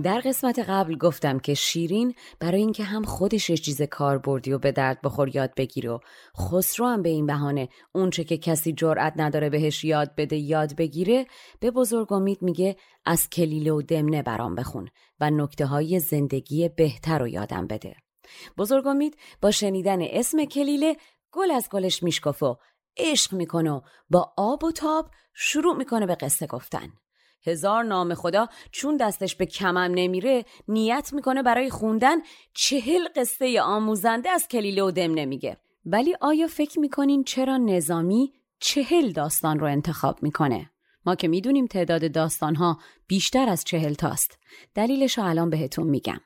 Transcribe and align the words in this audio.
در 0.00 0.20
قسمت 0.20 0.58
قبل 0.58 0.96
گفتم 0.96 1.38
که 1.38 1.54
شیرین 1.54 2.14
برای 2.40 2.60
اینکه 2.60 2.84
هم 2.84 3.02
خودش 3.02 3.50
چیز 3.50 3.82
کاربردی 3.82 4.52
و 4.52 4.58
به 4.58 4.72
درد 4.72 5.00
بخور 5.02 5.36
یاد 5.36 5.54
بگیره 5.56 5.90
و 5.90 5.98
خسرو 6.38 6.86
هم 6.86 7.02
به 7.02 7.08
این 7.08 7.26
بهانه 7.26 7.68
اونچه 7.92 8.24
که 8.24 8.38
کسی 8.38 8.72
جرأت 8.72 9.12
نداره 9.16 9.50
بهش 9.50 9.84
یاد 9.84 10.14
بده 10.16 10.36
یاد 10.36 10.76
بگیره 10.76 11.26
به 11.60 11.70
بزرگ 11.70 12.12
امید 12.12 12.42
میگه 12.42 12.76
از 13.04 13.30
کلیله 13.30 13.72
و 13.72 13.82
دمنه 13.82 14.22
برام 14.22 14.54
بخون 14.54 14.88
و 15.20 15.30
نکته 15.30 15.66
های 15.66 16.00
زندگی 16.00 16.68
بهتر 16.68 17.18
رو 17.18 17.28
یادم 17.28 17.66
بده. 17.66 17.96
بزرگ 18.58 18.86
امید 18.86 19.16
با 19.42 19.50
شنیدن 19.50 19.98
اسم 20.02 20.44
کلیله 20.44 20.96
گل 21.32 21.50
از 21.50 21.68
گلش 21.70 22.02
میشکفه 22.02 22.46
و 22.46 22.54
عشق 22.96 23.34
می‌کنه 23.34 23.72
و 23.72 23.80
با 24.10 24.32
آب 24.36 24.64
و 24.64 24.72
تاب 24.72 25.10
شروع 25.34 25.76
می‌کنه 25.76 26.06
به 26.06 26.14
قصه 26.14 26.46
گفتن. 26.46 26.88
هزار 27.46 27.84
نام 27.84 28.14
خدا 28.14 28.48
چون 28.72 28.96
دستش 28.96 29.36
به 29.36 29.46
کمم 29.46 29.78
نمیره 29.78 30.44
نیت 30.68 31.10
می‌کنه 31.12 31.42
برای 31.42 31.70
خوندن 31.70 32.16
چهل 32.54 33.08
قصه 33.16 33.60
آموزنده 33.60 34.30
از 34.30 34.48
کلیله 34.48 34.82
و 34.82 34.90
دم 34.90 35.14
نمیگه. 35.14 35.56
ولی 35.84 36.16
آیا 36.20 36.46
فکر 36.46 36.80
می‌کنین 36.80 37.24
چرا 37.24 37.56
نظامی 37.56 38.32
چهل 38.60 39.12
داستان 39.12 39.58
رو 39.58 39.66
انتخاب 39.66 40.22
می‌کنه؟ 40.22 40.70
ما 41.06 41.14
که 41.14 41.28
می‌دونیم 41.28 41.66
تعداد 41.66 42.12
داستانها 42.12 42.78
بیشتر 43.06 43.48
از 43.48 43.64
چهل 43.64 43.94
تاست. 43.94 44.38
دلیلش 44.74 45.18
رو 45.18 45.24
الان 45.24 45.50
بهتون 45.50 45.86
میگم. 45.86 46.20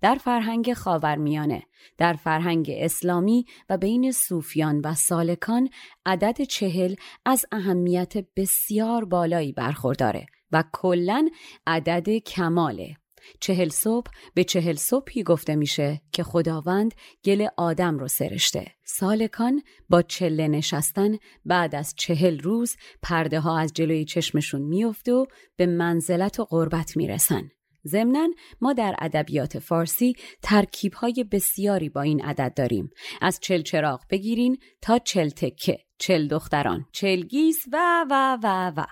در 0.00 0.14
فرهنگ 0.14 0.72
خاورمیانه 0.72 1.62
در 1.98 2.12
فرهنگ 2.12 2.70
اسلامی 2.74 3.46
و 3.68 3.76
بین 3.76 4.12
صوفیان 4.12 4.80
و 4.80 4.94
سالکان 4.94 5.68
عدد 6.06 6.42
چهل 6.42 6.94
از 7.24 7.44
اهمیت 7.52 8.12
بسیار 8.36 9.04
بالایی 9.04 9.52
برخورداره 9.52 10.26
و 10.52 10.64
کلا 10.72 11.28
عدد 11.66 12.10
کماله. 12.18 12.96
چهل 13.40 13.68
صبح 13.68 14.10
به 14.34 14.44
چهل 14.44 14.74
صبحی 14.74 15.22
گفته 15.22 15.56
میشه 15.56 16.00
که 16.12 16.22
خداوند 16.22 16.94
گل 17.24 17.46
آدم 17.56 17.98
رو 17.98 18.08
سرشته. 18.08 18.66
سالکان 18.84 19.62
با 19.88 20.02
چله 20.02 20.48
نشستن 20.48 21.16
بعد 21.44 21.74
از 21.74 21.94
چهل 21.96 22.38
روز 22.38 22.76
پرده 23.02 23.40
ها 23.40 23.58
از 23.58 23.72
جلوی 23.72 24.04
چشمشون 24.04 24.62
میفته 24.62 25.12
و 25.12 25.26
به 25.56 25.66
منزلت 25.66 26.40
و 26.40 26.44
قربت 26.44 26.96
می‌رسن. 26.96 27.50
ضمنا 27.86 28.28
ما 28.60 28.72
در 28.72 28.94
ادبیات 28.98 29.58
فارسی 29.58 30.14
ترکیب 30.42 30.94
های 30.94 31.24
بسیاری 31.32 31.88
با 31.88 32.02
این 32.02 32.24
عدد 32.24 32.52
داریم. 32.56 32.90
از 33.20 33.38
چل 33.40 33.62
چراغ 33.62 34.00
بگیرین 34.10 34.58
تا 34.82 34.98
چل 34.98 35.28
تکه 35.28 35.78
چل 35.98 36.28
دختران 36.28 36.86
چلگیس 36.92 37.58
و 37.72 38.04
و 38.10 38.38
و 38.42 38.72
و. 38.76 38.86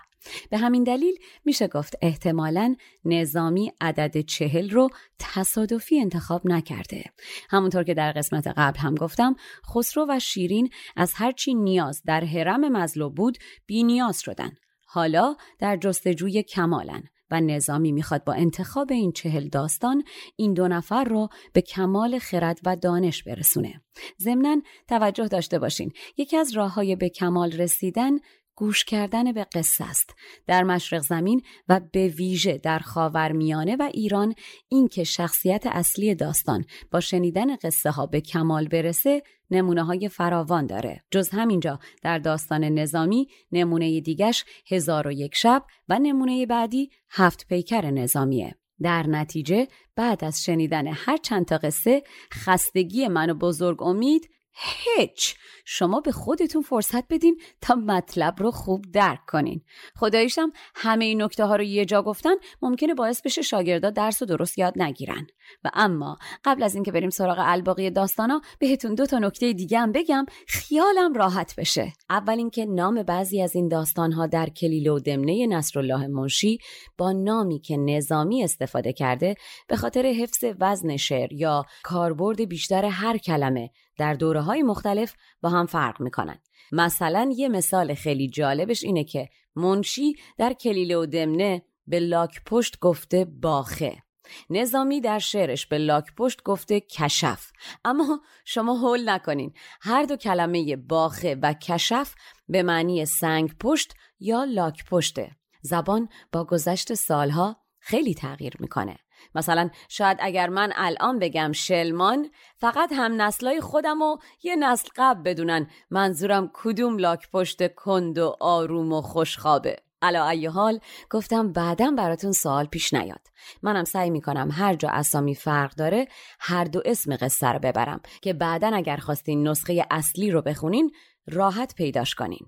به 0.51 0.59
همین 0.59 0.85
دلیل 0.85 1.15
میشه 1.45 1.69
گفت 1.69 1.95
احتمالا 2.03 2.77
نظامی 3.05 3.73
عدد 3.81 4.21
چهل 4.21 4.71
رو 4.71 4.89
تصادفی 5.19 6.01
انتخاب 6.01 6.43
نکرده. 6.45 7.05
همونطور 7.51 7.85
که 7.85 7.95
در 7.95 8.13
قسمت 8.13 8.47
قبل 8.47 8.79
هم 8.79 8.95
گفتم 8.95 9.37
خسرو 9.75 10.07
و 10.09 10.19
شیرین 10.19 10.71
از 10.97 11.13
هرچی 11.15 11.55
نیاز 11.55 12.03
در 12.07 12.25
حرم 12.25 12.69
مزلو 12.69 13.11
بود 13.11 13.39
بی 13.67 13.85
نیاز 13.85 14.21
شدن. 14.21 14.53
حالا 14.87 15.37
در 15.59 15.77
جستجوی 15.77 16.43
کمالن. 16.43 17.03
و 17.31 17.41
نظامی 17.41 17.93
می‌خواد 17.93 18.25
با 18.25 18.33
انتخاب 18.33 18.93
این 18.93 19.13
چهل 19.13 19.49
داستان 19.49 20.03
این 20.37 20.55
دو 20.55 20.69
نفر 20.69 21.05
رو 21.05 21.29
به 21.53 21.61
کمال 21.61 22.19
خرد 22.19 22.59
و 22.65 22.77
دانش 22.77 23.23
برسونه. 23.23 23.81
ضمنا 24.23 24.57
توجه 24.89 25.29
داشته 25.29 25.59
باشین 25.59 25.93
یکی 26.17 26.37
از 26.37 26.53
راه 26.53 26.75
های 26.75 26.97
به 26.97 27.09
کمال 27.09 27.53
رسیدن 27.53 28.11
گوش 28.57 28.85
کردن 28.85 29.33
به 29.33 29.47
قصه 29.55 29.85
است. 29.85 30.15
در 30.47 30.63
مشرق 30.63 31.03
زمین 31.03 31.43
و 31.69 31.81
به 31.93 32.09
ویژه 32.09 32.59
در 32.59 32.79
خاورمیانه 32.79 33.77
و 33.77 33.91
ایران 33.95 34.35
اینکه 34.69 35.05
شخصیت 35.05 35.67
اصلی 35.67 36.15
داستان 36.15 36.65
با 36.91 37.01
شنیدن 37.01 37.57
قصه 37.57 37.91
ها 37.91 38.07
به 38.07 38.21
کمال 38.21 38.69
برسه 38.69 39.23
نمونه 39.51 39.85
های 39.85 40.09
فراوان 40.09 40.67
داره. 40.67 41.05
جز 41.11 41.29
همینجا 41.29 41.79
در 42.03 42.19
داستان 42.19 42.65
نظامی 42.65 43.29
نمونه 43.53 44.01
دیگش 44.01 44.45
هزار 44.71 45.09
و 45.09 45.13
یک 45.13 45.35
شب 45.35 45.65
و 45.89 45.99
نمونه 45.99 46.47
بعدی 46.47 46.91
هفت 47.11 47.47
پیکر 47.47 47.91
نظامیه. 47.91 48.57
در 48.83 49.07
نتیجه 49.07 49.69
بعد 49.97 50.25
از 50.25 50.45
شنیدن 50.45 50.87
هر 50.87 51.17
چند 51.17 51.45
تا 51.45 51.59
قصه 51.59 52.03
خستگی 52.33 53.09
من 53.09 53.31
و 53.31 53.35
بزرگ 53.35 53.83
امید 53.83 54.31
هیچ 54.53 55.35
شما 55.69 56.01
به 56.01 56.13
خودتون 56.13 56.63
فرصت 56.63 57.09
بدین 57.11 57.41
تا 57.61 57.75
مطلب 57.75 58.35
رو 58.39 58.51
خوب 58.51 58.85
درک 58.93 59.21
کنین. 59.27 59.61
خداییشم 59.97 60.53
همه 60.75 61.05
این 61.05 61.23
نکته 61.23 61.45
ها 61.45 61.57
رو 61.57 61.63
یه 61.63 61.85
جا 61.85 62.03
گفتن 62.03 62.35
ممکنه 62.63 62.95
باعث 62.95 63.23
بشه 63.23 63.43
شاگردا 63.43 63.91
درس 63.91 64.23
و 64.23 64.25
درست 64.25 64.59
یاد 64.59 64.83
نگیرن. 64.83 65.27
و 65.65 65.71
اما 65.75 66.19
قبل 66.45 66.63
از 66.63 66.75
اینکه 66.75 66.93
بریم 66.93 67.11
سراغ 67.11 67.37
الباقی 67.39 67.91
داستانا 67.91 68.41
بهتون 68.59 68.95
دو 68.95 69.07
تا 69.07 69.19
نکته 69.19 69.53
دیگه 69.53 69.79
هم 69.79 69.93
بگم 69.93 70.27
خیالم 70.49 71.15
راحت 71.15 71.55
بشه. 71.59 71.93
اول 72.11 72.39
اینکه 72.39 72.67
نام 72.67 73.03
بعضی 73.03 73.43
از 73.43 73.57
این 73.57 73.69
داستان 73.69 74.13
ها 74.13 74.27
در 74.27 74.49
کلیله 74.49 74.91
و 74.91 74.99
دمنه 74.99 75.47
نصرالله 75.47 76.07
منشی 76.07 76.59
با 76.99 77.13
نامی 77.13 77.61
که 77.61 77.77
نظامی 77.77 78.45
استفاده 78.45 78.93
کرده 78.93 79.35
به 79.69 79.77
خاطر 79.77 80.07
حفظ 80.07 80.45
وزن 80.61 80.97
شعر 80.97 81.33
یا 81.33 81.65
کاربرد 81.83 82.49
بیشتر 82.49 82.85
هر 82.85 83.19
کلمه 83.19 83.71
در 83.99 84.15
دوره 84.15 84.41
های 84.41 84.63
مختلف 84.63 85.15
با 85.43 85.51
هم 85.57 85.67
فرق 85.67 86.01
می‌کنن. 86.01 86.39
مثلا 86.73 87.33
یه 87.37 87.49
مثال 87.49 87.95
خیلی 87.95 88.29
جالبش 88.29 88.85
اینه 88.85 89.05
که 89.05 89.29
منشی 89.57 90.15
در 90.39 90.53
کلیله 90.53 90.97
و 90.97 91.07
دمنه 91.07 91.63
به 91.87 92.01
لاک 92.01 92.45
پشت 92.45 92.79
گفته 92.81 93.25
باخه. 93.25 94.03
نظامی 94.51 95.01
در 95.01 95.19
شعرش 95.19 95.67
به 95.67 95.79
لاک 95.79 96.05
پشت 96.17 96.43
گفته 96.43 96.81
کشف. 96.81 97.51
اما 97.85 98.21
شما 98.45 98.81
حل 98.81 99.09
نکنین. 99.09 99.53
هر 99.81 100.03
دو 100.03 100.17
کلمه 100.17 100.77
باخه 100.77 101.35
و 101.43 101.53
کشف 101.53 102.15
به 102.49 102.63
معنی 102.63 103.05
سنگ 103.05 103.59
پشت 103.59 103.95
یا 104.21 104.45
لاک 104.45 104.85
پشته 104.85 105.31
زبان 105.63 106.09
با 106.33 106.45
گذشت 106.45 106.95
سالها 106.95 107.57
خیلی 107.79 108.15
تغییر 108.15 108.55
می‌کنه. 108.59 108.97
مثلا 109.35 109.71
شاید 109.89 110.19
اگر 110.21 110.49
من 110.49 110.73
الان 110.77 111.19
بگم 111.19 111.53
شلمان 111.53 112.31
فقط 112.57 112.93
هم 112.93 113.23
نسلای 113.23 113.61
خودم 113.61 114.03
و 114.03 114.17
یه 114.43 114.57
نسل 114.57 114.89
قبل 114.97 115.23
بدونن 115.23 115.71
منظورم 115.91 116.51
کدوم 116.55 116.99
لاک 116.99 117.31
پشت 117.31 117.75
کند 117.75 118.19
و 118.19 118.37
آروم 118.41 118.93
و 118.93 119.01
خوشخوابه. 119.01 119.77
علا 120.03 120.29
ای 120.29 120.47
حال 120.47 120.81
گفتم 121.11 121.53
بعدم 121.53 121.97
براتون 121.97 122.33
سوال 122.33 122.67
پیش 122.67 122.95
نیاد. 122.95 123.27
منم 123.63 123.85
سعی 123.85 124.11
می‌کنم 124.11 124.49
هر 124.53 124.75
جا 124.75 124.89
اسامی 124.89 125.35
فرق 125.35 125.75
داره 125.75 126.09
هر 126.41 126.65
دو 126.65 126.83
اسم 126.85 127.17
قصه 127.17 127.47
رو 127.47 127.59
ببرم 127.59 128.01
که 128.23 128.33
بعدا 128.33 128.71
اگر 128.75 128.97
خواستین 128.97 129.49
نسخه 129.49 129.87
اصلی 129.91 130.31
رو 130.31 130.43
بخونین 130.43 130.91
راحت 131.27 131.75
پیداش 131.75 132.15
کنین. 132.15 132.47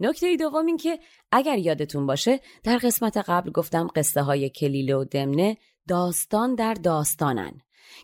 نکته 0.00 0.36
دوم 0.36 0.66
این 0.66 0.76
که 0.76 0.98
اگر 1.32 1.58
یادتون 1.58 2.06
باشه 2.06 2.40
در 2.64 2.76
قسمت 2.76 3.16
قبل 3.16 3.50
گفتم 3.50 3.88
قصه 3.96 4.22
های 4.22 4.50
کلیله 4.50 4.96
و 4.96 5.04
دمنه 5.04 5.56
داستان 5.90 6.54
در 6.54 6.74
داستانن. 6.74 7.60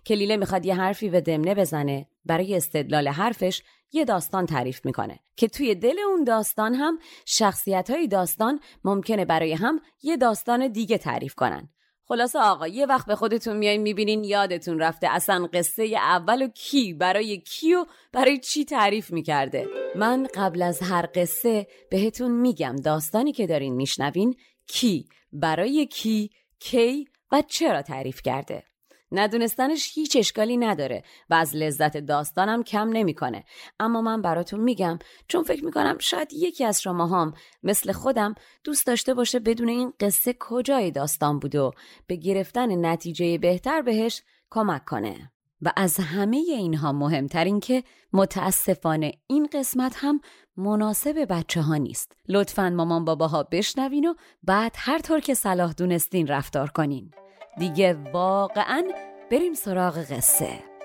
کلیله 0.06 0.36
می‌خواد 0.36 0.66
یه 0.66 0.74
حرفی 0.74 1.08
به 1.08 1.20
دمنه 1.20 1.54
بزنه 1.54 2.06
برای 2.24 2.56
استدلال 2.56 3.08
حرفش 3.08 3.62
یه 3.92 4.04
داستان 4.04 4.46
تعریف 4.46 4.84
می‌کنه. 4.84 5.20
که 5.36 5.48
توی 5.48 5.74
دل 5.74 5.96
اون 6.08 6.24
داستان 6.24 6.74
هم 6.74 6.98
شخصیت 7.26 7.90
های 7.90 8.08
داستان 8.08 8.60
ممکنه 8.84 9.24
برای 9.24 9.52
هم 9.52 9.80
یه 10.02 10.16
داستان 10.16 10.68
دیگه 10.68 10.98
تعریف 10.98 11.34
کنن. 11.34 11.68
خلاصه 12.04 12.38
آقا 12.38 12.66
یه 12.68 12.86
وقت 12.86 13.06
به 13.06 13.14
خودتون 13.14 13.56
میایین 13.56 13.82
می‌بینین 13.82 14.24
یادتون 14.24 14.78
رفته 14.78 15.08
اصلا 15.10 15.48
قصه 15.52 15.84
اول 15.84 16.42
و 16.42 16.48
کی 16.48 16.92
برای 16.92 17.38
کی 17.40 17.74
و 17.74 17.86
برای 18.12 18.38
چی 18.38 18.64
تعریف 18.64 19.12
می‌کرده. 19.12 19.66
من 19.96 20.26
قبل 20.34 20.62
از 20.62 20.82
هر 20.82 21.08
قصه 21.14 21.66
بهتون 21.90 22.30
میگم 22.30 22.76
داستانی 22.76 23.32
که 23.32 23.46
دارین 23.46 23.74
میشنوین 23.74 24.34
کی 24.66 25.08
برای 25.32 25.86
کی 25.86 26.30
کی 26.60 27.08
و 27.32 27.42
چرا 27.42 27.82
تعریف 27.82 28.22
کرده؟ 28.22 28.64
ندونستنش 29.12 29.90
هیچ 29.94 30.16
اشکالی 30.16 30.56
نداره 30.56 31.02
و 31.30 31.34
از 31.34 31.56
لذت 31.56 31.96
داستانم 31.96 32.62
کم 32.62 32.88
نمی‌کنه. 32.88 33.44
اما 33.80 34.00
من 34.02 34.22
براتون 34.22 34.60
میگم 34.60 34.98
چون 35.28 35.42
فکر 35.42 35.64
می‌کنم 35.64 35.98
شاید 35.98 36.32
یکی 36.32 36.64
از 36.64 36.82
شما 36.82 37.06
هم 37.06 37.34
مثل 37.62 37.92
خودم 37.92 38.34
دوست 38.64 38.86
داشته 38.86 39.14
باشه 39.14 39.38
بدون 39.38 39.68
این 39.68 39.92
قصه 40.00 40.36
کجای 40.40 40.90
داستان 40.90 41.38
بود 41.38 41.54
و 41.54 41.72
به 42.06 42.16
گرفتن 42.16 42.86
نتیجه 42.86 43.38
بهتر 43.38 43.82
بهش 43.82 44.22
کمک 44.50 44.84
کنه. 44.84 45.32
و 45.62 45.72
از 45.76 45.96
همه 45.96 46.36
اینها 46.36 46.92
مهمترین 46.92 47.60
که 47.60 47.84
متاسفانه 48.12 49.12
این 49.26 49.48
قسمت 49.52 49.92
هم 49.96 50.20
مناسب 50.56 51.26
بچه 51.30 51.60
ها 51.60 51.76
نیست. 51.76 52.12
لطفا 52.28 52.70
مامان 52.70 53.04
باباها 53.04 53.42
بشنوین 53.42 54.06
و 54.08 54.14
بعد 54.42 54.72
هر 54.76 54.98
طور 54.98 55.20
که 55.20 55.34
صلاح 55.34 55.72
دونستین 55.72 56.26
رفتار 56.26 56.70
کنین. 56.70 57.10
دیگه 57.58 57.96
واقعا 58.12 58.82
بریم 59.30 59.54
سراغ 59.54 59.98
قصه. 59.98 60.75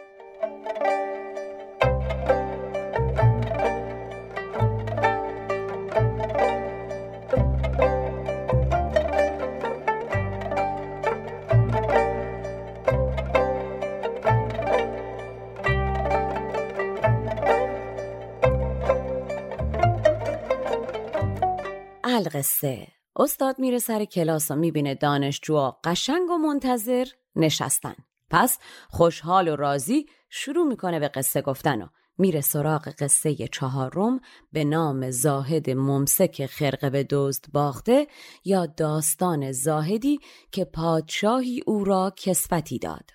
القصه 22.21 22.87
استاد 23.15 23.59
میره 23.59 23.79
سر 23.79 24.05
کلاس 24.05 24.51
و 24.51 24.55
می‌بینه 24.55 24.95
دانشجوها 24.95 25.79
قشنگ 25.83 26.29
و 26.29 26.37
منتظر 26.37 27.05
نشستن. 27.35 27.95
پس 28.29 28.57
خوشحال 28.89 29.47
و 29.47 29.55
راضی 29.55 30.05
شروع 30.29 30.67
می‌کنه 30.67 30.99
به 30.99 31.07
قصه 31.07 31.41
گفتن 31.41 31.81
و 31.81 31.87
میره 32.17 32.41
سراغ 32.41 32.89
قصه 32.99 33.35
چهارم 33.35 34.19
به 34.51 34.63
نام 34.63 35.11
زاهد 35.11 35.69
ممسک 35.69 36.45
خرقه 36.45 36.89
به 36.89 37.07
دزد 37.09 37.45
باخته 37.53 38.07
یا 38.45 38.65
داستان 38.65 39.51
زاهدی 39.51 40.19
که 40.51 40.65
پادشاهی 40.65 41.61
او 41.67 41.83
را 41.83 42.13
کسفتی 42.15 42.79
داد. 42.79 43.11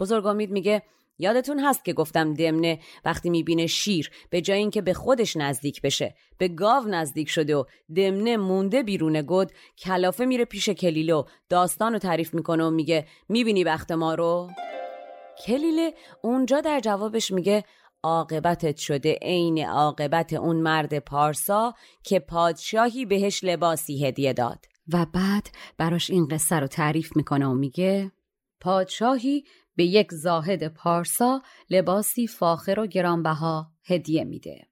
بزرگ 0.00 0.26
امید 0.26 0.50
میگه 0.50 0.82
یادتون 1.18 1.60
هست 1.60 1.84
که 1.84 1.92
گفتم 1.92 2.34
دمنه 2.34 2.78
وقتی 3.04 3.30
می‌بینه 3.30 3.66
شیر 3.66 4.10
به 4.30 4.40
جای 4.40 4.58
اینکه 4.58 4.82
به 4.82 4.94
خودش 4.94 5.36
نزدیک 5.36 5.82
بشه 5.82 6.14
به 6.38 6.48
گاو 6.48 6.84
نزدیک 6.88 7.28
شده 7.28 7.56
و 7.56 7.64
دمنه 7.96 8.36
مونده 8.36 8.82
بیرون 8.82 9.24
گد 9.26 9.50
کلافه 9.78 10.24
میره 10.24 10.44
پیش 10.44 10.68
کلیلو 10.68 11.22
داستان 11.48 11.92
رو 11.92 11.98
تعریف 11.98 12.34
می‌کنه 12.34 12.64
و 12.64 12.70
میگه 12.70 13.06
می‌بینی 13.28 13.64
بخت 13.64 13.92
ما 13.92 14.14
رو؟ 14.14 14.50
کلیله 15.46 15.94
اونجا 16.22 16.60
در 16.60 16.80
جوابش 16.80 17.30
میگه 17.30 17.64
عاقبتت 18.02 18.76
شده 18.76 19.18
عین 19.22 19.66
عاقبت 19.66 20.32
اون 20.32 20.56
مرد 20.56 20.98
پارسا 20.98 21.74
که 22.02 22.18
پادشاهی 22.18 23.04
بهش 23.04 23.44
لباسی 23.44 24.06
هدیه 24.06 24.32
داد. 24.32 24.64
و 24.92 25.06
بعد 25.12 25.48
براش 25.78 26.10
این 26.10 26.28
قصه 26.28 26.56
رو 26.56 26.66
تعریف 26.66 27.16
می‌کنه 27.16 27.46
و 27.46 27.54
میگه 27.54 28.12
پادشاهی 28.60 29.44
به 29.76 29.84
یک 29.84 30.12
زاهد 30.12 30.68
پارسا 30.68 31.42
لباسی 31.70 32.26
فاخر 32.26 32.80
و 32.80 32.86
گرانبها 32.86 33.72
هدیه 33.84 34.24
میده. 34.24 34.68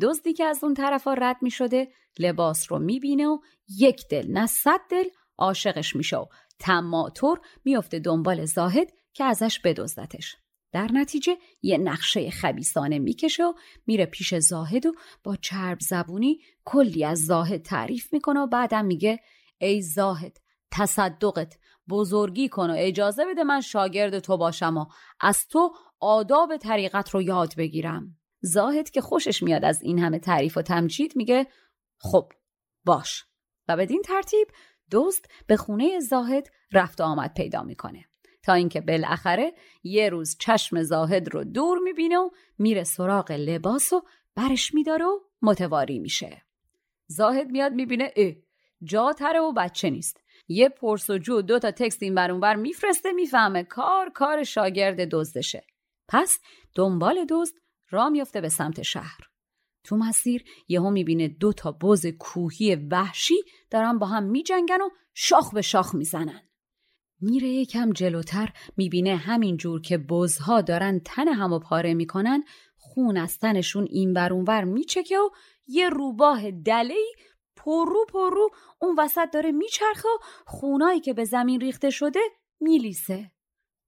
دزدی 0.00 0.32
که 0.32 0.44
از 0.44 0.64
اون 0.64 0.74
طرفا 0.74 1.14
رد 1.14 1.36
می 1.42 1.50
شده 1.50 1.88
لباس 2.18 2.72
رو 2.72 2.78
می‌بینه 2.78 3.26
و 3.26 3.38
یک 3.78 4.02
دل 4.10 4.26
نه 4.30 4.46
صد 4.46 4.80
دل 4.90 5.04
عاشقش 5.38 5.96
میشه 5.96 6.16
و 6.16 6.26
تماتور 6.58 7.40
میفته 7.64 7.98
دنبال 7.98 8.44
زاهد 8.44 8.92
که 9.12 9.24
ازش 9.24 9.60
بدزدتش. 9.60 10.36
در 10.72 10.90
نتیجه 10.92 11.36
یه 11.62 11.78
نقشه 11.78 12.30
خبیسانه 12.30 12.98
می‌کشه 12.98 13.44
و 13.44 13.52
میره 13.86 14.06
پیش 14.06 14.34
زاهد 14.34 14.86
و 14.86 14.92
با 15.24 15.36
چرب 15.36 15.80
زبونی 15.80 16.40
کلی 16.64 17.04
از 17.04 17.18
زاهد 17.18 17.62
تعریف 17.62 18.12
می‌کنه 18.12 18.40
و 18.40 18.46
بعدم 18.46 18.84
میگه 18.84 19.20
ای 19.58 19.82
زاهد 19.82 20.40
تصدقت 20.70 21.58
بزرگی 21.88 22.48
کن 22.48 22.70
و 22.70 22.74
اجازه 22.78 23.24
بده 23.24 23.44
من 23.44 23.60
شاگرد 23.60 24.18
تو 24.18 24.36
باشم 24.36 24.76
و 24.76 24.86
از 25.20 25.46
تو 25.48 25.74
آداب 26.00 26.56
طریقت 26.56 27.10
رو 27.10 27.22
یاد 27.22 27.54
بگیرم. 27.56 28.16
زاهد 28.40 28.90
که 28.90 29.00
خوشش 29.00 29.42
میاد 29.42 29.64
از 29.64 29.82
این 29.82 29.98
همه 29.98 30.18
تعریف 30.18 30.56
و 30.56 30.62
تمجید 30.62 31.16
میگه 31.16 31.46
خب 31.98 32.32
باش. 32.84 33.24
و 33.68 33.76
بدین 33.76 34.02
ترتیب 34.02 34.48
دوست 34.90 35.28
به 35.46 35.56
خونه 35.56 36.00
زاهد 36.00 36.48
رفت 36.72 37.00
آمد 37.00 37.34
پیدا 37.34 37.62
می‌کنه. 37.62 38.04
تا 38.42 38.52
اینکه 38.52 38.80
بالاخره 38.80 39.52
یه 39.82 40.08
روز 40.08 40.36
چشم 40.40 40.82
زاهد 40.82 41.34
رو 41.34 41.44
دور 41.44 41.78
می‌بینه 41.78 42.18
و 42.18 42.30
میره 42.58 42.84
سراغ 42.84 43.32
لباس 43.32 43.92
و 43.92 44.02
برش 44.34 44.74
میداره 44.74 45.04
و 45.04 45.18
متواری 45.42 45.98
میشه. 45.98 46.42
زاهد 47.06 47.50
میاد 47.50 47.72
می‌بینه 47.72 48.12
اه 48.16 48.32
جا 48.84 49.12
تره 49.12 49.40
و 49.40 49.52
بچه 49.52 49.90
نیست. 49.90 50.20
یه 50.48 50.68
پرسجو 50.68 51.42
دو 51.42 51.58
تا 51.58 51.70
تکست 51.70 52.02
این 52.02 52.14
بر 52.14 52.30
اونور 52.30 52.54
میفرسته 52.54 53.12
می‌فهمه. 53.12 53.64
کار 53.64 54.10
کار 54.10 54.44
شاگرد 54.44 55.08
دزدشه. 55.10 55.66
پس 56.08 56.38
دنبال 56.74 57.26
دزد 57.30 57.54
را 57.90 58.08
میفته 58.08 58.40
به 58.40 58.48
سمت 58.48 58.82
شهر. 58.82 59.18
تو 59.84 59.96
مسیر 59.96 60.44
یهو 60.68 60.90
می‌بینه 60.90 61.28
دو 61.28 61.52
تا 61.52 61.72
بز 61.72 62.06
کوهی 62.06 62.74
وحشی 62.74 63.36
دارن 63.70 63.98
با 63.98 64.06
هم 64.06 64.22
میجنگن 64.22 64.80
و 64.80 64.88
شاخ 65.14 65.54
به 65.54 65.62
شاخ 65.62 65.94
می‌زنن. 65.94 66.40
میره 67.20 67.48
یکم 67.48 67.92
جلوتر 67.92 68.52
می‌بینه 68.76 69.16
همین 69.16 69.56
جور 69.56 69.80
که 69.80 69.98
بزها 69.98 70.60
دارن 70.60 71.00
تن 71.04 71.28
همو 71.28 71.58
پاره 71.58 71.94
می‌کنن 71.94 72.44
خون 72.76 73.16
از 73.16 73.38
تنشون 73.38 73.86
این 73.90 74.12
بر 74.12 74.32
اونور 74.32 74.64
میچکه 74.64 75.18
و 75.18 75.30
یه 75.66 75.88
روباه 75.88 76.50
دله‌ی 76.50 77.14
پرو 77.66 78.04
پرو 78.12 78.50
اون 78.78 78.94
وسط 78.98 79.30
داره 79.32 79.52
میچرخه 79.52 80.08
خونایی 80.46 81.00
که 81.00 81.12
به 81.12 81.24
زمین 81.24 81.60
ریخته 81.60 81.90
شده 81.90 82.20
میلیسه. 82.60 83.30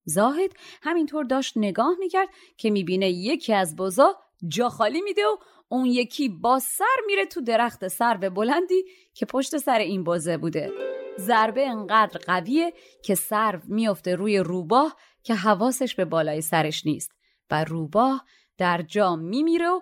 زاهد 0.04 0.50
همینطور 0.82 1.24
داشت 1.24 1.52
نگاه 1.56 1.94
می‌کرد 1.98 2.28
که 2.56 2.70
می‌بینه 2.70 3.10
یکی 3.10 3.54
از 3.54 3.76
بزا 3.76 4.16
جا 4.48 4.68
خالی 4.68 5.00
میده 5.00 5.26
و 5.26 5.36
اون 5.68 5.86
یکی 5.86 6.28
با 6.28 6.58
سر 6.58 6.96
میره 7.06 7.26
تو 7.26 7.40
درخت 7.40 7.88
سرو 7.88 8.30
بلندی 8.30 8.84
که 9.14 9.26
پشت 9.26 9.56
سر 9.56 9.78
این 9.78 10.04
بازه 10.04 10.36
بوده. 10.36 10.72
ضربه 11.18 11.68
انقدر 11.68 12.20
قویه 12.26 12.72
که 13.04 13.14
سرو 13.14 13.60
میفته 13.64 14.14
روی 14.14 14.38
روباه 14.38 14.96
که 15.22 15.34
حواسش 15.34 15.94
به 15.94 16.04
بالای 16.04 16.40
سرش 16.40 16.86
نیست 16.86 17.12
و 17.50 17.64
روباه 17.64 18.24
در 18.58 18.82
جا 18.82 19.16
میمیره 19.16 19.68
و 19.68 19.80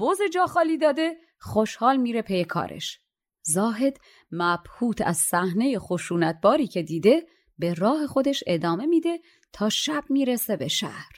بز 0.00 0.18
جا 0.32 0.46
خالی 0.46 0.78
داده 0.78 1.16
خوشحال 1.40 1.96
میره 1.96 2.22
پی 2.22 2.44
کارش. 2.44 3.05
زاهد 3.46 3.96
مبهوت 4.30 5.00
از 5.00 5.16
صحنه 5.16 5.78
خشونتباری 5.78 6.66
که 6.66 6.82
دیده 6.82 7.26
به 7.58 7.74
راه 7.74 8.06
خودش 8.06 8.44
ادامه 8.46 8.86
میده 8.86 9.20
تا 9.52 9.68
شب 9.68 10.04
می‌رسه 10.08 10.56
به 10.56 10.68
شهر 10.68 11.12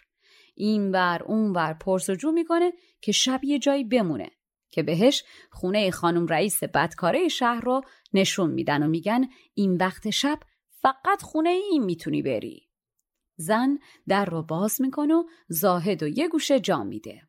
این 0.55 0.91
ور 0.91 1.23
اون 1.27 1.53
ور 1.53 1.73
پرسجو 1.73 2.33
می‌کنه 2.33 2.73
که 3.01 3.13
شب 3.13 3.41
یه 3.45 3.59
جایی 3.59 3.85
بمونه 3.85 4.31
که 4.71 4.83
بهش 4.83 5.25
خونه 5.51 5.91
خانم 5.91 6.27
رئیس 6.27 6.65
بدکاره 6.65 7.29
شهر 7.29 7.61
رو 7.61 7.81
نشون 8.13 8.51
میدن 8.51 8.83
و 8.83 8.89
میگن 8.89 9.29
این 9.55 9.77
وقت 9.77 10.11
شب 10.11 10.41
فقط 10.71 11.23
خونه 11.23 11.51
این 11.51 11.85
می‌تونی 11.85 12.23
بری. 12.23 12.69
زن 13.37 13.79
در 14.09 14.25
رو 14.25 14.43
باز 14.43 14.81
می‌کنه 14.81 15.15
و 15.15 15.25
زاهد 15.49 16.03
و 16.03 16.09
یه 16.09 16.29
گوشه 16.29 16.61
جا 16.61 16.85
میده. 16.85 17.23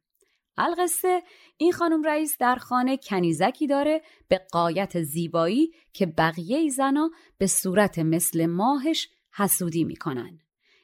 القصه 0.58 1.24
این 1.62 1.72
خانم 1.72 2.04
رئیس 2.04 2.38
در 2.40 2.56
خانه 2.56 2.98
کنیزکی 2.98 3.68
داره 3.68 4.02
به 4.28 4.42
غایت 4.52 5.02
زیبایی 5.02 5.72
که 5.94 6.06
بقیه 6.06 6.70
زنا 6.70 7.10
به 7.38 7.48
صورت 7.48 8.00
مثل 8.00 8.46
ماهش 8.46 9.10
حسودی 9.36 9.84
می‌کنن. 9.84 10.40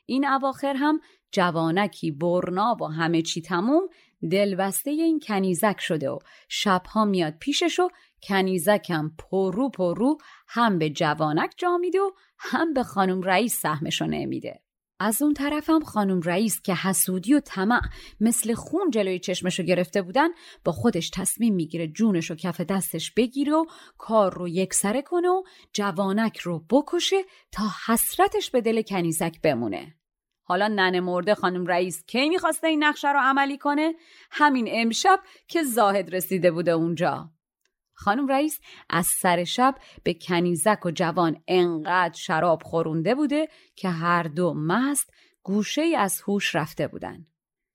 این 0.05 0.27
اواخر 0.27 0.74
هم 0.74 1.00
جوانکی 1.32 2.12
برنا 2.12 2.77
و 2.82 2.86
همه 2.86 3.22
چی 3.22 3.41
تموم 3.41 3.88
دلبسته 4.32 4.91
این 4.91 5.20
کنیزک 5.20 5.79
شده 5.79 6.10
و 6.10 6.20
شبها 6.50 7.05
میاد 7.05 7.34
پیشش 7.39 7.79
و 7.79 7.89
کنیزکم 8.24 9.12
پرو 9.17 9.70
پرو 9.70 10.17
هم 10.48 10.79
به 10.79 10.89
جوانک 10.89 11.53
جا 11.58 11.77
میده 11.77 12.00
و 12.00 12.12
هم 12.39 12.74
به 12.74 12.84
خانم 12.84 13.22
رئیس 13.22 13.60
سهمشو 13.62 14.05
نمیده 14.05 14.64
از 14.99 15.21
اون 15.21 15.33
طرفم 15.33 15.79
خانم 15.79 16.21
رئیس 16.21 16.61
که 16.61 16.75
حسودی 16.75 17.33
و 17.33 17.39
طمع 17.39 17.81
مثل 18.19 18.53
خون 18.53 18.89
جلوی 18.89 19.19
چشمشو 19.19 19.63
گرفته 19.63 20.01
بودن 20.01 20.29
با 20.65 20.71
خودش 20.71 21.09
تصمیم 21.09 21.55
می‌گیره 21.55 21.87
جونشو 21.87 22.35
کف 22.35 22.61
دستش 22.61 23.11
بگیره 23.11 23.53
و 23.53 23.65
کار 23.97 24.33
رو 24.33 24.47
یکسره 24.47 25.01
کنه 25.01 25.29
و 25.29 25.43
جوانک 25.73 26.37
رو 26.37 26.65
بکشه 26.69 27.17
تا 27.51 27.63
حسرتش 27.87 28.51
به 28.51 28.61
دل 28.61 28.81
کنیزک 28.81 29.41
بمونه. 29.41 29.95
حالا 30.43 30.67
ننه 30.67 30.99
مرده 30.99 31.35
خانم 31.35 31.65
رئیس 31.65 32.03
کی 32.07 32.29
می‌خواسته 32.29 32.67
این 32.67 32.83
نقشه 32.83 33.11
رو 33.11 33.19
عملی 33.21 33.57
کنه؟ 33.57 33.93
همین 34.31 34.67
امشب 34.71 35.19
که 35.47 35.63
زاهد 35.63 36.15
رسیده 36.15 36.51
بوده 36.51 36.71
اونجا. 36.71 37.34
خانم 37.95 38.27
رئیس 38.27 38.59
از 38.89 39.05
سر 39.05 39.43
شب 39.43 39.75
به 40.03 40.13
کنیزک 40.13 40.85
و 40.85 40.91
جوان 40.91 41.43
انقدر 41.47 42.17
شراب 42.17 42.63
خورونده 42.63 43.15
بوده 43.15 43.47
که 43.75 43.89
هر 43.89 44.23
دو 44.23 44.53
مست 44.53 45.13
گوشه 45.43 45.81
از 45.97 46.21
هوش 46.27 46.55
رفته 46.55 46.87
بودن. 46.87 47.25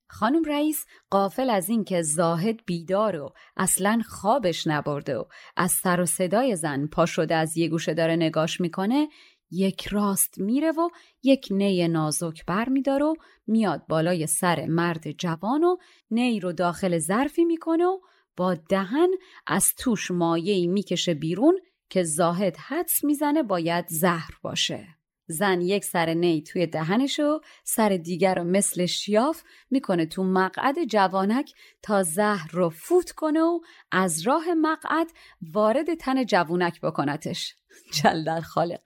خانم 0.09 0.45
رئیس 0.45 0.87
قافل 1.11 1.51
از 1.51 1.69
این 1.69 1.85
که 1.85 2.03
زاهد 2.03 2.61
بیدار 2.67 3.17
و 3.17 3.33
اصلا 3.57 4.03
خوابش 4.09 4.67
نبرده 4.67 5.17
و 5.17 5.25
از 5.57 5.73
سر 5.73 6.01
و 6.01 6.07
صدای 6.07 6.57
زن 6.57 6.87
پا 6.87 7.07
شده 7.07 7.35
از 7.35 7.57
یه 7.57 7.69
گوشه 7.69 7.95
داره 7.95 8.17
نگاش 8.17 8.61
می‌کنه 8.61 9.09
یک 9.51 9.87
راست 9.87 10.39
میره 10.39 10.71
و 10.71 10.89
یک 11.23 11.49
نی 11.51 11.89
نازک 11.89 12.47
بر 12.47 12.69
میداره 12.69 13.05
و 13.05 13.15
میاد 13.47 13.87
بالای 13.89 14.27
سر 14.27 14.67
مرد 14.67 15.11
جوان 15.11 15.65
و 15.65 15.77
نی 16.11 16.41
رو 16.41 16.53
داخل 16.53 16.99
ظرفی 16.99 17.45
می‌کنه 17.45 17.85
و 17.85 18.01
با 18.37 18.55
دهن 18.55 19.09
از 19.47 19.75
توش 19.75 20.11
مایهی 20.11 20.67
می‌کشه 20.67 21.15
بیرون 21.15 21.61
که 21.91 22.03
زاهد 22.03 22.57
حدس 22.57 23.05
می‌زنه 23.05 23.43
باید 23.43 23.89
زهر 23.89 24.31
باشه. 24.43 24.87
زن 25.27 25.61
یک 25.61 25.85
سر 25.85 26.15
نی 26.15 26.43
توی 26.43 26.67
دهنش 26.67 27.21
و 27.21 27.41
سر 27.65 27.89
دیگر 27.89 28.35
رو 28.35 28.45
مثل 28.45 28.87
شیاف 28.87 29.43
می‌کنه 29.71 30.07
تو 30.07 30.25
مقعد 30.25 30.85
جوانک 30.85 31.53
تا 31.83 32.03
زهر 32.03 32.51
رو 32.53 32.71
فوت 32.71 33.11
کنه 33.11 33.41
و 33.41 33.61
از 33.93 34.21
راه 34.21 34.55
مقعد 34.55 35.07
وارد 35.53 35.95
تن 35.95 36.25
جوانک 36.25 36.81
بکنتش. 36.81 37.57
جلدر 38.03 38.41
خالق 38.41 38.81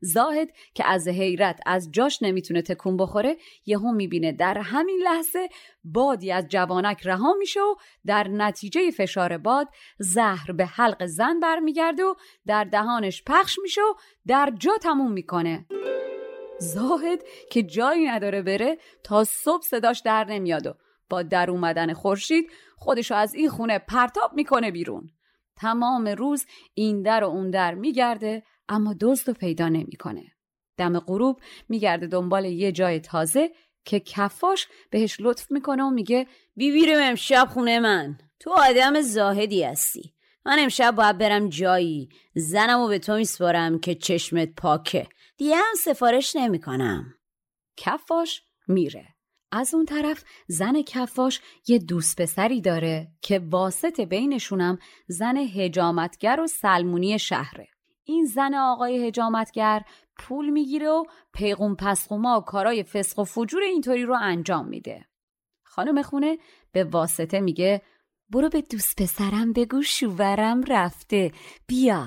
زاهد 0.00 0.48
که 0.74 0.86
از 0.86 1.08
حیرت 1.08 1.60
از 1.66 1.92
جاش 1.92 2.22
نمی‌تونه 2.22 2.62
تکون 2.62 2.96
بخوره 2.96 3.36
یهو 3.66 3.92
می‌بینه 3.92 4.32
در 4.32 4.58
همین 4.58 5.00
لحظه 5.04 5.48
بادی 5.84 6.32
از 6.32 6.48
جوانک 6.48 7.06
رها 7.06 7.32
میشه 7.38 7.60
و 7.60 7.74
در 8.06 8.28
نتیجه 8.28 8.90
فشار 8.90 9.38
باد 9.38 9.68
زهر 9.98 10.52
به 10.52 10.66
حلق 10.66 11.06
زن 11.06 11.40
برمیگرده 11.40 12.04
و 12.04 12.14
در 12.46 12.64
دهانش 12.64 13.22
پخش 13.26 13.58
میشه 13.62 13.80
و 13.80 13.94
در 14.26 14.52
جا 14.58 14.72
تموم 14.82 15.12
می‌کنه. 15.12 15.66
زاهد 16.60 17.22
که 17.50 17.62
جایی 17.62 18.06
نداره 18.06 18.42
بره 18.42 18.78
تا 19.04 19.24
صبح 19.24 19.62
صداش 19.62 20.00
در 20.00 20.24
نمیاد 20.24 20.66
و 20.66 20.74
با 21.10 21.22
در 21.22 21.50
اومدن 21.50 21.92
خورشید 21.92 22.50
خودشو 22.76 23.14
از 23.14 23.34
این 23.34 23.48
خونه 23.48 23.78
پرتاب 23.78 24.32
می‌کنه 24.34 24.70
بیرون. 24.70 25.10
تمام 25.56 26.08
روز 26.08 26.46
این 26.74 27.02
در 27.02 27.24
و 27.24 27.28
اون 27.28 27.50
در 27.50 27.74
میگرده 27.74 28.42
اما 28.68 28.94
دزد 29.00 29.28
رو 29.28 29.34
پیدا 29.34 29.68
نمی‌کنه. 29.68 30.24
دم 30.76 30.98
غروب 30.98 31.40
میگرده 31.68 32.06
دنبال 32.06 32.44
یه 32.44 32.72
جای 32.72 33.00
تازه 33.00 33.50
که 33.84 34.00
کفاش 34.00 34.68
بهش 34.90 35.16
لطف 35.20 35.50
می‌کنه 35.50 35.82
و 35.82 35.90
میگه 35.90 36.26
بیبیرم 36.56 37.02
امشب 37.02 37.48
خونه 37.52 37.80
من. 37.80 38.18
تو 38.40 38.50
آدم 38.50 39.00
زاهدی 39.00 39.62
هستی. 39.62 40.14
من 40.46 40.56
امشب 40.58 40.94
باید 40.94 41.18
برم 41.18 41.48
جایی. 41.48 42.08
زنم 42.34 42.80
و 42.80 42.88
به 42.88 42.98
تو 42.98 43.16
میسپارم 43.16 43.78
که 43.78 43.94
چشمت 43.94 44.48
پاکه. 44.56 45.08
دیگه 45.36 45.56
هم 45.56 45.74
سفارش 45.78 46.36
نمی‌کنم. 46.36 47.14
کفاش 47.76 48.42
میره. 48.68 49.06
از 49.52 49.74
اون 49.74 49.84
طرف 49.84 50.24
زن 50.46 50.82
کفاش 50.82 51.40
یه 51.68 51.78
دوست 51.78 52.20
پسری 52.20 52.60
داره 52.60 53.08
که 53.22 53.38
واسط 53.38 54.00
بینشونم 54.00 54.78
زن 55.06 55.36
هجامتگر 55.36 56.40
و 56.40 56.46
سلمونی 56.46 57.18
شهره. 57.18 57.68
این 58.08 58.24
زن 58.24 58.54
آقای 58.54 59.06
هجامتگر 59.06 59.82
پول 60.18 60.50
می‌گیره 60.50 60.88
و 60.88 61.04
پیغون 61.32 61.76
پسخوما 61.76 62.38
و 62.38 62.44
کارای 62.44 62.82
فسق 62.82 63.18
و 63.18 63.24
فجور 63.24 63.62
اینطوری 63.62 64.02
رو 64.02 64.16
انجام 64.20 64.68
میده. 64.68 65.06
خانم 65.64 66.02
خونه 66.02 66.38
به 66.72 66.84
واسطه 66.84 67.40
میگه 67.40 67.82
برو 68.30 68.48
به 68.48 68.60
دوست 68.60 69.02
پسرم 69.02 69.52
بگو 69.52 69.82
شوورم 69.82 70.62
رفته 70.62 71.32
بیا. 71.66 72.06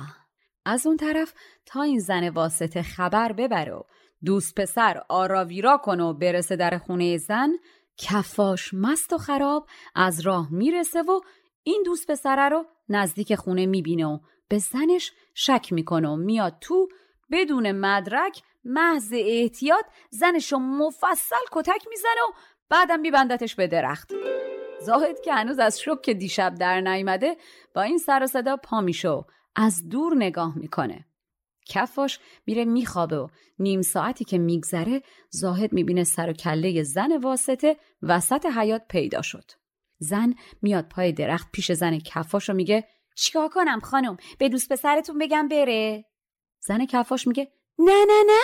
از 0.66 0.88
اون 0.88 0.98
طرف 0.98 1.34
تا 1.66 1.82
این 1.82 2.00
زن 2.00 2.30
واسطه 2.30 2.82
خبر 2.82 3.32
ببره 3.32 3.74
و 3.74 3.84
دوست 4.26 4.56
پسر 4.56 5.02
آراویرا 5.10 5.78
کنه 5.78 6.04
و 6.04 6.14
برسه 6.14 6.56
در 6.56 6.78
خونه 6.78 7.18
زن 7.18 7.50
کفاش 7.98 8.74
مست 8.74 9.14
و 9.14 9.18
خراب 9.18 9.68
از 9.96 10.20
راه 10.20 10.48
می‌رسه 10.52 11.02
و 11.02 11.20
این 11.64 11.84
دوست 11.86 12.12
پسره 12.12 12.50
رو 12.50 12.66
نزدیک 12.90 13.36
خونه 13.36 13.66
می‌بینه 13.66 14.06
و 14.06 14.20
به 14.52 14.58
زنش 14.58 15.12
شک 15.34 15.74
می‌کنه 15.74 16.10
و 16.10 16.16
میاد 16.16 16.58
تو 16.62 16.90
بدون 17.32 17.72
مدرک 17.72 18.42
محض 18.64 19.14
احتیاط 19.18 19.86
زنشو 20.10 20.58
مفصل 20.58 21.46
کتک 21.52 21.88
می‌زنه 21.90 22.22
و 22.30 22.34
بعدم 22.70 23.00
میبندتش 23.00 23.56
به 23.56 23.68
درخت. 23.68 24.12
زاهد 24.82 25.22
که 25.22 25.34
هنوز 25.34 25.60
از 25.60 25.82
شک 25.82 26.10
دیشب 26.10 26.56
در 26.56 26.82
نیامده 26.82 27.38
با 27.76 27.82
این 27.82 27.98
سر 27.98 28.24
و 28.24 28.28
صدا 28.28 28.58
پا 28.58 28.82
میشه 28.82 29.26
از 29.56 29.90
دور 29.90 30.16
نگاه 30.16 30.58
می‌کنه. 30.58 31.06
کفاش 31.68 32.20
میره 32.46 32.66
میخوابه 32.66 33.18
و 33.18 33.28
نیم 33.60 33.82
ساعتی 33.82 34.26
که 34.26 34.38
میگذره 34.38 35.02
زاهد 35.30 35.74
می‌بینه 35.74 36.04
سر 36.04 36.30
و 36.30 36.34
کله 36.34 36.84
زن 36.84 37.18
واسطه 37.18 37.78
وسط 38.02 38.46
حیات 38.46 38.88
پیدا 38.90 39.22
شد. 39.22 39.52
زن 39.98 40.34
میاد 40.62 40.88
پای 40.88 41.12
درخت 41.12 41.52
پیش 41.52 41.72
زن 41.72 42.00
کفاش 42.00 42.50
و 42.50 42.54
میگه 42.54 42.88
چیکار 43.16 43.50
کنم 43.50 43.80
خانم؟ 43.80 44.18
به 44.40 44.50
دوست 44.50 44.72
پسرتون 44.72 45.18
بگم 45.18 45.48
بره؟ 45.48 46.06
زن 46.68 46.86
کفاش 46.86 47.28
میگه 47.28 47.52
نه 47.80 48.06
نه 48.08 48.24
نه. 48.28 48.42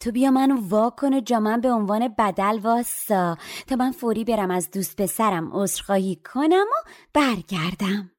تو 0.00 0.12
بیا 0.12 0.30
منو 0.30 0.56
وا 0.68 0.90
کن 0.90 1.24
جا 1.24 1.40
من 1.40 1.60
به 1.60 1.70
عنوان 1.70 2.14
بدل 2.18 2.58
واسا. 2.58 3.36
تا 3.66 3.76
من 3.76 3.92
فوری 3.92 4.24
برم 4.24 4.50
از 4.50 4.70
دوست 4.70 5.02
پسرم 5.02 5.50
عذرخواهی 5.52 6.16
کنم 6.32 6.66
و 6.72 6.88
برگردم. 7.14 8.10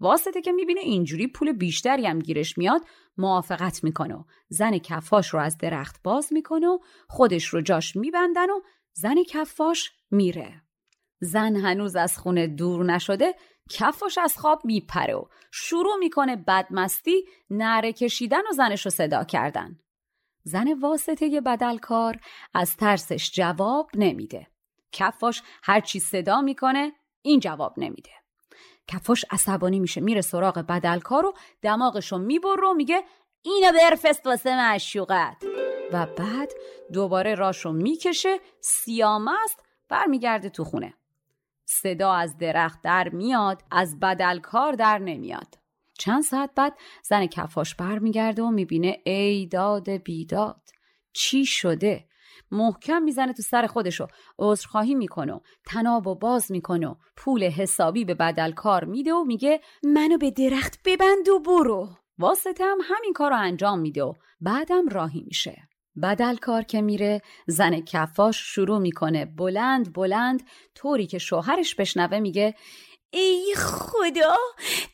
واسطه 0.00 0.40
که 0.42 0.52
می‌بینه 0.52 0.80
اینجوری 0.80 1.26
پول 1.26 1.52
بیشتری 1.52 2.06
هم 2.06 2.18
گیرش 2.18 2.58
میاد 2.58 2.82
موافقت 3.16 3.84
می‌کنه. 3.84 4.24
زن 4.48 4.78
کفاش 4.78 5.28
رو 5.28 5.40
از 5.40 5.58
درخت 5.58 6.02
باز 6.02 6.32
می‌کنه 6.32 6.66
و 6.66 6.78
خودش 7.08 7.46
رو 7.46 7.60
جاش 7.60 7.96
میبندن 7.96 8.50
و 8.50 8.60
زن 8.92 9.22
کفاش 9.28 9.92
میره. 10.10 10.62
زن 11.20 11.56
هنوز 11.56 11.96
از 11.96 12.18
خونه 12.18 12.46
دور 12.46 12.84
نشده 12.84 13.34
کفش 13.70 14.18
از 14.18 14.38
خواب 14.38 14.64
میپره 14.64 15.14
و 15.14 15.24
شروع 15.50 15.96
می‌کنه 15.96 16.36
بدمستی 16.36 17.24
نره 17.50 17.92
کشیدن 17.92 18.42
و 18.50 18.52
زنش 18.52 18.84
رو 18.84 18.90
صدا 18.90 19.24
کردن. 19.24 19.78
زن 20.42 20.72
واسطه 20.72 21.40
بدلکار 21.40 22.20
از 22.54 22.76
ترسش 22.76 23.30
جواب 23.34 23.90
نمیده. 23.94 24.46
کفاش 24.92 25.42
هرچی 25.62 26.00
صدا 26.00 26.40
می‌کنه 26.40 26.92
این 27.22 27.40
جواب 27.40 27.74
نمیده. 27.76 28.10
کفاش 28.88 29.24
عصبانی 29.30 29.80
میشه 29.80 30.00
میره 30.00 30.20
سراغ 30.20 30.58
بدلکار 30.58 31.26
و 31.26 31.34
دماغشو 31.62 32.18
می‌بره 32.18 32.68
و 32.68 32.74
میگه 32.74 33.04
اینو 33.42 33.72
برفست 33.72 34.26
واسه 34.26 34.56
معشوقت. 34.56 35.44
و 35.92 36.06
بعد 36.06 36.52
دوباره 36.92 37.34
راشو 37.34 37.72
می‌کشه 37.72 38.40
سیامست 38.60 39.62
برمیگرده 39.88 40.50
تو 40.50 40.64
خونه. 40.64 40.94
صدا 41.68 42.12
از 42.12 42.38
درخت 42.38 42.82
در 42.82 43.08
میاد 43.08 43.62
از 43.70 44.00
بدلکار 44.00 44.72
در 44.72 44.98
نمیاد. 44.98 45.58
چند 45.98 46.22
ساعت 46.22 46.50
بعد 46.56 46.74
زن 47.02 47.26
کفاش 47.26 47.74
برمیگرده 47.74 48.42
و 48.42 48.50
می‌بینه 48.50 49.00
ای 49.04 49.46
داد 49.46 49.90
بیداد 49.90 50.60
چی 51.12 51.44
شده؟ 51.44 52.04
محکم 52.50 53.02
می‌زنه 53.02 53.32
تو 53.32 53.42
سر 53.42 53.66
خودشو 53.66 54.06
عذرخواهی 54.38 54.94
می‌کنه 54.94 55.40
تناب 55.66 56.06
و 56.06 56.14
باز 56.14 56.52
می‌کنه 56.52 56.96
پول 57.16 57.44
حسابی 57.44 58.04
به 58.04 58.14
بدلکار 58.14 58.84
میده 58.84 59.14
و 59.14 59.24
میگه 59.24 59.60
منو 59.82 60.18
به 60.18 60.30
درخت 60.30 60.80
ببند 60.84 61.28
و 61.28 61.38
برو. 61.38 61.88
واسطه 62.18 62.64
هم 62.64 62.78
همین 62.84 63.12
کار 63.12 63.30
رو 63.30 63.36
انجام 63.36 63.78
میده 63.78 64.02
و 64.02 64.14
بعدم 64.40 64.88
راهی 64.88 65.22
میشه. 65.26 65.68
بدل 66.02 66.36
کار 66.36 66.62
که 66.62 66.80
میره 66.80 67.22
زن 67.46 67.80
کفاش 67.80 68.36
شروع 68.36 68.78
می‌کنه 68.78 69.24
بلند 69.24 69.92
بلند 69.92 70.48
طوری 70.74 71.06
که 71.06 71.18
شوهرش 71.18 71.74
بشنوه 71.74 72.18
میگه 72.18 72.54
ای 73.10 73.54
خدا! 73.56 74.36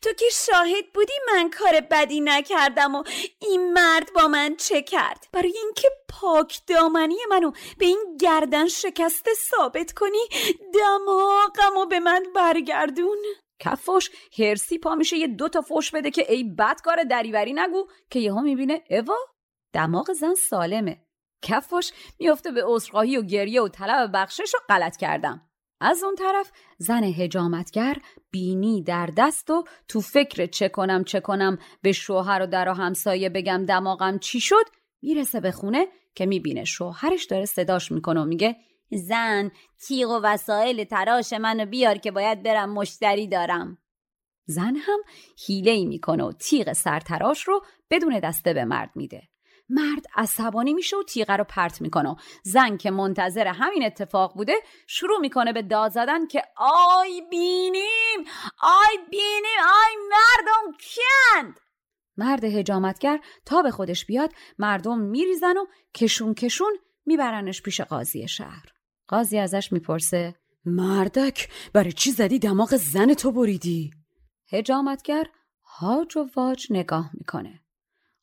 تو 0.02 0.12
که 0.12 0.24
شاهد 0.32 0.92
بودی 0.94 1.12
من 1.26 1.50
کار 1.50 1.80
بدی 1.90 2.20
نکردم 2.20 2.94
و 2.94 3.02
این 3.40 3.72
مرد 3.72 4.12
با 4.14 4.28
من 4.28 4.56
چه 4.56 4.82
کرد؟ 4.82 5.26
برای 5.32 5.54
اینکه 5.64 5.88
پاک 6.08 6.60
دامنی 6.66 7.16
منو 7.30 7.50
به 7.78 7.86
این 7.86 8.16
گردن 8.20 8.68
شکسته 8.68 9.30
ثابت 9.50 9.92
کنی 9.92 10.28
دماغم 10.74 11.76
و 11.76 11.86
به 11.86 12.00
من 12.00 12.22
برگردون. 12.34 13.18
کفاش 13.60 14.10
هرسی 14.38 14.78
پا 14.78 14.94
میشه 14.94 15.16
یه 15.16 15.26
دوتا 15.26 15.60
فوش 15.60 15.90
بده 15.90 16.10
که 16.10 16.32
ای 16.32 16.44
بدکار 16.44 17.04
دریوری 17.04 17.52
نگو 17.52 17.86
که 18.10 18.18
یهو 18.18 18.40
می‌بینه 18.40 18.84
اوا! 18.90 19.16
دماغ 19.72 20.12
زن 20.12 20.34
سالمه. 20.34 21.06
کفاش 21.42 21.92
میافته 22.20 22.50
به 22.50 22.62
عذرخواهی 22.66 23.16
و 23.16 23.22
گریه 23.22 23.62
و 23.62 23.68
طلب 23.68 24.10
بخشش 24.14 24.54
رو 24.54 24.60
غلط 24.68 24.96
کردم. 24.96 25.48
از 25.80 26.02
اون 26.02 26.14
طرف 26.14 26.52
زن 26.78 27.04
هجامتگر 27.04 27.96
بینی 28.30 28.82
در 28.82 29.10
دست 29.16 29.50
و 29.50 29.64
تو 29.88 30.00
فکر 30.00 30.46
چه 30.46 30.68
کنم 30.68 31.04
چه 31.04 31.20
کنم 31.20 31.58
به 31.82 31.92
شوهر 31.92 32.42
و 32.42 32.46
در 32.46 32.68
و 32.68 32.72
همسایه 32.72 33.28
بگم 33.28 33.66
دماغم 33.66 34.18
چی 34.18 34.40
شد 34.40 34.64
می‌رسه 35.02 35.40
به 35.40 35.52
خونه 35.52 35.86
که 36.14 36.26
می‌بینه 36.26 36.64
شوهرش 36.64 37.24
داره 37.24 37.44
صداش 37.44 37.92
می‌کنه 37.92 38.20
و 38.20 38.24
میگه 38.24 38.56
زن 38.90 39.50
تیغ 39.86 40.10
و 40.10 40.20
وسایل 40.22 40.84
تراش 40.84 41.32
منو 41.32 41.66
بیار 41.66 41.98
که 41.98 42.10
باید 42.10 42.42
برم 42.42 42.72
مشتری 42.72 43.28
دارم. 43.28 43.78
زن 44.46 44.76
هم 44.76 45.00
حیله 45.46 45.70
ای 45.70 45.86
می‌کنه 45.86 46.24
و 46.24 46.32
تیغ 46.32 46.72
سرتراش 46.72 47.42
رو 47.42 47.64
بدون 47.90 48.18
دسته 48.18 48.54
به 48.54 48.64
مرد 48.64 48.90
میده. 48.94 49.31
مرد 49.68 50.06
عصبانی 50.16 50.74
میشه 50.74 50.96
و 50.96 51.02
تیغه 51.02 51.36
رو 51.36 51.44
پرت 51.44 51.80
می‌کنه. 51.80 52.16
زن 52.42 52.76
که 52.76 52.90
منتظر 52.90 53.46
همین 53.46 53.84
اتفاق 53.84 54.34
بوده 54.34 54.54
شروع 54.86 55.18
می‌کنه 55.20 55.52
به 55.52 55.62
داد 55.62 55.90
زدن 55.90 56.26
که 56.26 56.42
آی 56.56 57.22
بینیم 57.30 58.18
آی 58.62 58.96
بینیم 59.10 59.58
آی 59.58 59.96
مردم 60.10 60.76
کند 60.78 61.60
مرد 62.16 62.44
هجامتگر 62.44 63.20
تا 63.46 63.62
به 63.62 63.70
خودش 63.70 64.06
بیاد 64.06 64.32
مردم 64.58 64.98
میریزن 64.98 65.56
و 65.56 65.66
کشون 65.94 66.34
کشون 66.34 66.72
میبرنش 67.06 67.62
پیش 67.62 67.80
قاضی 67.80 68.28
شهر. 68.28 68.72
قاضی 69.08 69.38
ازش 69.38 69.72
می‌پرسه 69.72 70.34
مردک 70.64 71.48
برای 71.72 71.92
چی 71.92 72.10
زدی 72.10 72.38
دماغ 72.38 72.76
زن 72.76 73.14
تو 73.14 73.32
بریدی؟ 73.32 73.90
هجامتگر 74.52 75.24
هاج 75.64 76.16
و 76.16 76.28
واج 76.36 76.66
نگاه 76.70 77.10
می‌کنه. 77.14 77.61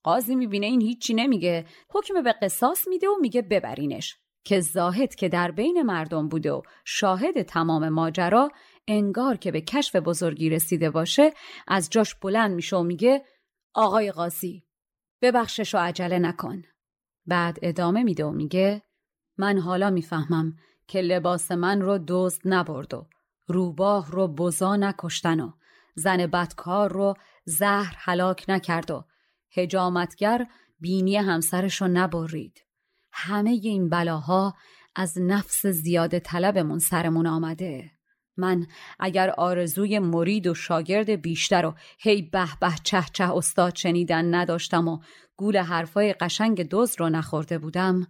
قاضی 0.04 0.36
می‌بینه 0.36 0.66
این 0.66 0.82
هیچی 0.82 1.14
نمیگه. 1.14 1.66
حکم 1.90 2.24
به 2.24 2.34
قصاص 2.42 2.88
میده 2.88 3.08
و 3.08 3.16
میگه 3.22 3.42
ببرینش. 3.42 4.18
که 4.44 4.60
زاهد 4.60 5.16
که 5.16 5.30
در 5.30 5.52
بین 5.52 5.82
مردم 5.82 6.28
بوده 6.28 6.52
و 6.52 6.62
شاهد 6.86 7.42
تمام 7.42 7.90
ماجرا 7.90 8.50
انگار 8.88 9.38
که 9.38 9.52
به 9.52 9.62
کشف 9.62 9.96
بزرگی 9.96 10.50
رسیده 10.50 10.90
باشه 10.90 11.34
از 11.68 11.90
جاش 11.90 12.16
بلند 12.16 12.52
میشه 12.52 12.76
و 12.76 12.84
میگه 12.84 13.26
آقای 13.74 14.12
قاضی 14.12 14.64
ببخشش 15.22 15.76
و 15.76 15.78
عجله 15.78 16.20
نکن. 16.20 16.64
بعد 17.26 17.60
ادامه 17.62 18.04
میده 18.04 18.26
و 18.26 18.32
میگه 18.32 18.82
من 19.38 19.58
حالا 19.58 19.90
می‌فهمم 19.90 20.56
که 20.88 21.02
لباس 21.02 21.52
من 21.52 21.82
رو 21.82 22.00
دزد 22.08 22.42
نبرد 22.46 22.94
و 22.94 23.06
روباه 23.48 24.12
رو 24.12 24.28
بزا 24.28 24.76
نکشتن 24.76 25.40
و 25.40 25.52
زن 25.96 26.28
بدکار 26.28 26.92
رو 26.92 27.14
زهر 27.46 27.96
هلاک 27.98 28.46
نکرد 28.48 28.92
و 28.92 29.04
هجامتگر 29.52 30.46
بینی 30.80 31.18
همسرش 31.18 31.82
رو 31.82 31.88
نبرید. 31.88 32.66
همه 33.12 33.50
این 33.50 33.90
بلاها 33.90 34.56
از 34.96 35.18
نفس 35.22 35.66
زیاده 35.66 36.20
طلبمون 36.20 36.80
سرمون 36.80 37.28
آمده. 37.28 37.92
من 38.38 38.68
اگر 39.00 39.30
آرزوی 39.30 40.00
مرید 40.00 40.48
و 40.48 40.54
شاگرد 40.54 41.10
بیشتر 41.10 41.66
و 41.66 41.76
هی 42.00 42.22
به 42.22 42.48
به 42.62 42.72
چه 42.84 43.04
چه 43.14 43.38
استاد 43.38 43.76
شنیدن 43.76 44.36
نداشتم 44.36 44.88
و 44.88 45.00
گول 45.36 45.58
حرفای 45.58 46.14
قشنگ 46.14 46.62
دوز 46.62 46.96
رو 47.00 47.10
نخورده 47.10 47.58
بودم 47.58 48.08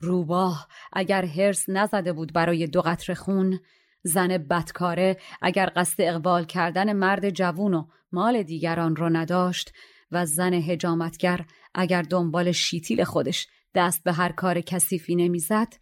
روباه 0.00 0.68
اگر 0.92 1.24
هرس 1.24 1.68
نزده 1.68 2.12
بود 2.12 2.32
برای 2.32 2.66
دو 2.66 2.80
قطر 2.80 3.14
خون 3.14 3.60
زن 4.02 4.38
بدکاره 4.38 5.16
اگر 5.42 5.72
قصد 5.76 6.02
اقبال 6.02 6.44
کردن 6.44 6.92
مرد 6.92 7.30
جوون 7.30 7.74
و 7.74 7.86
مال 8.12 8.42
دیگران 8.42 8.96
رو 8.96 9.08
نداشت 9.08 9.72
و 10.12 10.26
زن 10.26 10.54
هجامتگر 10.54 11.44
اگر 11.74 12.02
دنبال 12.02 12.52
شیتیل 12.52 13.04
خودش 13.04 13.46
دست 13.74 14.04
به 14.04 14.12
هر 14.12 14.32
کار 14.32 14.60
کثیفی 14.60 15.16
نمی‌زد 15.16 15.74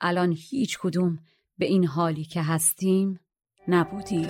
الان 0.00 0.34
هیچ 0.36 0.78
کدوم 0.78 1.18
به 1.58 1.66
این 1.66 1.86
حالی 1.86 2.24
که 2.24 2.42
هستیم 2.42 3.20
نبودیم 3.68 4.28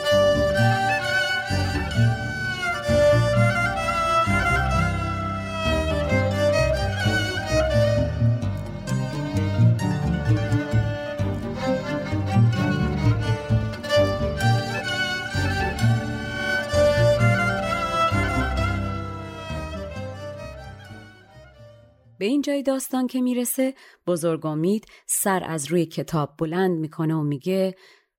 به 22.21 22.27
این 22.27 22.43
جای 22.43 22.63
داستان 22.63 23.07
که 23.07 23.21
می‌رسه 23.21 23.75
بزرگ 24.07 24.47
امید 24.47 24.87
سر 25.07 25.43
از 25.45 25.67
روی 25.67 25.87
کتاب 25.87 26.35
بلند 26.39 26.79
می‌کنه 26.79 27.15
و 27.15 27.23
میگه 27.23 27.75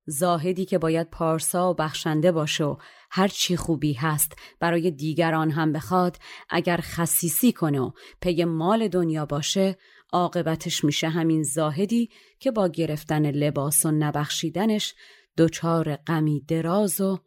زاهدی 0.06 0.66
که 0.66 0.78
باید 0.78 1.10
پارسا 1.10 1.72
و 1.72 1.74
بخشنده 1.74 2.32
باشه 2.32 2.64
و 2.64 2.76
هر 3.12 3.28
چی 3.28 3.56
خوبی 3.56 3.94
هست 3.94 4.34
برای 4.60 4.92
دیگران 4.92 5.50
هم 5.52 5.72
بخواد 5.72 6.18
اگر 6.50 6.80
خصیصی 6.82 7.52
کنه 7.52 7.82
و 7.82 7.92
پی 8.22 8.46
مال 8.46 8.88
دنیا 8.88 9.26
باشه 9.26 9.78
عاقبتش 10.14 10.84
میشه 10.84 11.10
همین 11.10 11.44
زاهدی 11.44 12.10
که 12.40 12.52
با 12.52 12.68
گرفتن 12.68 13.32
لباس 13.32 13.86
و 13.86 13.92
نبخشیدنش 13.92 14.96
دچار 15.38 15.96
غمی 15.96 16.42
دراز 16.48 17.02
و 17.02 17.20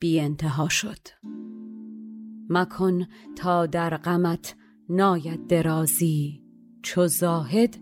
بی 0.00 0.20
انتها 0.20 0.68
شد. 0.68 1.08
مکن 2.50 3.06
تا 3.36 3.66
در 3.66 3.96
غمت 3.96 4.54
ناید 4.92 5.46
درازی 5.46 6.42
چو 6.82 7.06
زاهد 7.06 7.76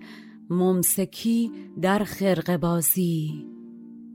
ممسکی 0.50 1.50
در 1.82 2.04
خرق 2.04 2.56
بازی. 2.56 3.46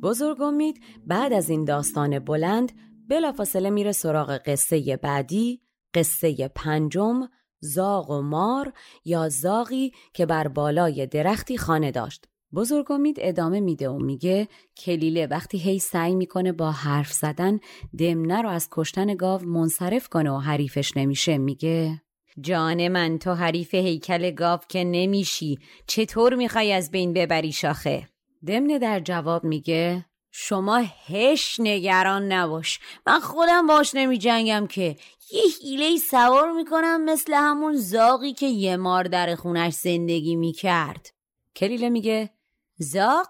بزرگ 0.03 0.41
امید 0.41 0.81
بعد 1.07 1.33
از 1.33 1.49
این 1.49 1.65
داستان 1.65 2.19
بلند 2.19 2.71
بلافاصله 3.09 3.69
میره 3.69 3.91
سراغ 3.91 4.37
قصه 4.45 4.99
بعدی 5.03 5.61
قصه 5.93 6.51
پنجم 6.55 7.27
زاغ 7.59 8.09
و 8.09 8.21
مار 8.21 8.73
یا 9.05 9.29
زاغی 9.29 9.91
که 10.13 10.25
بر 10.25 10.47
بالای 10.47 11.07
درختی 11.07 11.57
خانه 11.57 11.91
داشت. 11.91 12.25
بزرگ 12.53 12.91
امید 12.91 13.17
ادامه 13.19 13.59
میده 13.59 13.89
و 13.89 13.97
میگه 13.97 14.47
کلیله 14.77 15.27
وقتی 15.27 15.57
هی 15.57 15.79
سعی 15.79 16.15
می‌کنه 16.15 16.51
با 16.51 16.71
حرف 16.71 17.13
زدن 17.13 17.59
دمنه 17.99 18.41
رو 18.41 18.49
از 18.49 18.67
کشتن 18.71 19.15
گاو 19.15 19.41
منصرف 19.45 20.09
کنه 20.09 20.31
و 20.31 20.37
حریفش 20.37 20.97
نمیشه 20.97 21.37
میگه. 21.37 22.02
جان 22.41 22.87
من 22.87 23.17
تو 23.17 23.33
حریف 23.33 23.73
هیکل 23.73 24.31
گاو 24.31 24.59
که 24.69 24.83
نمیشی. 24.83 25.59
چطور 25.87 26.35
می‌خوای 26.35 26.73
از 26.73 26.91
بین 26.91 27.13
ببری 27.13 27.51
شاخه؟ 27.51 28.09
دمنه 28.47 28.79
در 28.79 28.99
جواب 28.99 29.43
میگه 29.43 30.05
شما 30.31 30.83
هش 31.07 31.55
نگران 31.59 32.31
نباش. 32.31 32.79
من 33.07 33.19
خودم 33.19 33.67
باش 33.67 33.95
نمی 33.95 34.17
جنگم 34.17 34.67
که. 34.67 34.97
یه 35.31 35.41
حیله 35.61 35.97
سوار 35.97 36.51
می‌کنم 36.51 37.05
مثل 37.05 37.33
همون 37.33 37.75
زاقی 37.75 38.33
که 38.33 38.45
یه 38.45 38.77
مار 38.77 39.03
در 39.03 39.35
خونش 39.35 39.73
زندگی 39.73 40.35
می‌کرد. 40.35 41.13
کلیله 41.55 41.89
میگه 41.89 42.29
زاق؟ 42.77 43.27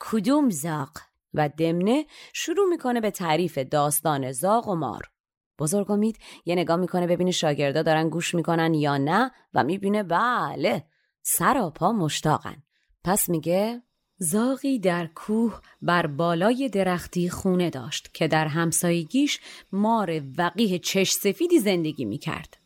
کدوم 0.00 0.50
زاق؟ 0.50 0.90
و 1.34 1.48
دمنه 1.48 2.06
شروع 2.32 2.68
می‌کنه 2.68 3.00
به 3.00 3.10
تعریف 3.10 3.58
داستان 3.58 4.32
زاق 4.32 4.68
و 4.68 4.74
مار. 4.74 5.10
بزرگ 5.58 5.90
امید 5.90 6.18
یه 6.44 6.54
نگاه 6.54 6.76
می‌کنه 6.76 7.06
ببینه 7.06 7.30
شاگردا 7.30 7.82
دارن 7.82 8.08
گوش 8.08 8.34
می‌کنن 8.34 8.74
یا 8.74 8.96
نه 8.96 9.30
و 9.54 9.64
می‌بینه 9.64 10.02
بله 10.02 10.84
سراپا 11.22 11.92
مشتاقن 11.92 12.62
پس 13.04 13.28
میگه 13.28 13.82
زاغی 14.18 14.78
در 14.78 15.06
کوه 15.06 15.60
بر 15.82 16.06
بالای 16.06 16.68
درختی 16.68 17.30
خونه 17.30 17.70
داشت 17.70 18.14
که 18.14 18.28
در 18.28 18.46
همسایگیش 18.46 19.40
مار 19.72 20.22
وقیه 20.38 20.78
چش 20.78 21.12
سفیدی 21.12 21.58
زندگی 21.58 22.04
می‌کرد. 22.04 22.56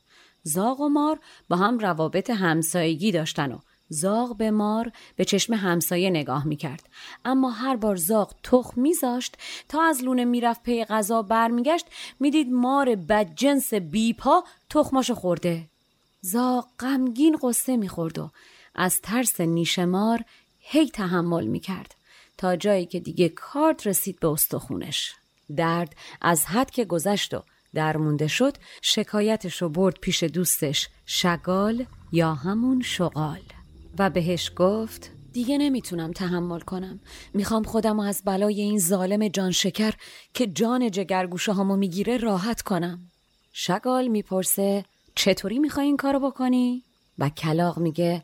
زاغ 0.43 0.81
و 0.81 0.89
مار 0.89 1.21
با 1.49 1.57
هم 1.57 1.79
روابط 1.79 2.31
همسایگی 2.31 3.13
داشتن 3.13 3.53
و 3.53 3.59
زاغ 3.89 4.37
به 4.37 4.51
مار 4.51 4.93
به 5.17 5.25
چشم 5.25 5.55
همسایه 5.55 6.11
نگاه 6.11 6.47
می‌کرد. 6.47 6.89
اما 7.25 7.51
هر 7.51 7.77
بار 7.77 7.97
زاغ 7.97 8.35
تخم 8.43 8.81
میذاشت 8.81 9.37
تا 9.69 9.83
از 9.83 10.05
لونه 10.05 10.25
می‌رفت 10.25 10.63
پی 10.63 10.85
غذا 10.85 11.23
برمیگشت 11.23 11.87
می‌دید 12.21 12.53
مار 12.53 12.95
بدجنس 12.95 13.75
بیپا 13.75 14.45
تخماشو 14.71 15.15
خورده. 15.15 15.69
زاغ 16.21 16.67
غمگین 16.81 17.39
قصه 17.43 17.77
می‌خورد 17.77 18.19
و 18.19 18.31
از 18.75 19.01
ترس 19.01 19.41
نیش 19.41 19.79
مار 19.79 20.25
هی 20.59 20.89
تحمل 20.89 21.47
می‌کرد. 21.47 21.95
تا 22.39 22.57
جایی 22.57 22.87
که 22.87 23.01
دیگه 23.01 23.29
کارت 23.29 23.87
رسید 23.87 24.21
به 24.21 24.29
استخونش. 24.29 25.15
درد 25.57 25.97
از 26.21 26.45
حد 26.45 26.71
که 26.71 26.85
گذشت 26.85 27.35
و 27.35 27.43
درمونده 27.75 28.27
شد 28.27 28.57
شکایتش 28.83 29.63
رو 29.63 29.69
برد 29.69 29.99
پیش 30.01 30.23
دوستش 30.23 30.89
شگال 31.07 31.87
یا 32.13 32.35
همون 32.35 32.83
شغال. 32.83 33.41
و 33.99 34.11
بهش 34.11 34.53
گفت 34.57 35.11
دیگه 35.33 35.59
نمی‌تونم 35.59 36.13
تحمل 36.13 36.61
کنم. 36.61 37.01
می‌خوام 37.35 37.63
خودم 37.63 38.01
از 38.01 38.23
بلای 38.25 38.61
این 38.61 38.79
ظالم 38.79 39.29
جان 39.29 39.51
شکر 39.51 39.95
که 40.35 40.47
جان 40.47 40.91
جگرگوشه 40.91 41.53
هامو 41.53 41.77
می‌گیره 41.77 42.17
راحت 42.17 42.63
کنم. 42.63 43.01
شگال 43.53 44.09
می‌پرسه 44.09 44.85
چطوری 45.15 45.59
می‌خوای 45.59 45.87
این 45.87 45.97
کارو 45.97 46.21
بکنی؟ 46.21 46.83
و 47.19 47.29
کلاق 47.29 47.79
میگه 47.79 48.23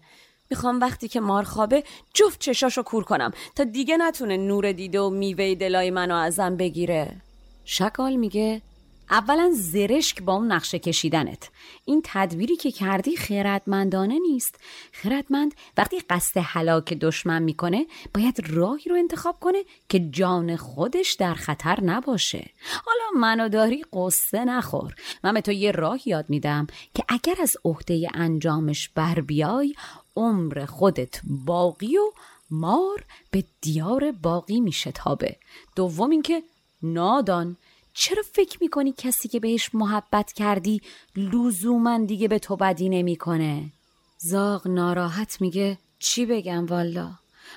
می‌خوام 0.51 0.81
وقتی 0.81 1.09
که 1.09 1.21
مار 1.21 1.43
خوابه 1.43 1.85
جفت 2.15 2.41
چشاشو 2.41 2.83
کور 2.83 3.05
کنم 3.05 3.31
تا 3.57 3.65
دیگه 3.65 3.97
نتونه 3.97 4.37
نور 4.37 4.73
دیده 4.73 5.01
و 5.01 5.11
میوه 5.11 5.55
دلای 5.55 5.91
منو 5.91 6.15
ازم 6.15 6.57
بگیره. 6.57 7.21
شکال 7.65 8.17
میگه 8.17 8.63
اولا 9.11 9.51
زرشک 9.55 10.23
با 10.23 10.35
اون 10.35 10.53
نقشه 10.53 10.79
کشیدنت. 10.79 11.51
این 11.85 12.01
تدبیری 12.05 12.57
که 12.57 12.71
کردی 12.71 13.17
خیرتمندانه 13.17 14.19
نیست. 14.19 14.61
خیرتمند 14.93 15.55
وقتی 15.77 16.01
قصد 16.01 16.41
هلاک 16.45 16.95
دشمن 16.95 17.43
می‌کنه 17.43 17.87
باید 18.15 18.47
راهی 18.49 18.91
رو 18.91 18.97
انتخاب 18.97 19.41
کنه 19.41 19.65
که 19.89 19.99
جان 19.99 20.57
خودش 20.57 21.13
در 21.13 21.35
خطر 21.35 21.81
نباشه. 21.81 22.51
حالا 22.85 23.21
منو 23.21 23.49
داری 23.49 23.85
قصه 23.93 24.45
نخور. 24.45 24.95
من 25.25 25.35
به 25.35 25.41
تو 25.41 25.53
یه 25.53 25.71
راه 25.71 26.09
یاد 26.09 26.31
میدم 26.31 26.67
که 26.95 27.05
اگر 27.09 27.35
از 27.43 27.57
عهده 27.65 28.09
انجامش 28.15 28.89
بر 28.89 29.21
بیای 29.21 29.75
عمر 30.17 30.65
خودت 30.65 31.21
باقی 31.25 31.97
و 31.97 32.13
مار 32.51 33.05
به 33.31 33.45
دیار 33.61 34.13
باقی 34.13 34.61
میشه 34.61 34.93
تابه 34.93 35.37
دوم 35.77 36.11
اینکه 36.11 36.43
نادان 36.83 37.57
چرا 37.95 38.23
فکر 38.33 38.59
می‌کنی 38.61 38.95
کسی 38.97 39.29
که 39.29 39.41
بهش 39.41 39.71
محبت 39.75 40.33
کردی 40.33 40.81
لزوما 41.17 41.99
دیگه 41.99 42.29
به 42.29 42.39
تو 42.39 42.57
بدی 42.57 42.89
نمی‌کنه؟ 42.89 43.73
زاغ 44.19 44.69
ناراحت 44.69 45.41
میگه 45.41 45.79
چی 45.99 46.27
بگم 46.27 46.67
والا؟ 46.67 47.11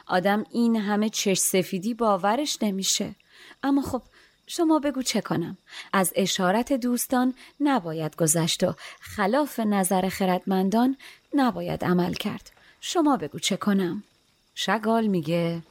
آدم 0.07 0.43
این 0.51 0.75
همه 0.75 1.09
چش 1.09 1.37
سفیدی 1.37 1.93
باورش 1.93 2.57
نمیشه. 2.61 3.15
اما 3.63 3.81
خب 3.81 4.01
شما 4.47 4.79
بگو 4.79 5.01
چه 5.01 5.21
کنم؟ 5.21 5.57
از 5.93 6.13
اشارت 6.15 6.73
دوستان 6.73 7.33
نباید 7.59 8.15
گذشت 8.15 8.63
و 8.63 8.75
خلاف 8.99 9.59
نظر 9.59 10.09
خردمندان 10.09 10.97
نباید 11.33 11.85
عمل 11.85 12.13
کرد. 12.13 12.51
شما 12.81 13.17
بگو 13.17 13.39
چه 13.39 13.57
کنم؟ 13.57 14.03
شگال 14.55 15.07
میگه. 15.07 15.61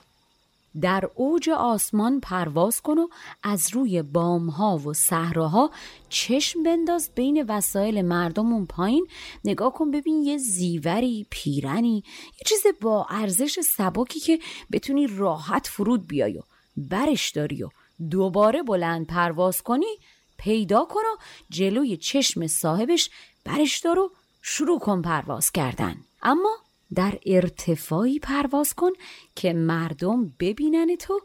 در 0.81 1.11
اوج 1.15 1.51
آسمان 1.51 2.21
پرواز 2.21 2.81
کن 2.81 2.99
و 2.99 3.09
از 3.43 3.75
روی 3.75 4.03
بامها 4.03 4.79
و 4.79 4.95
صحراها 4.95 5.71
چشم 6.09 6.63
بنداز 6.63 7.11
بین 7.15 7.45
وسایل 7.49 8.03
مردم 8.03 8.53
اون 8.53 8.67
پایین. 8.67 9.07
نگاه 9.45 9.73
کن 9.73 9.91
ببین 9.91 10.23
یه 10.23 10.39
زیوری 10.39 11.27
پیرنی 11.31 12.05
یه 12.27 12.43
چیز 12.47 12.63
با 12.81 13.07
ارزش 13.11 13.61
سبکی 13.61 14.21
که 14.21 14.39
بتونی 14.73 15.07
راحت 15.07 15.67
فرود 15.67 16.07
بیای 16.07 16.39
و 16.39 16.43
برش 16.77 17.31
داری 17.31 17.63
و 17.63 17.69
دوباره 18.11 18.63
بلند 18.63 19.07
پرواز 19.07 19.63
کنی 19.63 19.99
پیدا 20.39 20.85
کن 20.85 21.01
و 21.01 21.17
جلوی 21.51 21.97
چشم 21.97 22.47
صاحبش 22.47 23.11
برش 23.45 23.79
دار 23.79 23.99
و 23.99 24.11
شروع 24.43 24.79
کن 24.79 25.03
پرواز 25.03 25.53
کردن. 25.53 25.97
اما 26.23 26.57
در 26.95 27.19
ارتفاعی 27.27 28.19
پرواز 28.19 28.75
کن 28.75 28.91
که 29.35 29.53
مردم 29.53 30.33
ببینن 30.41 30.97
تو 30.97 31.21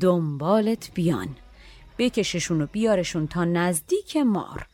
دنبالت 0.00 0.90
بیان. 0.94 1.36
بکششون 1.98 2.62
و 2.62 2.66
بیارشون 2.66 3.26
تا 3.26 3.44
نزدیک 3.44 4.16
مار. 4.16 4.66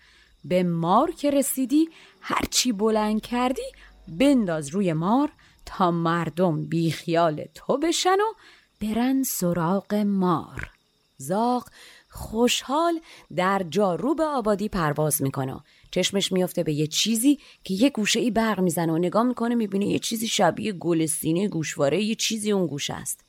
به 0.44 0.62
مار 0.62 1.10
که 1.10 1.30
رسیدی 1.30 1.88
هرچی 2.20 2.72
بلند 2.72 3.20
کردی 3.20 3.72
بنداز 4.08 4.68
روی 4.68 4.92
مار 4.92 5.32
تا 5.66 5.90
مردم 5.90 6.64
بیخیال 6.64 7.44
تو 7.54 7.78
بشن 7.78 8.16
و 8.20 8.34
برن 8.80 9.22
سراغ 9.22 9.94
مار. 9.94 10.70
زاق 11.16 11.68
خوشحال 12.08 13.00
در 13.36 13.62
جا 13.70 13.94
رو 13.94 14.14
به 14.14 14.24
آبادی 14.24 14.68
پرواز 14.68 15.22
می‌کنه. 15.22 15.60
چشمش 15.92 16.32
میافته 16.32 16.62
به 16.62 16.72
یه 16.72 16.86
چیزی 16.86 17.38
که 17.64 17.74
یه 17.74 17.90
گوشه 17.90 18.20
ای 18.20 18.30
برق 18.30 18.60
می‌زنه 18.60 18.92
و 18.92 18.98
نگاه 18.98 19.22
می‌کنه 19.22 19.54
می‌بینه 19.54 19.86
یه 19.86 19.98
چیزی 19.98 20.28
شبیه 20.28 20.72
گلستینه 20.72 21.48
گوشواره 21.48 22.02
یه 22.02 22.14
چیزی 22.14 22.52
اون 22.52 22.66
گوشه 22.66 22.94
است. 22.94 23.24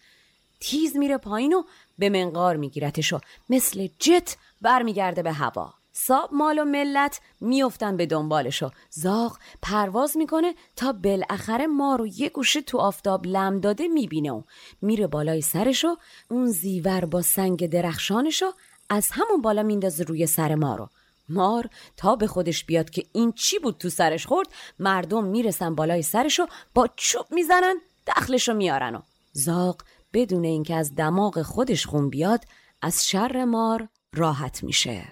تیز 0.60 0.98
میره 0.98 1.18
پایین 1.18 1.54
و 1.54 1.64
به 1.98 2.10
منقار 2.10 2.56
میگیرتش 2.56 3.14
و 3.14 3.20
مثل 3.50 3.88
جت 4.00 4.36
برمیگرده 4.62 5.24
به 5.24 5.32
هوا. 5.32 5.74
ساب 5.96 6.30
مال 6.34 6.60
و 6.60 6.64
ملت 6.64 7.22
میافتن 7.42 7.98
به 7.98 8.06
دنبالش 8.06 8.64
و 8.64 8.70
زاغ 8.90 9.38
پرواز 9.62 10.18
می‌کنه 10.18 10.54
تا 10.76 10.92
بالاخره 10.92 11.68
ما 11.68 11.96
رو 11.96 12.08
یه 12.08 12.30
گوشه 12.30 12.62
تو 12.62 12.78
آفتاب 12.78 13.28
لم 13.28 13.60
داده 13.60 13.88
می‌بینه 13.88 14.32
و 14.32 14.42
میره 14.82 15.08
بالای 15.08 15.42
سرش 15.42 15.86
و 15.86 15.98
اون 16.30 16.52
زیور 16.52 17.06
با 17.06 17.22
سنگ 17.22 17.70
درخشانش 17.70 18.44
از 18.90 19.08
همون 19.12 19.42
بالا 19.42 19.64
میندازه 19.64 20.04
روی 20.04 20.28
سر 20.28 20.56
ما 20.56 20.76
رو. 20.76 20.90
مار 21.30 21.70
تا 21.98 22.16
به 22.16 22.28
خودش 22.28 22.66
بیاد 22.66 22.90
که 22.90 23.06
این 23.14 23.32
چی 23.32 23.60
بود 23.60 23.78
تو 23.78 23.90
سرش 23.90 24.26
خورد 24.26 24.48
مردم 24.80 25.24
می‌رسن 25.24 25.76
بالای 25.76 26.02
سرشو 26.02 26.46
با 26.74 26.90
چوب 26.96 27.26
می‌زنن 27.32 27.76
دخلشو 28.08 28.54
میارن 28.54 28.96
و 28.96 29.02
زاق 29.32 29.82
بدون 30.14 30.44
اینکه 30.44 30.76
از 30.76 30.96
دماغ 30.96 31.42
خودش 31.42 31.86
خون 31.86 32.10
بیاد 32.10 32.46
از 32.82 33.08
شر 33.08 33.46
مار 33.46 33.88
راحت 34.14 34.64
میشه. 34.64 35.04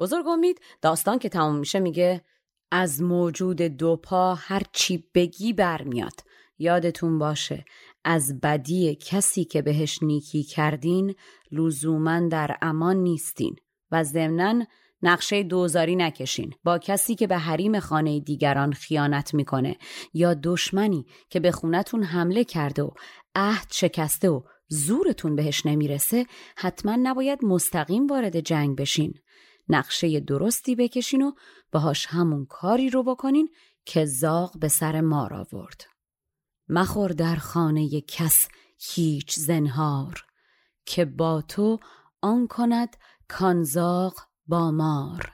بزرگ 0.00 0.26
امید 0.26 0.60
داستان 0.80 1.18
که 1.18 1.28
تموم 1.28 1.56
میشه 1.56 1.80
میگه 1.80 2.24
از 2.70 3.02
موجود 3.02 3.62
دو 3.62 3.96
پا 3.96 4.34
هر 4.34 4.62
چی 4.72 5.04
بگی 5.14 5.52
برمیاد. 5.52 6.20
یادتون 6.58 7.18
باشه 7.18 7.64
از 8.04 8.40
بدی 8.40 8.94
کسی 8.94 9.44
که 9.44 9.62
بهش 9.62 10.02
نیکی 10.02 10.42
کردین 10.42 11.14
لزوما 11.52 12.28
در 12.28 12.56
امان 12.62 12.96
نیستین 12.96 13.56
و 13.90 14.04
ضمنا 14.04 14.64
نقشه 15.02 15.42
دوزاری 15.42 15.96
نکشین. 15.96 16.54
با 16.64 16.78
کسی 16.78 17.14
که 17.14 17.26
به 17.26 17.38
حریم 17.38 17.80
خانه 17.80 18.20
دیگران 18.20 18.72
خیانت 18.72 19.34
می‌کنه 19.34 19.76
یا 20.14 20.34
دشمنی 20.34 21.06
که 21.30 21.40
به 21.40 21.52
خونتون 21.52 22.02
حمله 22.02 22.44
کرده 22.44 22.82
و 22.82 22.90
عهد 23.34 23.66
شکسته 23.70 24.30
و 24.30 24.42
زورتون 24.68 25.36
بهش 25.36 25.66
نمی‌رسه 25.66 26.26
حتما 26.56 26.96
نباید 27.02 27.44
مستقیم 27.44 28.06
وارد 28.06 28.40
جنگ 28.40 28.76
بشین. 28.76 29.14
نقشه 29.68 30.20
درستی 30.20 30.74
بکشین 30.74 31.22
و 31.22 31.32
باهاش 31.72 32.06
همون 32.06 32.46
کاری 32.46 32.90
رو 32.90 33.02
بکنین 33.02 33.48
که 33.84 34.04
زاغ 34.04 34.58
به 34.58 34.68
سر 34.68 35.00
مار 35.00 35.34
آورد. 35.34 35.91
مخور 36.74 37.10
در 37.10 37.36
خانه 37.36 38.00
کس 38.00 38.48
هیچ 38.78 39.38
زنهار 39.38 40.24
که 40.86 41.04
با 41.04 41.42
تو 41.42 41.78
آن 42.22 42.46
کند 42.46 42.96
کانزاق 43.28 44.14
با 44.46 44.70
مار. 44.70 45.32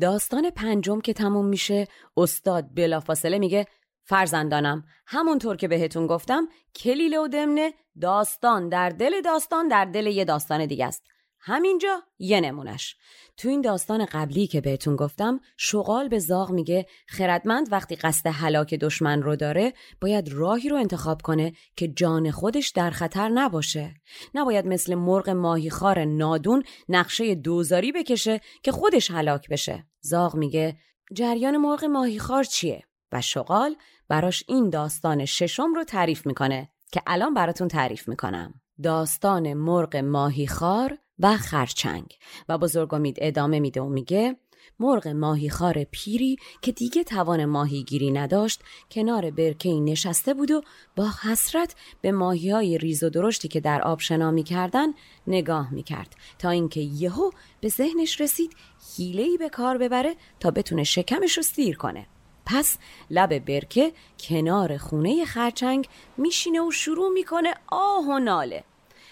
داستان 0.00 0.50
پنجم 0.50 1.00
که 1.00 1.12
تموم 1.12 1.46
میشه 1.46 1.88
استاد 2.16 2.74
بلافاصله 2.74 3.38
میگه 3.38 3.66
فرزندانم 4.04 4.84
همونطور 5.06 5.56
که 5.56 5.68
بهتون 5.68 6.06
گفتم 6.06 6.48
کلیله 6.76 7.18
و 7.18 7.28
دمنه 7.28 7.74
داستان 8.00 8.68
در 8.68 8.88
دل 8.88 9.20
داستان 9.24 9.68
در 9.68 9.84
دل 9.84 10.06
یه 10.06 10.24
داستان 10.24 10.66
دیگه 10.66 10.86
است. 10.86 11.02
همینجا 11.42 12.02
یه 12.18 12.40
نمونش 12.40 12.96
تو 13.36 13.48
این 13.48 13.60
داستان 13.60 14.04
قبلی 14.04 14.46
که 14.46 14.60
بهتون 14.60 14.96
گفتم 14.96 15.40
شغال 15.56 16.08
به 16.08 16.18
زاغ 16.18 16.50
میگه 16.50 16.86
خردمند 17.06 17.72
وقتی 17.72 17.96
قصد 17.96 18.26
هلاک 18.26 18.74
دشمن 18.74 19.22
رو 19.22 19.36
داره 19.36 19.72
باید 20.00 20.28
راهی 20.32 20.68
رو 20.68 20.76
انتخاب 20.76 21.22
کنه 21.22 21.52
که 21.76 21.88
جان 21.88 22.30
خودش 22.30 22.68
در 22.68 22.90
خطر 22.90 23.28
نباشه. 23.28 23.94
نباید 24.34 24.66
مثل 24.66 24.94
مرغ 24.94 25.30
ماهیخوار 25.30 26.04
نادون 26.04 26.62
نقشه 26.88 27.34
دوزاری 27.34 27.92
بکشه 27.92 28.40
که 28.62 28.72
خودش 28.72 29.10
هلاک 29.10 29.48
بشه. 29.48 29.86
زاغ 30.00 30.34
میگه 30.34 30.76
جریان 31.14 31.56
مرغ 31.56 31.84
ماهیخوار 31.84 32.44
چیه؟ 32.44 32.82
و 33.12 33.20
شغال 33.20 33.76
براش 34.08 34.44
این 34.48 34.70
داستان 34.70 35.24
ششم 35.24 35.74
رو 35.74 35.84
تعریف 35.84 36.26
می‌کنه 36.26 36.68
که 36.92 37.02
الان 37.06 37.34
براتون 37.34 37.68
تعریف 37.68 38.08
می‌کنم. 38.08 38.54
داستان 38.82 39.54
مرغ 39.54 39.96
ماهیخوار 39.96 40.98
و 41.20 41.36
خرچنگ. 41.36 42.18
و 42.48 42.58
بزرگ 42.58 42.94
امید 42.94 43.16
ادامه 43.20 43.60
میده 43.60 43.80
و 43.80 43.88
میگه 43.88 44.36
مرغ 44.80 45.08
ماهیخوار 45.08 45.84
پیری 45.84 46.36
که 46.62 46.72
دیگه 46.72 47.04
توان 47.04 47.44
ماهیگیری 47.44 48.10
نداشت 48.10 48.62
کنار 48.90 49.30
برکه 49.30 49.70
نشسته 49.70 50.34
بود 50.34 50.50
و 50.50 50.62
با 50.96 51.08
حسرت 51.22 51.74
به 52.00 52.12
ماهی 52.12 52.50
های 52.50 52.78
ریز 52.78 53.02
و 53.02 53.10
درشتی 53.10 53.48
که 53.48 53.60
در 53.60 53.82
آب 53.82 54.00
شنا 54.00 54.30
می‌کردن 54.30 54.86
نگاه 55.26 55.74
می‌کرد. 55.74 56.16
تا 56.38 56.50
اینکه 56.50 56.80
یهو 56.80 57.30
به 57.60 57.68
ذهنش 57.68 58.20
رسید 58.20 58.56
حیله‌ای 58.96 59.36
به 59.36 59.48
کار 59.48 59.78
ببره 59.78 60.14
تا 60.40 60.50
بتونه 60.50 60.84
شکمش 60.84 61.36
رو 61.36 61.42
سیر 61.42 61.76
کنه. 61.76 62.06
پس 62.46 62.78
لب 63.10 63.38
برکه 63.38 63.92
کنار 64.20 64.76
خونه 64.76 65.24
خرچنگ 65.24 65.88
میشینه 66.16 66.60
و 66.60 66.70
شروع 66.70 67.12
می‌کنه 67.12 67.54
آه 67.66 68.04
و 68.04 68.18
ناله. 68.18 68.64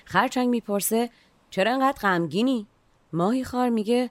خرچنگ 0.04 0.48
می‌پرسه 0.48 1.10
چرا 1.50 1.72
انقدر 1.72 1.98
غمگینی؟ 2.00 2.66
ماهی 3.12 3.44
خار 3.44 3.68
میگه 3.68 4.10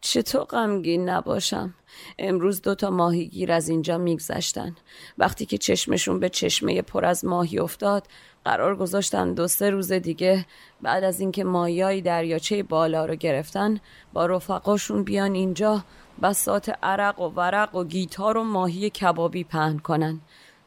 چطور 0.00 0.44
غمگین 0.44 1.08
نباشم؟ 1.08 1.74
امروز 2.18 2.62
دوتا 2.62 2.90
ماهیگیر 2.90 3.52
از 3.52 3.68
اینجا 3.68 3.98
میگذشتن. 3.98 4.76
وقتی 5.18 5.46
که 5.46 5.58
چشمشون 5.58 6.20
به 6.20 6.28
چشمه 6.28 6.82
پر 6.82 7.04
از 7.04 7.24
ماهی 7.24 7.58
افتاد 7.58 8.06
قرار 8.44 8.76
گذاشتن 8.76 9.34
دو 9.34 9.48
سه 9.48 9.70
روز 9.70 9.92
دیگه. 9.92 10.46
بعد 10.82 11.04
از 11.04 11.20
اینکه 11.20 11.44
ماهیای 11.44 12.00
دریاچه 12.00 12.62
بالا 12.62 13.06
رو 13.06 13.14
گرفتن 13.14 13.80
با 14.12 14.26
رفقاشون 14.26 15.02
بیان 15.02 15.34
اینجا 15.34 15.84
بسات 16.22 16.68
عرق 16.82 17.20
و 17.20 17.28
ورق 17.28 17.74
و 17.74 17.84
گیتار 17.84 18.36
و 18.36 18.44
ماهی 18.44 18.90
کبابی 18.90 19.44
پهن 19.44 19.78
کنن. 19.78 20.20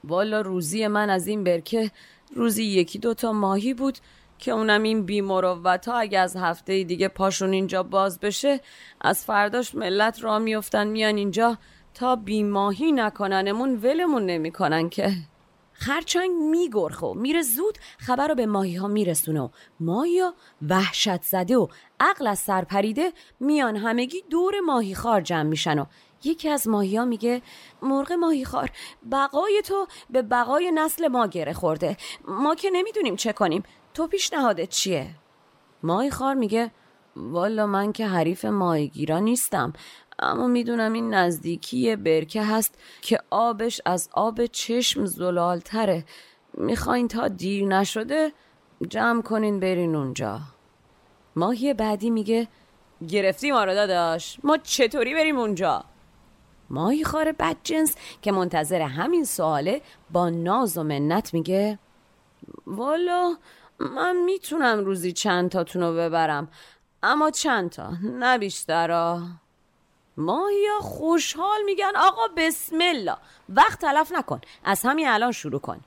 والا 0.04 0.42
روزی 0.42 0.88
من 0.88 1.10
از 1.10 1.28
این 1.28 1.44
برکه 1.44 1.92
روزی 2.36 2.64
یکی 2.64 3.00
دوتا 3.00 3.34
ماهی 3.34 3.74
بود 3.74 3.98
که 4.40 4.52
اونم 4.52 4.84
این 4.84 5.06
بیمروت 5.06 5.88
ها 5.88 5.98
اگه 5.98 6.20
از 6.20 6.36
هفته 6.36 6.84
دیگه 6.84 7.08
پاشون 7.08 7.54
اینجا 7.54 7.84
باز 7.84 8.20
بشه 8.20 8.60
از 9.02 9.26
فرداش 9.26 9.76
ملت 9.76 10.24
را 10.24 10.40
میفتن 10.40 10.88
میان 10.88 11.18
اینجا 11.18 11.58
تا 11.94 12.16
بیماهی 12.16 12.92
نکننمون 12.92 13.76
ولمون 13.76 14.26
نمی‌کنن 14.26 14.90
که. 14.90 15.12
خرچنگ 15.74 16.32
میگرخه 16.32 17.06
و 17.06 17.14
میره 17.14 17.42
زود 17.42 17.78
خبر 17.98 18.28
رو 18.28 18.36
به 18.36 18.46
ماهی 18.46 18.76
ها 18.76 18.88
میرسونه 18.88 19.42
و 19.42 19.50
ماهی 19.80 20.20
ها 20.20 20.34
وحشت 20.70 21.22
زده 21.22 21.58
و 21.58 21.68
عقل 22.00 22.28
از 22.28 22.40
سر 22.40 22.64
پریده 22.64 23.14
میان 23.40 23.76
همگی 23.76 24.24
دور 24.30 24.60
ماهی 24.60 24.96
خار 24.96 25.22
جمع 25.22 25.44
میشن 25.44 25.80
و 25.80 25.86
یکی 26.24 26.50
از 26.50 26.68
ماهی 26.68 26.98
ها 26.98 27.06
میگه 27.06 27.42
مرغ 27.82 28.12
ماهی 28.12 28.46
خار 28.46 28.72
بقای 29.12 29.62
تو 29.66 29.88
به 30.10 30.22
بقای 30.22 30.72
نسل 30.72 31.08
ما 31.08 31.28
گره 31.28 31.54
خورده. 31.54 31.98
ما 32.28 32.56
که 32.56 32.70
نمی‌دونیم 32.70 33.16
چه 33.16 33.34
کنیم. 33.34 33.64
تو 33.94 34.08
پیشنهادت 34.08 34.70
چیه؟ 34.70 35.16
ماهی 35.84 36.10
خار 36.10 36.36
میگه 36.36 36.72
والا 37.16 37.68
من 37.68 37.92
که 37.92 38.08
حریف 38.08 38.46
ماهیگیرا 38.46 39.20
نیستم 39.20 39.74
اما 40.20 40.48
می‌دونم 40.48 40.94
این 40.94 41.14
نزدیکی 41.14 41.96
برکه 41.96 42.44
هست 42.44 42.78
که 43.02 43.20
آبش 43.30 43.82
از 43.86 44.10
آب 44.12 44.46
چشم 44.46 45.06
زلالتره. 45.06 46.06
می‌خواین 46.54 47.08
تا 47.08 47.28
دیر 47.28 47.66
نشده 47.66 48.32
جمع 48.90 49.22
کنین 49.22 49.60
برین 49.60 49.96
اونجا. 49.96 50.40
ماهی 51.36 51.74
بعدی 51.74 52.10
میگه 52.10 52.48
گرفتی 53.08 53.52
ما 53.52 53.64
رو 53.64 53.74
داداش 53.74 54.38
ما 54.44 54.58
چطوری 54.58 55.14
بریم 55.14 55.40
اونجا؟ 55.40 55.84
ماهی 56.70 57.04
خار 57.04 57.32
بدجنس 57.32 57.96
که 58.22 58.32
منتظر 58.32 58.82
همین 58.82 59.26
سواله 59.26 59.82
با 60.12 60.30
ناز 60.30 60.78
و 60.78 60.84
منت 60.84 61.34
میگه 61.34 61.80
والا 62.68 63.36
من 63.80 64.16
می‌تونم 64.26 64.86
روزی 64.86 65.14
چند 65.14 65.50
تاتون 65.52 65.82
رو 65.82 65.94
ببرم. 65.94 66.48
اما 67.04 67.32
چند 67.32 67.70
تا؟ 67.70 67.92
نه 68.04 68.38
بیشترا. 68.38 69.22
ماهیا 70.18 70.80
خوشحال 70.82 71.62
میگن 71.66 71.92
آقا 71.96 72.28
بسم 72.38 72.78
الله. 72.82 73.18
وقت 73.50 73.82
تلف 73.82 74.12
نکن 74.12 74.42
از 74.64 74.82
همین 74.86 75.08
الان 75.08 75.32
شروع 75.32 75.60
کن. 75.60 75.82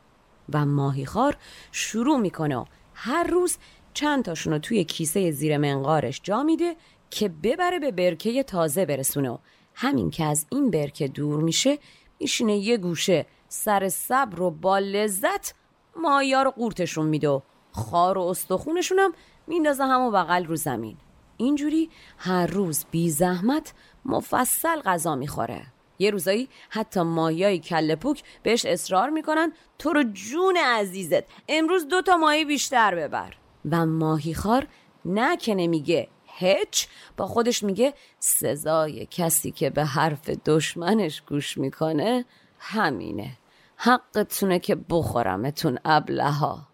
و 0.52 0.66
ماهیخوار 0.66 1.36
شروع 1.72 2.18
می‌کنه 2.18 2.56
و 2.56 2.64
هر 2.94 3.24
روز 3.24 3.58
چند 3.94 4.24
تاشون 4.24 4.52
رو 4.52 4.58
توی 4.58 4.84
کیسه 4.84 5.30
زیر 5.30 5.58
منقارش 5.58 6.20
جا 6.22 6.42
میده 6.42 6.76
که 7.10 7.28
ببره 7.28 7.78
به 7.78 7.92
برکه 7.92 8.42
تازه 8.42 8.86
برسونه. 8.86 9.30
و 9.30 9.38
همین 9.74 10.10
که 10.10 10.24
از 10.24 10.46
این 10.50 10.70
برکه 10.70 11.08
دور 11.08 11.40
میشه 11.40 11.78
میشینه 12.20 12.56
یه 12.56 12.76
گوشه 12.76 13.26
سر 13.48 13.88
صبر 13.88 14.40
و 14.40 14.50
با 14.50 14.78
لذت 14.78 15.54
ماهیا 15.96 16.42
رو 16.42 16.50
قورتشون 16.50 17.06
میده. 17.06 17.42
خار 17.76 18.18
و 18.18 18.22
استخونشون 18.22 18.98
هم 18.98 19.12
میندازه 19.46 19.84
همو 19.84 20.10
بغل 20.10 20.44
رو 20.44 20.56
زمین. 20.56 20.96
اینجوری 21.36 21.90
هر 22.18 22.46
روز 22.46 22.84
بی 22.90 23.10
زحمت 23.10 23.72
مفصل 24.04 24.80
غذا 24.80 25.14
می‌خوره. 25.14 25.66
یه 25.98 26.10
روزایی 26.10 26.48
حتی 26.70 27.00
ماهیای 27.00 27.58
کله 27.58 27.96
پوک 27.96 28.22
بهش 28.42 28.66
اصرار 28.66 29.10
می‌کنن 29.10 29.52
تو 29.78 29.92
رو 29.92 30.02
جون 30.02 30.56
عزیزت 30.56 31.24
امروز 31.48 31.88
دو 31.88 32.02
تا 32.02 32.16
ماهی 32.16 32.44
بیشتر 32.44 32.94
ببر. 32.94 33.34
و 33.70 33.86
ماهی 33.86 34.34
خار 34.34 34.66
نه 35.04 35.36
که 35.36 35.54
نمیگه 35.54 36.08
هچ 36.38 36.86
با 37.16 37.26
خودش 37.26 37.62
میگه 37.62 37.94
سزای 38.18 39.06
کسی 39.10 39.50
که 39.50 39.70
به 39.70 39.84
حرف 39.84 40.30
دشمنش 40.30 41.20
گوش 41.20 41.58
می‌کنه 41.58 42.24
همینه. 42.58 43.38
حقتونه 43.76 44.58
که 44.58 44.74
بخورمتون 44.74 45.78
ابلها 45.84 46.68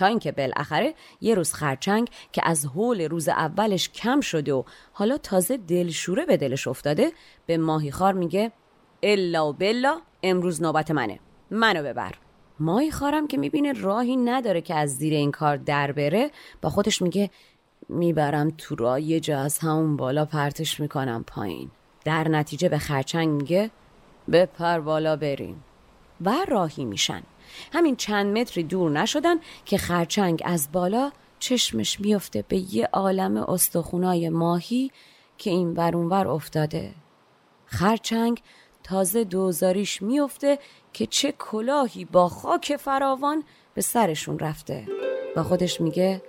تا 0.00 0.06
اینکه 0.06 0.32
بالاخره 0.32 0.94
یه 1.20 1.34
روز 1.34 1.52
خرچنگ 1.52 2.08
که 2.32 2.42
از 2.44 2.66
حول 2.66 3.00
روز 3.00 3.28
اولش 3.28 3.88
کم 3.88 4.20
شده 4.20 4.52
و 4.52 4.62
حالا 4.92 5.18
تازه 5.18 5.56
دلشوره 5.56 6.26
به 6.26 6.36
دلش 6.36 6.68
افتاده 6.68 7.12
به 7.46 7.58
ماهیخار 7.58 8.12
میگه 8.14 8.52
الا 9.02 9.48
و 9.48 9.52
بلا 9.52 10.00
امروز 10.22 10.62
نوبت 10.62 10.90
منه 10.90 11.18
منو 11.50 11.82
ببر. 11.82 12.14
ماهی 12.60 12.90
خارم 12.90 13.26
که 13.26 13.36
می‌بینه 13.36 13.72
راهی 13.72 14.16
نداره 14.16 14.60
که 14.60 14.74
از 14.74 14.96
زیر 14.96 15.14
این 15.14 15.30
کار 15.30 15.56
در 15.56 15.92
بره 15.92 16.30
با 16.62 16.70
خودش 16.70 17.02
میگه 17.02 17.30
می‌برم 17.88 18.50
تو 18.58 18.74
راه 18.74 19.00
یه 19.00 19.20
جا 19.20 19.40
از 19.40 19.58
همون 19.58 19.96
بالا 19.96 20.24
پرتش 20.24 20.80
می‌کنم 20.80 21.24
پایین. 21.26 21.70
در 22.04 22.28
نتیجه 22.28 22.68
به 22.68 22.78
خرچنگ 22.78 23.28
میگه 23.28 23.70
بپر 24.32 24.80
بالا 24.80 25.16
بریم. 25.16 25.64
و 26.20 26.34
راهی 26.48 26.84
میشن. 26.84 27.22
همین 27.72 27.96
چند 27.96 28.38
متری 28.38 28.62
دور 28.62 28.90
نشدن 28.90 29.36
که 29.64 29.78
خرچنگ 29.78 30.42
از 30.44 30.68
بالا 30.72 31.12
چشمش 31.38 32.00
میفته 32.00 32.44
به 32.48 32.74
یه 32.74 32.88
عالم 32.92 33.36
استخونای 33.36 34.28
ماهی 34.28 34.90
که 35.38 35.50
این 35.50 35.72
ور 35.72 36.28
افتاده. 36.28 36.94
خرچنگ 37.66 38.42
تازه 38.82 39.24
دوزاریش 39.24 40.02
میفته 40.02 40.58
که 40.92 41.06
چه 41.06 41.32
کلاهی 41.32 42.04
با 42.04 42.28
خاک 42.28 42.76
فراوان 42.76 43.44
به 43.74 43.82
سرشون 43.82 44.38
رفته. 44.38 44.86
با 45.36 45.42
خودش 45.42 45.80
میگه 45.80 46.22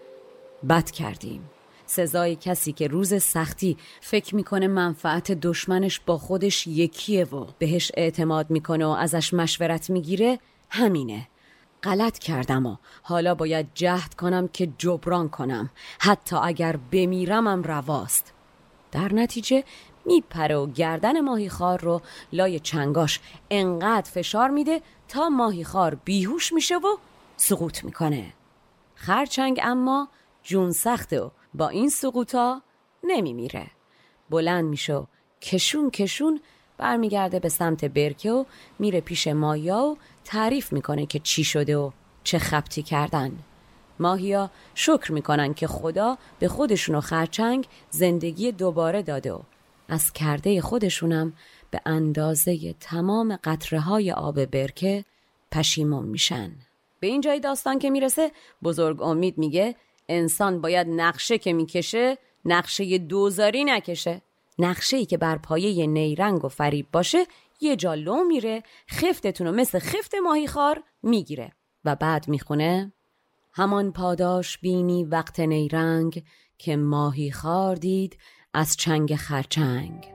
بد 0.69 0.91
کردیم. 0.91 1.49
سزای 1.85 2.35
کسی 2.35 2.71
که 2.71 2.87
روز 2.87 3.23
سختی 3.23 3.77
فکر 4.01 4.35
می‌کنه 4.35 4.67
منفعت 4.67 5.31
دشمنش 5.31 5.99
با 5.99 6.17
خودش 6.17 6.67
یکیه 6.67 7.25
و 7.25 7.45
بهش 7.59 7.91
اعتماد 7.97 8.49
می‌کنه 8.49 8.85
و 8.85 8.89
ازش 8.89 9.33
مشورت 9.33 9.89
می‌گیره 9.89 10.39
همینه. 10.71 11.27
غلط 11.83 12.19
کردم 12.19 12.65
و 12.65 12.75
حالا 13.01 13.35
باید 13.35 13.67
جهد 13.73 14.13
کنم 14.13 14.47
که 14.47 14.69
جبران 14.77 15.29
کنم. 15.29 15.69
حتی 15.99 16.35
اگر 16.35 16.75
بمیرمم 16.91 17.63
رواست. 17.63 18.33
در 18.91 19.13
نتیجه 19.13 19.63
میپره 20.05 20.55
و 20.55 20.67
گردن 20.67 21.19
ماهیخوار 21.19 21.81
رو 21.81 22.01
لای 22.33 22.59
چنگاش 22.59 23.19
انقدر 23.49 24.11
فشار 24.11 24.49
میده 24.49 24.81
تا 25.07 25.29
ماهیخوار 25.29 25.95
بیهوش 25.95 26.53
میشه 26.53 26.77
و 26.77 26.97
سقوط 27.37 27.83
می‌کنه. 27.83 28.33
خرچنگ 28.95 29.59
اما 29.63 30.07
جون 30.43 30.71
سخته 30.71 31.21
و 31.21 31.29
با 31.53 31.69
این 31.69 31.89
سقوطا 31.89 32.61
نمیمیره. 33.03 33.67
بلند 34.29 34.65
میشه 34.65 34.93
و 34.93 35.05
کشون 35.41 35.89
کشون 35.89 36.41
برمیگرده 36.81 37.39
به 37.39 37.49
سمت 37.49 37.85
برکه 37.85 38.31
و 38.31 38.45
میره 38.79 39.01
پیش 39.01 39.27
مایا 39.27 39.85
و 39.85 39.97
تعریف 40.23 40.73
می‌کنه 40.73 41.05
که 41.05 41.19
چی 41.19 41.43
شده 41.43 41.77
و 41.77 41.91
چه 42.23 42.39
خبتی 42.39 42.83
کردن. 42.83 43.31
ماهیا 43.99 44.49
شکر 44.75 45.11
می‌کنن 45.11 45.53
که 45.53 45.67
خدا 45.67 46.17
به 46.39 46.47
خودشون 46.47 46.95
و 46.95 47.01
خرچنگ 47.01 47.67
زندگی 47.89 48.51
دوباره 48.51 49.01
داده 49.01 49.33
و 49.33 49.39
از 49.89 50.13
کرده 50.13 50.61
خودشونم 50.61 51.33
به 51.71 51.81
اندازه 51.85 52.73
تمام 52.73 53.39
قطره 53.43 53.79
های 53.79 54.11
آب 54.11 54.45
برکه 54.45 55.05
پشیمون 55.51 56.05
میشن. 56.05 56.51
به 56.99 57.07
این 57.07 57.21
جای 57.21 57.39
داستان 57.39 57.79
که 57.79 57.89
می‌رسه 57.89 58.31
بزرگ 58.63 59.01
امید 59.01 59.37
میگه 59.37 59.75
انسان 60.09 60.61
باید 60.61 60.87
نقشه 60.89 61.37
که 61.37 61.53
می‌کشه 61.53 62.17
نقشه 62.45 62.97
دوزاری 62.97 63.63
نکشه. 63.63 64.21
نقشه 64.61 65.05
که 65.05 65.17
بر 65.17 65.37
پایه 65.37 65.87
نیرنگ 65.87 66.45
و 66.45 66.47
فریب 66.47 66.87
باشه 66.91 67.25
یه 67.61 67.75
جا 67.75 67.93
لو 67.93 68.23
میره 68.23 68.63
خفتتون 68.89 69.47
رو 69.47 69.53
مثل 69.53 69.79
خفت 69.79 70.15
ماهی 70.23 70.47
خار 70.47 70.83
می‌گیره 71.03 71.51
و 71.85 71.95
بعد 71.95 72.27
می‌خونه 72.27 72.93
همان 73.53 73.91
پاداش 73.91 74.57
بینی 74.57 75.03
وقت 75.03 75.39
نیرنگ 75.39 76.23
که 76.57 76.75
ماهی 76.75 77.31
خار 77.31 77.75
دید 77.75 78.17
از 78.53 78.77
چنگ 78.77 79.15
خرچنگ. 79.15 80.07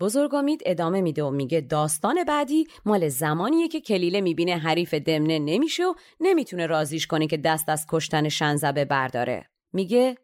بزرگامید 0.00 0.62
ادامه 0.66 1.00
میده 1.00 1.24
و 1.24 1.30
میگه 1.30 1.60
داستان 1.60 2.24
بعدی 2.24 2.66
مال 2.84 3.08
زمانیه 3.08 3.68
که 3.68 3.80
کلیله 3.80 4.20
می‌بینه 4.20 4.56
حریف 4.56 4.94
دمنه 4.94 5.38
نمیشه 5.38 5.86
و 5.86 5.94
نمی‌تونه 6.20 6.66
رازیش 6.66 7.06
کنه 7.06 7.26
که 7.26 7.36
دست 7.36 7.68
از 7.68 7.86
کشتن 7.88 8.28
شنزبه 8.28 8.84
برداره 8.84 9.50
میگه 9.72 10.18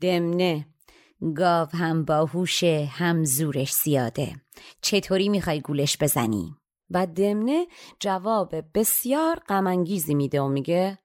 دمنه 0.00 0.66
گاو 1.36 1.68
هم 1.68 2.04
باهوشه 2.04 2.88
هم 2.92 3.24
زورش 3.24 3.72
زیاده 3.72 4.32
چطوری 4.80 5.28
می‌خوای 5.28 5.60
گولش 5.60 5.96
بزنی؟ 6.00 6.56
و 6.90 7.06
دمنه 7.06 7.66
جواب 8.00 8.54
بسیار 8.74 9.36
غمانگیزی 9.48 10.14
میده 10.14 10.40
و 10.40 10.48
میگه 10.48 10.98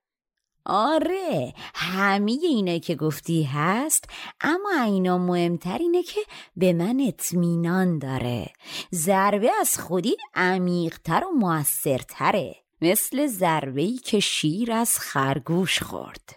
آره 0.68 1.54
همه 1.74 2.32
اینه 2.32 2.80
که 2.80 2.94
گفتی 2.94 3.42
هست 3.42 4.04
اما 4.40 4.82
اینا 4.84 5.18
مهمتر 5.18 5.78
اینه 5.78 6.02
که 6.02 6.20
به 6.56 6.72
من 6.72 7.00
اطمینان 7.08 7.98
داره. 7.98 8.52
ضربه 8.94 9.50
از 9.60 9.78
خودی 9.78 10.16
عمیقتر 10.34 11.24
و 11.24 11.30
موثرتره. 11.30 12.56
مثل 12.80 13.26
ضربه 13.26 13.92
که 14.04 14.20
شیر 14.20 14.72
از 14.72 14.98
خرگوش 14.98 15.82
خورد. 15.82 16.30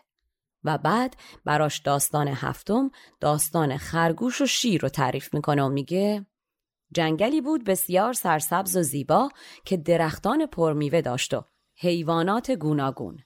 و 0.63 0.77
بعد 0.77 1.15
براش 1.45 1.79
داستان 1.79 2.27
هفتم 2.27 2.91
داستان 3.19 3.77
خرگوش 3.77 4.41
و 4.41 4.45
شیر 4.45 4.81
رو 4.81 4.89
تعریف 4.89 5.33
می‌کنه 5.33 5.63
و 5.63 5.69
میگه 5.69 6.25
جنگلی 6.93 7.41
بود 7.41 7.63
بسیار 7.63 8.13
سرسبز 8.13 8.77
و 8.77 8.81
زیبا 8.81 9.29
که 9.65 9.77
درختان 9.77 10.45
پرمیوه 10.45 11.01
داشت 11.01 11.33
و 11.33 11.43
حیوانات 11.77 12.51
گوناگون. 12.51 13.19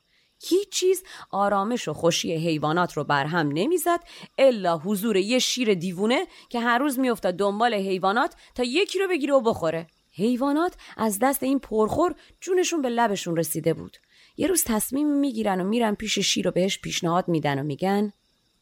هیچ 0.43 0.69
چیز 0.69 1.03
آرامش 1.31 1.87
و 1.87 1.93
خوشی 1.93 2.35
حیوانات 2.35 2.93
رو 2.93 3.03
برهم 3.03 3.47
نمی‌زد 3.47 3.99
الا 4.37 4.77
حضور 4.77 5.17
یه 5.17 5.39
شیر 5.39 5.73
دیوونه 5.73 6.27
که 6.49 6.59
هر 6.59 6.77
روز 6.77 6.99
میافتاد 6.99 7.33
دنبال 7.33 7.73
حیوانات 7.73 8.35
تا 8.55 8.63
یکی 8.63 8.99
رو 8.99 9.07
بگیره 9.07 9.33
و 9.33 9.41
بخوره. 9.41 9.87
حیوانات 10.13 10.75
از 10.97 11.19
دست 11.19 11.43
این 11.43 11.59
پرخور 11.59 12.15
جونشون 12.41 12.81
به 12.81 12.89
لبشون 12.89 13.37
رسیده 13.37 13.73
بود. 13.73 13.97
یه 14.37 14.47
روز 14.47 14.63
تصمیم 14.63 15.07
می‌گیرن 15.07 15.61
و 15.61 15.63
میرن 15.63 15.95
پیش 15.95 16.19
شیر 16.19 16.47
و 16.47 16.51
بهش 16.51 16.79
پیشنهاد 16.79 17.27
میدن 17.27 17.59
و 17.59 17.63
میگن 17.63 18.13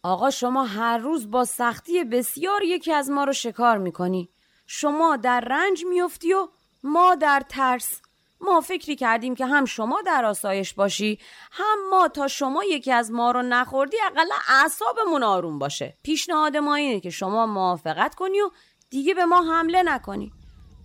آقا 0.03 0.29
شما 0.29 0.63
هر 0.63 0.97
روز 0.97 1.31
با 1.31 1.45
سختی 1.45 2.03
بسیار 2.03 2.63
یکی 2.63 2.91
از 2.91 3.09
ما 3.09 3.23
رو 3.23 3.33
شکار 3.33 3.77
می‌کنی. 3.77 4.29
شما 4.67 5.17
در 5.17 5.39
رنج 5.39 5.85
میفتی 5.89 6.33
و 6.33 6.47
ما 6.83 7.15
در 7.15 7.43
ترس. 7.49 8.01
ما 8.43 8.61
فکری 8.61 8.95
کردیم 8.95 9.35
که 9.35 9.45
هم 9.45 9.65
شما 9.65 10.01
در 10.01 10.25
آسایش 10.25 10.73
باشی 10.73 11.19
هم 11.51 11.89
ما 11.89 12.07
تا 12.07 12.27
شما 12.27 12.63
یکی 12.63 12.91
از 12.91 13.11
ما 13.11 13.31
رو 13.31 13.41
نخوردی 13.41 13.97
اقلا 14.05 14.35
اعصابمون 14.49 15.23
آروم 15.23 15.59
باشه. 15.59 15.97
پیشنهاد 16.03 16.57
ما 16.57 16.75
اینه 16.75 16.99
که 16.99 17.09
شما 17.09 17.45
موافقت 17.45 18.15
کنی 18.15 18.41
و 18.41 18.49
دیگه 18.89 19.13
به 19.13 19.25
ما 19.25 19.41
حمله 19.41 19.83
نکنی. 19.83 20.31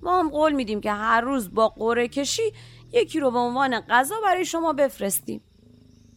ما 0.02 0.18
هم 0.18 0.28
قول 0.28 0.52
میدیم 0.52 0.80
که 0.80 0.92
هر 0.92 1.20
روز 1.20 1.54
با 1.54 1.68
قره 1.68 2.08
کشی 2.08 2.52
یکی 2.92 3.20
رو 3.20 3.30
به 3.30 3.38
عنوان 3.38 3.80
غذا 3.80 4.20
برای 4.24 4.44
شما 4.44 4.72
بفرستیم. 4.72 5.44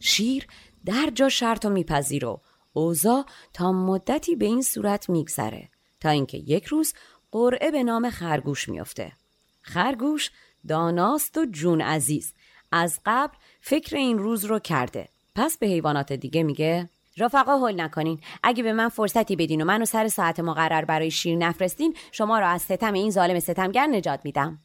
شیر 0.00 0.46
در 0.86 1.10
جا 1.14 1.28
شرط 1.28 1.66
میپذیر 1.66 2.24
و 2.24 2.40
اوزا 2.72 3.24
تا 3.52 3.72
مدتی 3.72 4.36
به 4.36 4.46
این 4.46 4.62
صورت 4.62 5.10
میگذره 5.10 5.68
تا 6.00 6.08
اینکه 6.08 6.38
یک 6.38 6.64
روز 6.64 6.94
قرعه 7.32 7.70
به 7.70 7.82
نام 7.82 8.10
خرگوش 8.10 8.68
میافته. 8.68 9.12
خرگوش 9.62 10.30
داناست 10.68 11.38
و 11.38 11.46
جون 11.46 11.80
عزیز. 11.80 12.32
از 12.72 13.00
قبل 13.06 13.36
فکر 13.60 13.96
این 13.96 14.18
روز 14.18 14.44
رو 14.44 14.58
کرده. 14.58 15.08
پس 15.34 15.58
به 15.58 15.66
حیوانات 15.66 16.12
دیگه 16.12 16.42
میگه 16.42 16.88
رفقا 17.18 17.56
هول 17.56 17.80
نکنین. 17.80 18.20
اگه 18.42 18.62
به 18.62 18.72
من 18.72 18.88
فرصتی 18.88 19.36
بدین 19.36 19.62
و 19.62 19.64
منو 19.64 19.84
سر 19.84 20.08
ساعت 20.08 20.40
مقرر 20.40 20.84
برای 20.84 21.10
شیر 21.10 21.36
نفرستین 21.36 21.96
شما 22.12 22.38
را 22.38 22.48
از 22.48 22.62
ستم 22.62 22.92
این 22.92 23.10
ظالم 23.10 23.40
ستمگر 23.40 23.86
نجات 23.86 24.20
میدم. 24.24 24.58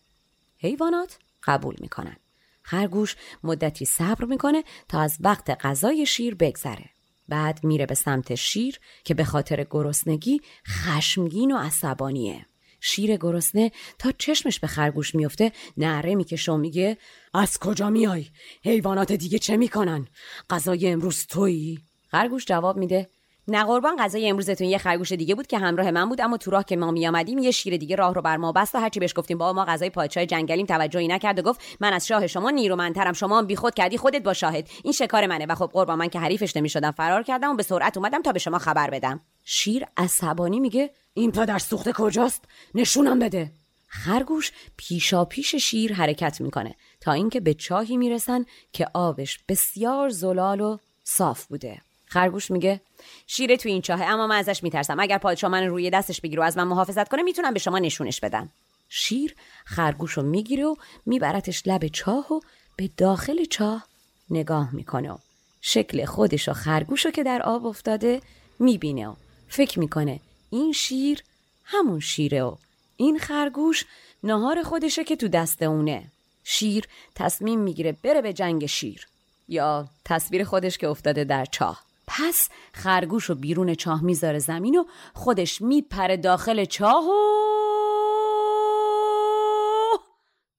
حیوانات 0.57 1.17
قبول 1.43 1.75
می‌کنن. 1.79 2.15
خرگوش 2.62 3.15
مدتی 3.43 3.86
صبر 3.86 4.25
می‌کنه 4.25 4.63
تا 4.88 5.01
از 5.01 5.17
وقت 5.19 5.65
غذای 5.65 6.05
شیر 6.05 6.36
بگذره. 6.36 6.89
بعد 7.29 7.63
میره 7.63 7.86
به 7.86 7.95
سمت 7.95 8.36
شیر 8.36 8.79
که 9.03 9.13
به 9.13 9.23
خاطر 9.23 9.67
گرسنگی 9.69 10.41
خشمگین 10.67 11.51
و 11.51 11.57
عصبانیه. 11.57 12.45
شیر 12.88 13.17
گرسنه 13.17 13.71
تا 14.00 14.12
چشمش 14.17 14.60
به 14.60 14.67
خرگوش 14.67 15.15
میفته 15.15 15.52
نعره 15.78 16.15
می‌کشه 16.15 16.52
و 16.52 16.58
میگه 16.58 16.97
از 17.34 17.60
کجا 17.60 17.89
میای؟ 17.89 18.26
حیوانات 18.63 19.12
دیگه 19.12 19.39
چه 19.39 19.58
می‌کنن؟ 19.58 20.08
غذای 20.50 20.88
امروز 20.88 21.26
تویی؟ 21.26 21.80
خرگوش 22.08 22.45
جواب 22.45 22.78
میده 22.78 23.10
نه 23.50 23.63
قربان 23.63 23.95
غذای 24.00 24.30
امروزتون 24.30 24.67
یه 24.67 24.78
خرگوش 24.78 25.12
دیگه 25.12 25.36
بود 25.36 25.47
که 25.47 25.58
همراه 25.58 25.91
من 25.91 26.10
بود 26.10 26.21
اما 26.21 26.38
تو 26.38 26.52
راه 26.52 26.63
که 26.63 26.76
ما 26.76 26.91
میآمدیم 26.91 27.38
یه 27.38 27.52
شیر 27.52 27.78
دیگه 27.78 27.95
راه 27.95 28.13
رو 28.13 28.21
بر 28.21 28.38
ما 28.38 28.52
بست 28.52 28.76
و 28.76 28.78
هرچی 28.78 29.00
بهش 29.00 29.13
گفتیم 29.15 29.38
با 29.38 29.54
ما 29.54 29.65
غذای 29.65 29.89
پادشاه 29.89 30.26
جنگلیم 30.26 30.65
توجهی 30.65 31.08
نکرد 31.08 31.39
و 31.39 31.41
گفت 31.41 31.62
من 31.80 31.93
از 31.93 32.08
شاه 32.08 32.28
شما 32.28 32.50
نیرومندترم 32.50 33.13
شما 33.13 33.38
هم 33.38 33.45
بیخود 33.47 33.73
کردی 33.73 33.97
خودت 33.97 34.23
با 34.23 34.34
شاهد 34.34 34.69
این 34.84 34.93
شکار 34.93 35.28
منه. 35.28 35.45
و 35.45 35.56
خب 35.56 35.69
قربان 35.73 36.00
من 36.00 36.08
که 36.08 36.19
حریفش 36.19 36.58
نمی‌شدم 36.58 36.91
فرار 36.91 37.23
کردم 37.23 37.52
و 37.52 37.56
به 37.56 37.63
سرعت 37.63 37.97
اومدم 37.97 38.21
تا 38.21 38.32
به 38.32 38.39
شما 38.39 38.58
خبر 38.58 38.89
بدم. 38.89 39.19
شیر 39.43 39.86
عصبانی 39.97 40.60
میگه 40.60 40.89
این 41.17 41.32
پدر 41.32 41.60
سوخته 41.60 41.93
کجاست؟ 41.93 42.43
نشونم 42.75 43.19
بده. 43.19 43.51
خرگوش 43.88 44.51
پیشا 44.77 45.25
پیش 45.25 45.56
شیر 45.56 45.93
حرکت 45.93 46.41
می‌کنه 46.41 46.75
تا 47.01 47.12
اینکه 47.12 47.39
به 47.39 47.53
چاهی 47.53 47.97
می‌رسن 47.97 48.45
که 48.73 48.88
آبش 48.93 49.39
بسیار 49.49 50.10
زلال 50.10 50.62
و 50.62 50.77
صاف 51.03 51.45
بوده. 51.45 51.82
خرگوش 52.06 52.51
میگه 52.51 52.82
شیر 53.27 53.56
تو 53.56 53.69
این 53.69 53.82
چاهه 53.82 54.06
اما 54.06 54.27
من 54.27 54.36
ازش 54.36 54.63
میترسم. 54.63 54.99
اگر 54.99 55.17
پادشاه 55.17 55.51
من 55.51 55.63
روی 55.63 55.89
دستش 55.89 56.21
بگیره 56.21 56.41
و 56.41 56.45
از 56.45 56.58
من 56.58 56.63
محافظت 56.63 57.10
کنه 57.10 57.23
می‌تونم 57.23 57.53
به 57.53 57.60
شما 57.60 57.80
نشونش 57.80 58.19
بدم. 58.19 58.49
شیر 58.89 59.36
خرگوش 59.65 60.12
رو 60.12 60.23
می‌گیره 60.23 60.65
و 60.65 60.75
میبرتش 61.06 61.63
لب 61.65 61.88
چاه 61.88 62.34
و 62.34 62.39
به 62.75 62.89
داخل 62.97 63.45
چاه 63.45 63.88
نگاه 64.30 64.75
می‌کنه 64.75 65.17
شکل 65.62 66.06
خودش 66.06 66.49
و 66.49 66.53
خرگوش 66.53 67.06
رو 67.06 67.12
که 67.12 67.23
در 67.23 67.41
آب 67.41 67.65
افتاده 67.65 68.21
می‌بینه 68.60 69.08
و 69.08 69.13
فکر 69.47 69.80
می‌کنه 69.80 70.19
این 70.49 70.73
شیر 70.73 71.23
همون 71.63 71.99
شیره 71.99 72.43
و 72.43 72.55
این 72.97 73.19
خرگوش 73.19 73.86
نهار 74.23 74.63
خودشه 74.63 75.03
که 75.03 75.15
تو 75.15 75.27
دست 75.27 75.62
اونه. 75.62 76.12
شیر 76.43 76.86
تصمیم 77.15 77.60
می‌گیره 77.60 77.97
بره 78.03 78.21
به 78.21 78.33
جنگ 78.33 78.65
شیر 78.65 79.07
یا 79.47 79.88
تصویر 80.05 80.43
خودش 80.43 80.77
که 80.77 80.88
افتاده 80.88 81.23
در 81.23 81.45
چاه. 81.45 81.83
پس 82.07 82.49
خرگوش 82.74 83.24
رو 83.24 83.36
بیرون 83.36 83.76
چاه 83.76 84.03
می‌ذاره 84.03 84.39
زمین 84.39 84.76
و 84.76 84.84
خودش 85.13 85.61
میپره 85.61 86.17
داخل 86.17 86.65
چاه 86.65 87.05
و 87.05 87.17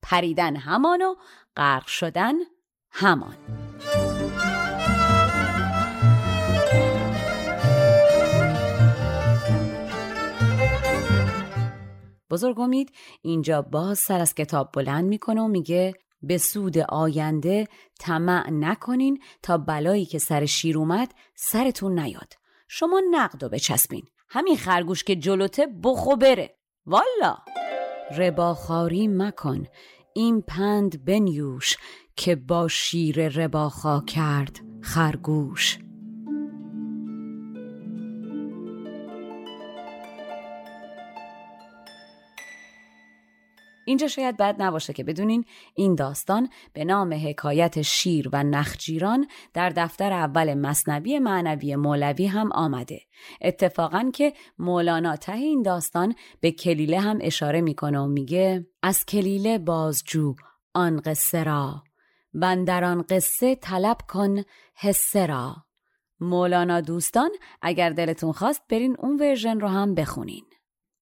پریدن 0.02 0.56
همان 0.56 1.02
و 1.02 1.14
غرق 1.56 1.86
شدن 1.86 2.34
همان. 2.90 3.36
بزرگ 12.30 12.60
امید 12.60 12.92
اینجا 13.22 13.62
باز 13.62 13.98
سر 13.98 14.20
از 14.20 14.34
کتاب 14.34 14.70
بلند 14.72 15.04
می‌کنه 15.04 15.40
و 15.40 15.48
میگه 15.48 15.94
به 16.22 16.38
سود 16.38 16.78
آینده 16.78 17.68
طمع 18.00 18.50
نکنین 18.50 19.22
تا 19.42 19.58
بلایی 19.58 20.06
که 20.06 20.18
سر 20.18 20.46
شیر 20.46 20.78
اومد 20.78 21.14
سرتون 21.34 21.98
نیاد. 21.98 22.32
شما 22.68 23.02
نقد 23.10 23.44
و 23.44 23.48
بچسبین. 23.48 24.02
همین 24.28 24.56
خرگوش 24.56 25.04
که 25.04 25.16
جلوته 25.16 25.66
بخو 25.84 26.16
بره. 26.16 26.56
والا! 26.86 27.36
رباخاری 28.18 29.08
مکن 29.08 29.66
این 30.14 30.42
پند 30.42 31.04
بنیوش 31.04 31.76
که 32.16 32.36
با 32.36 32.68
شیر 32.68 33.28
رباخا 33.28 34.00
کرد 34.00 34.60
خرگوش. 34.80 35.78
اینجا 43.88 44.08
شاید 44.08 44.36
بد 44.36 44.62
نباشه 44.62 44.92
که 44.92 45.04
بدونین 45.04 45.44
این 45.74 45.94
داستان 45.94 46.48
به 46.72 46.84
نام 46.84 47.12
حکایت 47.12 47.82
شیر 47.82 48.28
و 48.32 48.44
نخجیران 48.44 49.26
در 49.54 49.70
دفتر 49.70 50.12
اول 50.12 50.54
مصنبی 50.54 51.18
معنوی 51.18 51.76
مولوی 51.76 52.26
هم 52.26 52.52
آمده. 52.52 53.00
اتفاقا 53.40 54.10
که 54.14 54.32
مولانا 54.58 55.16
ته 55.16 55.32
این 55.32 55.62
داستان 55.62 56.14
به 56.40 56.52
کلیله 56.52 57.00
هم 57.00 57.18
اشاره 57.20 57.60
می‌کنه 57.60 57.98
و 58.00 58.06
میگه 58.06 58.66
از 58.82 59.06
کلیله 59.06 59.58
بازجو 59.58 60.34
آن 60.74 61.00
قصه 61.00 61.44
را 61.44 61.82
بندر 62.34 62.84
آن 62.84 63.04
قصه 63.08 63.54
طلب 63.54 63.96
کن 64.08 64.42
حسه 64.74 65.26
را. 65.26 65.56
مولانا 66.20 66.80
دوستان 66.80 67.30
اگر 67.62 67.90
دلتون 67.90 68.32
خواست 68.32 68.62
برین 68.70 68.96
اون 68.98 69.16
ورژن 69.20 69.60
رو 69.60 69.68
هم 69.68 69.94
بخونین. 69.94 70.47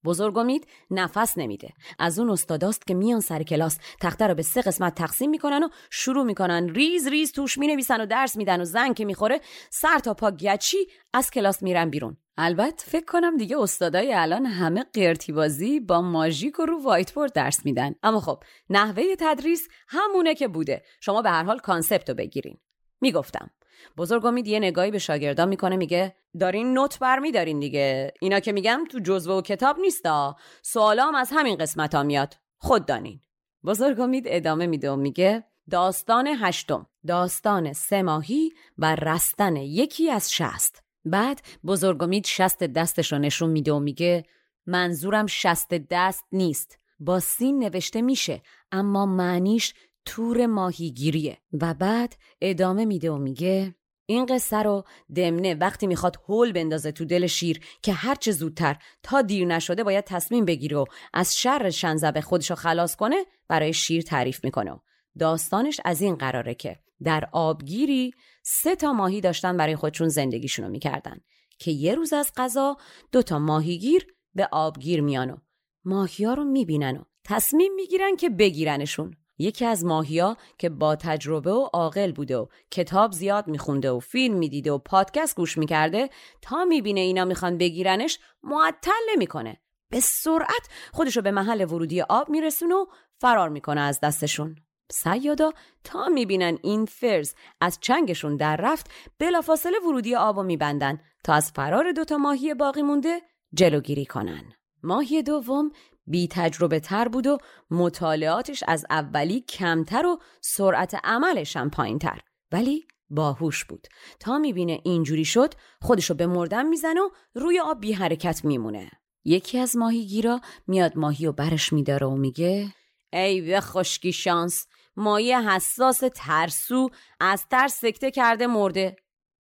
بزرگ 0.07 0.39
امید 0.39 0.67
نفس 0.91 1.39
نمیده. 1.39 1.69
از 1.99 2.19
اون 2.19 2.31
استاداست 2.31 2.87
که 2.87 2.95
میان 2.95 3.21
سر 3.21 3.43
کلاس. 3.43 3.79
تخته 4.01 4.27
رو 4.27 4.35
به 4.35 4.43
سه 4.43 4.63
قسمت 4.63 4.95
تقسیم 4.95 5.31
می‌کنن 5.31 5.63
و 5.63 5.69
شروع 5.91 6.25
می‌کنن. 6.25 6.69
ریز 6.69 7.09
ریز 7.09 7.33
توش 7.33 7.59
می‌نویسن 7.59 8.01
و 8.01 8.07
درس 8.07 8.37
میدن 8.37 8.61
و 8.61 8.65
زنگ 8.65 8.95
که 8.95 9.05
می‌خوره 9.05 9.41
سر 9.71 9.99
تا 9.99 10.15
پا 10.15 10.31
گچی 10.31 10.87
از 11.13 11.31
کلاس 11.31 11.63
میرن 11.63 11.91
بیرون. 11.91 12.17
البته 12.39 12.85
فکر 12.91 13.05
کنم 13.05 13.37
دیگه 13.37 13.59
استادای 13.59 14.15
الان 14.15 14.47
همه 14.47 14.85
قرتی 14.95 15.33
بازی 15.33 15.81
با 15.81 16.01
ماژیک 16.01 16.59
و 16.59 16.67
رو 16.67 16.83
whiteboard 16.83 17.33
درس 17.33 17.65
میدن. 17.65 17.95
اما 18.03 18.21
خب 18.21 18.43
نحوه 18.71 19.17
تدریس 19.19 19.69
همونه 19.89 20.35
که 20.35 20.49
بوده. 20.49 20.83
شما 21.01 21.23
به 21.23 21.31
هر 21.31 21.43
حال 21.43 21.59
concept 21.59 22.09
رو 22.09 22.15
بگیرین. 22.15 22.59
می‌گفتم. 23.01 23.51
بزرگ 23.97 24.27
امید 24.27 24.47
یه 24.47 24.59
نگاهی 24.59 24.91
به 24.91 24.99
شاگردان 24.99 25.49
می‌کنه 25.49 25.77
میگه 25.77 26.15
دارین 26.41 26.75
نوت 26.75 26.99
برمیدارین 26.99 27.61
دیگه. 27.61 28.13
اینا 28.21 28.41
که 28.41 28.53
میگم 28.53 28.85
تو 28.91 28.99
جزوه 28.99 29.35
و 29.35 29.43
کتاب 29.43 29.79
نیستا. 29.79 30.37
سوالام 30.63 31.15
از 31.15 31.31
همین 31.33 31.57
قسمت 31.57 31.95
ها 31.95 32.03
میاد. 32.03 32.37
خود 32.59 32.87
دانین. 32.87 33.21
بزرگ 33.65 34.01
امید 34.01 34.25
ادامه 34.27 34.67
میده 34.67 34.91
و 34.91 34.97
میگه 34.97 35.45
داستان 35.71 36.27
هشتم. 36.41 36.87
داستان 37.07 37.73
سه 37.73 38.03
ماهی 38.03 38.53
و 38.79 38.95
رستن 38.95 39.57
یکی 39.57 40.11
از 40.11 40.33
شست 40.33 40.83
بعد 41.05 41.41
بزرگ 41.67 42.03
امید 42.03 42.27
شست 42.27 42.59
دستش 42.59 43.13
رو 43.13 43.19
نشون 43.19 43.51
میده 43.51 43.73
و 43.73 43.79
میگه 43.79 44.25
منظورم 44.67 45.27
شست 45.27 45.75
دست 45.75 46.25
نیست. 46.33 46.79
با 47.01 47.21
سین 47.21 47.59
نوشته 47.59 48.03
میشه 48.03 48.43
اما 48.73 49.07
معنیش 49.07 49.75
تور 50.07 50.47
ماهیگیریه. 50.47 51.39
و 51.53 51.75
بعد 51.75 52.17
ادامه 52.41 52.85
میده 52.85 53.11
و 53.11 53.17
میگه 53.17 53.75
این 54.07 54.27
قصه 54.27 54.57
رو 54.57 54.85
دمنه 55.17 55.55
وقتی 55.55 55.87
می‌خواد 55.87 56.17
هول 56.29 56.53
بندازه 56.53 56.93
تو 56.93 57.05
دل 57.05 57.27
شیر 57.27 57.61
که 57.83 57.93
هرچه 57.93 58.33
زودتر 58.33 58.77
تا 59.03 59.23
دیر 59.23 59.47
نشده 59.47 59.85
باید 59.85 60.05
تصمیم 60.05 60.45
بگیره 60.45 60.77
و 60.77 60.85
از 61.15 61.37
شر 61.37 61.71
شنزبه 61.71 62.21
خودشو 62.21 62.55
خلاص 62.55 62.97
کنه 62.97 63.25
برای 63.49 63.73
شیر 63.73 64.03
تعریف 64.03 64.45
می‌کنه 64.45 64.81
داستانش 65.19 65.81
از 65.85 66.01
این 66.01 66.15
قراره 66.15 66.55
که 66.55 66.79
در 67.03 67.29
آبگیری 67.33 68.13
سه 68.43 68.77
تا 68.77 68.93
ماهی 68.93 69.21
داشتن 69.21 69.57
برای 69.57 69.77
خودشون 69.77 70.09
زندگیشونو 70.09 70.69
می‌کردن 70.69 71.21
که 71.59 71.71
یه 71.71 71.95
روز 71.95 72.13
از 72.13 72.33
غذا 72.37 72.77
دو 73.13 73.23
تا 73.23 73.39
ماهیگیر 73.39 74.07
به 74.35 74.49
آبگیر 74.53 75.01
میان 75.01 75.31
و 75.31 75.37
ماهیا 75.85 76.35
رو 76.35 76.45
می‌بینن 76.45 76.97
و 76.97 77.05
تصمیم 77.25 77.75
می‌گیرن 77.75 78.17
که 78.17 78.31
بگیرنشون. 78.31 79.17
یکی 79.39 79.65
از 79.65 79.85
ماهیا 79.85 80.37
که 80.59 80.69
با 80.69 80.97
تجربه 80.97 81.53
و 81.53 81.69
عاقل 81.73 82.13
بوده 82.13 82.37
و 82.37 82.47
کتاب 82.71 83.13
زیاد 83.13 83.49
میخونده 83.49 83.91
و 83.91 84.01
فیلم 84.01 84.35
می‌دیده 84.35 84.73
و 84.73 84.79
پادکست 84.79 85.37
گوش 85.37 85.59
می‌کرده 85.59 86.11
تا 86.43 86.65
می‌بینه 86.65 87.01
اینا 87.01 87.25
می‌خوان 87.25 87.59
بگیرنش 87.59 88.19
معطل 88.43 88.91
نمی‌کنه. 89.13 89.61
به 89.91 90.01
سرعت 90.01 90.69
خودشو 90.93 91.23
به 91.23 91.31
محل 91.31 91.65
ورودی 91.65 92.03
آب 92.03 92.29
میرسونه 92.29 92.75
و 92.75 92.87
فرار 93.19 93.49
می‌کنه 93.49 93.81
از 93.81 94.01
دستشون. 94.01 94.57
سیادا 94.91 95.53
تا 95.85 96.09
می‌بینن 96.09 96.59
این 96.63 96.85
فرز 96.87 97.35
از 97.61 97.79
چنگشون 97.81 98.37
در 98.37 98.57
رفت 98.57 98.91
بلافاصله 99.19 99.79
ورودی 99.79 100.15
آب 100.15 100.41
میبندن 100.41 101.01
تا 101.25 101.33
از 101.35 101.53
فرار 101.53 101.93
دوتا 101.93 102.17
ماهی 102.17 102.55
باقی 102.55 102.83
مونده 102.83 103.21
جلوگیری 103.55 104.07
کنن. 104.07 104.53
ماهی 104.83 105.23
دوم 105.23 105.71
بی 106.07 106.29
تجربه 106.29 106.81
تر 106.81 107.09
بود 107.09 107.27
و 107.27 107.39
مطالعاتش 107.71 108.65
از 108.69 108.87
اولی 108.91 109.41
کمتر 109.41 110.07
و 110.07 110.19
سرعت 110.41 110.95
عملش 111.05 111.57
هم 111.57 111.71
پایین 111.71 111.99
تر. 111.99 112.21
ولی 112.53 112.87
باهوش 113.11 113.65
بود. 113.65 113.87
تا 114.21 114.39
می‌بینه 114.39 114.81
اینجوری 114.85 115.25
شد 115.25 115.55
خودشو 115.81 116.15
به 116.15 116.27
مردن 116.27 116.67
می‌زنه 116.67 117.01
و 117.01 117.11
روی 117.35 117.61
آب 117.61 117.81
بی 117.81 117.93
حرکت 117.93 118.45
میمونه. 118.45 118.91
یکی 119.25 119.59
از 119.59 119.77
ماهیگیرا 119.77 120.41
میاد 120.67 120.99
ماهی 120.99 121.27
و 121.27 121.33
برش 121.33 121.73
میداره 121.73 122.07
و 122.07 122.17
میگه 122.17 122.75
ای 123.13 123.41
به 123.41 123.61
خشکی 123.61 124.13
شانس 124.13 124.67
ماهی 124.97 125.35
حساس 125.35 126.03
ترسو 126.15 126.89
از 127.21 127.47
ترس 127.49 127.81
سکته 127.81 128.11
کرده 128.11 128.47
مرده. 128.47 128.97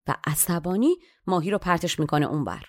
و 0.08 0.14
عصبانی 0.26 0.96
ماهی 1.26 1.50
رو 1.50 1.58
پرتش 1.58 2.00
می‌کنه 2.00 2.26
اونور. 2.26 2.62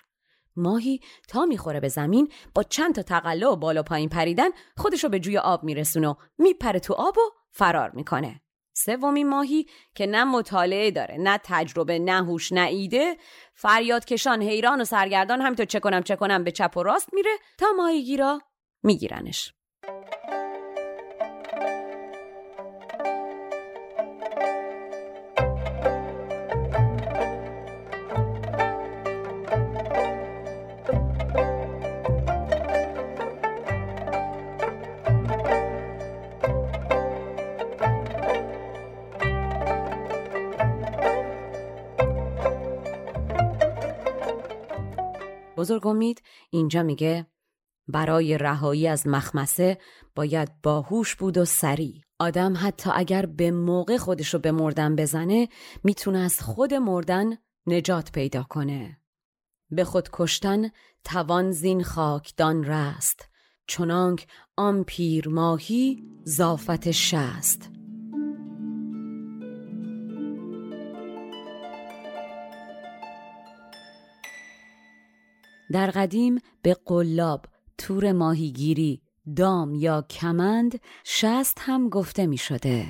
ماهی 0.58 1.00
تا 1.28 1.44
می‌خوره 1.44 1.80
به 1.80 1.88
زمین 1.88 2.32
با 2.54 2.62
چند 2.62 2.94
تا 2.94 3.02
تقلا 3.02 3.52
و 3.52 3.56
بالا 3.56 3.82
پایین 3.82 4.08
پریدن 4.08 4.48
خودشو 4.76 5.08
به 5.08 5.18
جوی 5.18 5.38
آب 5.38 5.64
میرسونه 5.64 6.08
و 6.08 6.14
میپره 6.38 6.80
تو 6.80 6.94
آب 6.94 7.18
و 7.18 7.30
فرار 7.50 7.90
می‌کنه. 7.90 8.40
سومین 8.72 9.28
ماهی 9.28 9.66
که 9.94 10.06
نه 10.06 10.24
مطالعه 10.24 10.90
داره 10.90 11.16
نه 11.18 11.40
تجربه 11.44 11.98
نه 11.98 12.24
هوش 12.24 12.52
نه 12.52 12.60
ایده 12.60 13.16
فریاد 13.54 14.04
کشان 14.04 14.42
حیران 14.42 14.80
و 14.80 14.84
سرگردان 14.84 15.40
همینطور 15.40 15.66
چه 15.66 15.80
کنم 15.80 16.02
چه 16.02 16.16
کنم 16.16 16.44
به 16.44 16.50
چپ 16.50 16.76
و 16.76 16.82
راست 16.82 17.14
میره 17.14 17.30
تا 17.58 17.66
ماهیگیرا 17.76 18.40
میگیرنش. 18.82 19.52
بزرگ 45.68 45.86
امید 45.86 46.22
اینجا 46.50 46.82
میگه 46.82 47.26
برای 47.88 48.38
رهایی 48.38 48.88
از 48.88 49.06
مخمسه 49.06 49.78
باید 50.14 50.60
باهوش 50.62 51.14
بود 51.14 51.38
و 51.38 51.44
سریع. 51.44 52.00
آدم 52.18 52.54
حتی 52.60 52.90
اگر 52.94 53.26
به 53.26 53.50
موقع 53.50 53.96
خودشو 53.96 54.38
به 54.38 54.52
مردن 54.52 54.96
بزنه 54.96 55.48
می‌تونه 55.84 56.18
از 56.18 56.40
خود 56.40 56.74
مردن 56.74 57.36
نجات 57.66 58.12
پیدا 58.12 58.42
کنه. 58.42 58.98
به 59.70 59.84
خود 59.84 60.08
کشتن 60.12 60.70
توان 61.04 61.50
زین 61.50 61.82
خاکدان 61.82 62.64
رست 62.64 63.28
چنانک 63.66 64.26
آن 64.56 64.84
پیر 64.84 65.28
ماهی 65.28 66.02
زافت 66.24 66.90
شست. 66.90 67.77
در 75.72 75.90
قدیم 75.90 76.38
به 76.62 76.76
قلاب 76.86 77.46
تور 77.78 78.12
ماهیگیری 78.12 79.02
دام 79.36 79.74
یا 79.74 80.02
کمند 80.02 80.80
شست 81.04 81.58
هم 81.60 81.88
گفته 81.88 82.26
می 82.26 82.36
شده. 82.36 82.86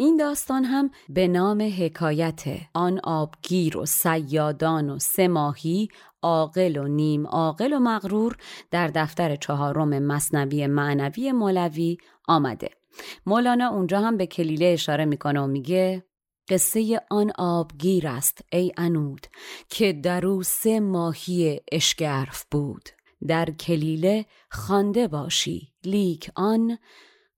این 0.00 0.16
داستان 0.16 0.64
هم 0.64 0.90
به 1.08 1.28
نام 1.28 1.72
حکایت 1.78 2.44
آن 2.74 3.00
آبگیر 3.04 3.76
و 3.76 3.86
سیادان 3.86 4.90
و 4.90 4.98
سه 4.98 5.28
ماهی 5.28 5.88
عاقل 6.22 6.76
و 6.76 6.88
نیم 6.88 7.26
عاقل 7.26 7.72
و 7.72 7.78
مغرور 7.78 8.36
در 8.70 8.88
دفتر 8.88 9.36
چهارم 9.36 9.98
مصنوی 9.98 10.66
معنوی 10.66 11.32
مولوی 11.32 11.98
آمده 12.28 12.70
مولانا 13.26 13.68
اونجا 13.68 14.00
هم 14.00 14.16
به 14.16 14.26
کلیله 14.26 14.66
اشاره 14.66 15.04
می‌کنه 15.04 15.40
و 15.40 15.46
میگه 15.46 16.04
قصه 16.48 17.00
آن 17.10 17.32
آبگیر 17.38 18.08
است 18.08 18.40
ای 18.52 18.72
انود 18.76 19.26
که 19.68 19.92
در 19.92 20.26
او 20.26 20.42
سه 20.42 20.80
ماهی 20.80 21.60
اشگرف 21.72 22.44
بود. 22.50 22.88
در 23.28 23.50
کلیله 23.50 24.26
خوانده 24.50 25.08
باشی 25.08 25.72
لیک 25.84 26.30
آن 26.34 26.78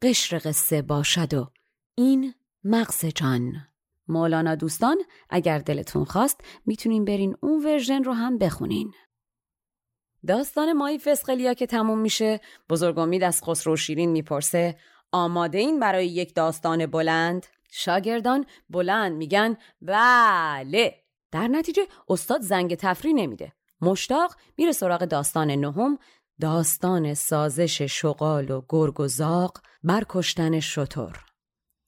قشر 0.02 0.40
قصه 0.44 0.82
باشد 0.82 1.34
و 1.34 1.50
این 1.94 2.34
مغز 2.64 3.04
جان. 3.04 3.52
مولانا 4.08 4.54
دوستان 4.54 4.96
اگر 5.30 5.58
دلتون 5.58 6.04
خواست 6.04 6.40
می‌تونین 6.66 7.04
برین 7.04 7.36
اون 7.40 7.64
version 7.64 8.04
رو 8.04 8.12
هم 8.12 8.38
بخونین. 8.38 8.92
داستان 10.26 10.72
ماهی 10.72 10.98
فسقلیا 10.98 11.54
که 11.54 11.66
تموم 11.66 11.98
میشه 11.98 12.40
بزرگ 12.70 12.98
امید 12.98 13.22
از 13.22 13.42
خسرو 13.42 13.76
شیرین 13.76 14.10
می‌پرسه 14.10 14.76
آماده 15.12 15.58
این 15.58 15.80
برای 15.80 16.06
یک 16.06 16.34
داستان 16.34 16.86
بلند؟ 16.86 17.46
شاگردان 17.70 18.46
بلند 18.70 19.16
میگن 19.16 19.56
بله. 19.82 21.02
در 21.32 21.48
نتیجه 21.48 21.86
استاد 22.08 22.40
زنگ 22.40 22.74
تفری 22.74 23.12
نمیده. 23.12 23.52
مشتاق 23.80 24.34
میره 24.58 24.72
سراغ 24.72 25.04
داستان 25.04 25.50
نهم 25.50 25.98
داستان 26.40 27.14
سازش 27.14 27.82
شغال 27.82 28.50
و 28.50 28.62
گرگ 28.68 29.00
و 29.00 29.08
زاق 29.08 29.58
بر 29.82 30.04
کشتن 30.08 30.60
شطور 30.60 31.24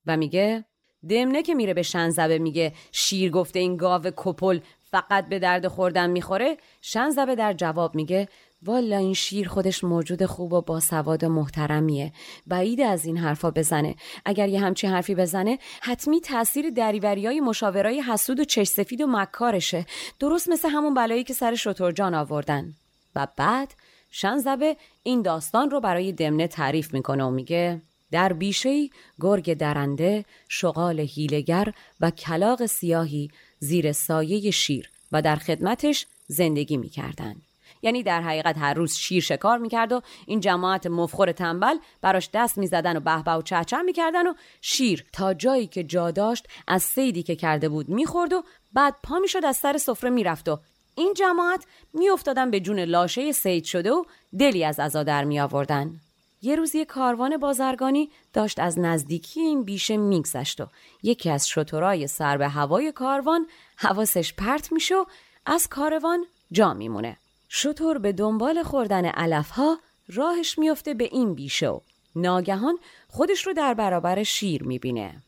و 0.07 0.17
میگه 0.17 0.65
دمنه 1.09 1.43
که 1.43 1.55
میره 1.55 1.75
به 1.75 1.83
شنزبه 1.83 2.39
میگه 2.39 2.73
شیر 2.93 3.31
گفته 3.31 3.59
این 3.59 3.77
گاو 3.77 4.03
کپل 4.17 4.61
فقط 4.81 5.29
به 5.29 5.39
درد 5.39 5.69
خوردن 5.69 6.11
می‌خوره. 6.11 6.57
شنزبه 6.81 7.35
در 7.35 7.53
جواب 7.53 7.95
میگه 7.95 8.29
والا 8.65 8.97
این 8.97 9.15
شیر 9.15 9.49
خودش 9.49 9.85
موجود 9.85 10.27
خوب 10.27 10.53
و 10.53 10.61
باسواد 10.61 11.25
و 11.25 11.29
محترمیه. 11.29 12.13
بعید 12.47 12.81
از 12.81 13.05
این 13.05 13.17
حرفا 13.17 13.51
بزنه. 13.51 13.95
اگر 14.25 14.49
یه 14.49 14.61
همچی 14.61 14.87
حرفی 14.87 15.15
بزنه 15.15 15.59
حتمی 15.83 16.21
تاثیر 16.21 16.71
دریوری 16.71 17.27
های 17.27 17.41
مشاورای 17.41 18.01
حسود 18.01 18.41
و 18.41 18.45
چش 18.45 18.67
سفید 18.67 19.01
و 19.01 19.07
مکارشه. 19.07 19.87
درست 20.21 20.49
مثل 20.49 20.69
همون 20.69 20.95
بلایی 20.95 21.25
که 21.25 21.35
سر 21.35 21.55
جان 21.95 22.15
آوردن. 22.15 22.75
و 23.17 23.29
بعد 23.37 23.75
شنزبه 24.11 24.77
این 25.03 25.23
داستان 25.23 25.71
رو 25.71 25.81
برای 25.81 26.13
دمنه 26.13 26.47
تعریف 26.47 26.95
می‌کنه 26.95 27.25
و 27.25 27.31
میگه 27.31 27.83
در 28.11 28.33
بیشه 28.33 28.89
گرگ 29.21 29.55
درنده 29.55 30.25
شغال 30.49 31.01
هیلگر 31.01 31.73
و 32.01 32.11
کلاق 32.11 32.67
سیاهی 32.67 33.31
زیر 33.59 33.93
سایه 33.93 34.51
شیر 34.51 34.91
و 35.13 35.23
در 35.23 35.37
خدمتش 35.37 36.07
زندگی 36.27 36.77
می‌کردن. 36.77 37.37
یعنی 37.83 38.03
در 38.03 38.23
حقیقت 38.23 38.59
هر 38.59 38.75
روز 38.75 38.95
شیر 38.95 39.23
شکار 39.23 39.59
می‌کرد 39.59 39.93
و 39.93 40.03
این 40.27 40.41
جماعت 40.41 40.87
مفخور 40.87 41.33
تنبل 41.33 41.77
براش 42.01 42.31
دست 42.35 42.59
می‌زدن 42.59 42.97
و 42.97 43.01
بهبه 43.01 43.33
و 43.33 43.43
چهچه 43.43 43.83
می‌کردن 43.83 44.27
و 44.27 44.35
شیر 44.61 45.05
تا 45.13 45.35
جایی 45.35 45.67
که 45.67 45.85
جا 45.85 46.11
داشت 46.11 46.49
از 46.69 46.83
سیدی 46.83 47.23
که 47.23 47.37
کرده 47.37 47.69
بود 47.69 47.89
می‌خورد 47.89 48.33
و 48.33 48.45
بعد 48.73 48.95
پا 49.03 49.19
می‌شد 49.19 49.45
از 49.45 49.57
سر 49.57 49.79
سفره 49.79 50.11
می‌رفت 50.11 50.49
و 50.49 50.59
این 50.95 51.15
جماعت 51.15 51.65
میافتادن 51.95 52.51
به 52.51 52.61
جون 52.61 52.79
لاشه 52.79 53.33
سید 53.33 53.65
شده 53.65 53.93
و 53.93 54.05
دلی 54.39 54.65
از 54.65 54.81
عزا 54.81 55.03
در 55.03 55.25
می 55.25 55.41
آوردن. 55.41 56.01
یه 56.43 56.57
روز 56.57 56.75
یه 56.75 56.85
کاروان 56.85 57.37
بازرگانی 57.37 58.11
داشت 58.33 58.59
از 58.59 58.79
نزدیکی 58.79 59.41
این 59.41 59.65
بیشه 59.65 59.97
میگذشت 59.97 60.61
و 60.61 60.67
یکی 61.03 61.31
از 61.31 61.49
شترای 61.49 62.07
سر 62.07 62.37
به 62.37 62.49
هوای 62.49 62.93
کاروان 62.93 63.47
حواسش 63.77 64.35
پرت 64.35 64.73
میشه 64.73 64.97
و 64.97 65.05
از 65.47 65.69
کاروان 65.69 66.25
جا 66.53 66.75
میمونه. 66.75 67.17
شطور 67.55 67.99
به 67.99 68.13
دنبال 68.13 68.63
خوردن 68.63 69.05
علفها 69.05 69.79
راهش 70.09 70.59
میفته 70.59 70.95
به 70.95 71.05
این 71.05 71.35
بیشه 71.35 71.69
و 71.69 71.81
ناگهان 72.17 72.79
خودش 73.09 73.47
رو 73.47 73.53
در 73.53 73.75
برابر 73.75 74.23
شیر 74.23 74.63
می‌بینه. 74.63 75.23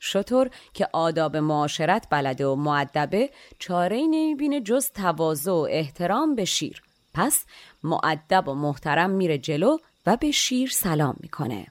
شطور 0.00 0.50
که 0.74 0.88
آداب 0.92 1.36
معاشرت 1.36 2.06
بلده 2.10 2.46
و 2.46 2.54
معدبه 2.54 3.30
چاره 3.58 3.96
ای 3.96 4.08
نمی‌بینه 4.08 4.60
جز 4.60 4.90
تواضع 4.90 5.50
و 5.50 5.66
احترام 5.70 6.34
به 6.34 6.44
شیر. 6.44 6.82
پس 7.14 7.44
معدب 7.82 8.48
و 8.48 8.54
محترم 8.54 9.10
میره 9.10 9.38
جلو 9.38 9.76
و 10.06 10.16
به 10.16 10.30
شیر 10.30 10.70
سلام 10.70 11.16
می‌کنه. 11.20 11.66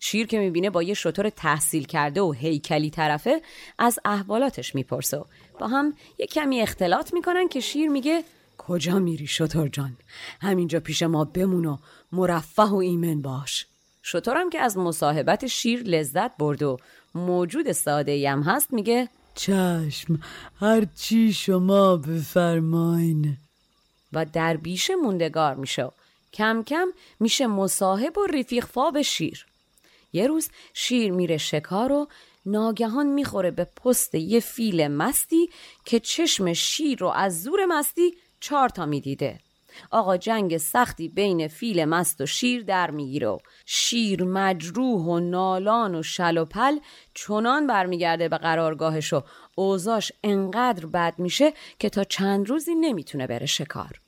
شیر 0.00 0.26
که 0.26 0.38
می‌بینه 0.38 0.70
با 0.70 0.82
یه 0.82 0.94
شطور 0.94 1.30
تحصیل 1.30 1.86
کرده 1.86 2.20
و 2.20 2.32
هیکلی 2.32 2.90
طرفه 2.90 3.42
از 3.78 3.98
احوالاتش 4.04 4.74
می‌پرسه 4.74 5.24
با 5.58 5.66
هم 5.66 5.94
یه 6.18 6.26
کمی 6.26 6.60
اختلاط 6.60 7.14
می‌کنن 7.14 7.48
که 7.48 7.60
شیر 7.60 7.90
میگه 7.90 8.24
کجا 8.66 8.98
میری 8.98 9.26
شطور 9.26 9.68
جان؟ 9.68 9.96
همینجا 10.40 10.80
پیش 10.80 11.02
ما 11.02 11.24
بمون 11.24 11.66
و 11.66 11.76
مرفه 12.12 12.62
و 12.62 12.74
ایمن 12.74 13.22
باش. 13.22 13.66
شطورم 14.02 14.50
که 14.50 14.60
از 14.60 14.78
مصاحبت 14.78 15.46
شیر 15.46 15.82
لذت 15.82 16.36
برد 16.36 16.62
و 16.62 16.76
موجود 17.14 17.72
ساده 17.72 18.30
هم 18.30 18.42
هست 18.42 18.72
میگه 18.72 19.08
چشم 19.34 20.20
هرچی 20.60 21.32
شما 21.32 21.96
بفرماین. 21.96 23.36
و 24.12 24.24
در 24.24 24.56
بیشه 24.56 24.94
موندگار 24.94 25.54
میشه 25.54 25.90
کم 26.32 26.62
کم 26.62 26.88
میشه 27.20 27.46
مصاحب 27.46 28.18
و 28.18 28.26
رفیق 28.26 28.64
فاب 28.64 29.02
شیر. 29.02 29.46
یه 30.12 30.26
روز 30.26 30.48
شیر 30.74 31.12
میره 31.12 31.36
شکار 31.36 31.92
و 31.92 32.08
ناگهان 32.46 33.06
می‌خوره 33.06 33.50
به 33.50 33.64
پست 33.64 34.14
یه 34.14 34.40
فیل 34.40 34.88
مستی 34.88 35.50
که 35.84 36.00
چشم 36.00 36.52
شیر 36.52 36.98
رو 36.98 37.08
از 37.08 37.42
زور 37.42 37.66
مستی 37.66 38.14
چهار 38.40 38.68
تا 38.68 38.86
می‌دیده. 38.86 39.40
آقا 39.90 40.16
جنگ 40.16 40.56
سختی 40.56 41.08
بین 41.08 41.48
فیل 41.48 41.84
مست 41.84 42.20
و 42.20 42.26
شیر 42.26 42.62
در 42.62 42.90
می‌گیره 42.90 43.38
شیر 43.66 44.24
مجروح 44.24 45.02
و 45.02 45.20
نالان 45.20 45.94
و 45.94 46.02
شل 46.02 46.38
و 46.38 46.44
پل 46.44 46.78
چنان 47.14 47.66
برمیگرده 47.66 48.28
به 48.28 48.38
قرارگاهش 48.38 49.12
و 49.12 49.22
اوزاش 49.54 50.12
انقدر 50.24 50.86
بد 50.86 51.14
میشه 51.18 51.52
که 51.78 51.88
تا 51.88 52.04
چند 52.04 52.48
روزی 52.48 52.74
نمی‌تونه 52.74 53.26
بره 53.26 53.46
شکار. 53.46 54.00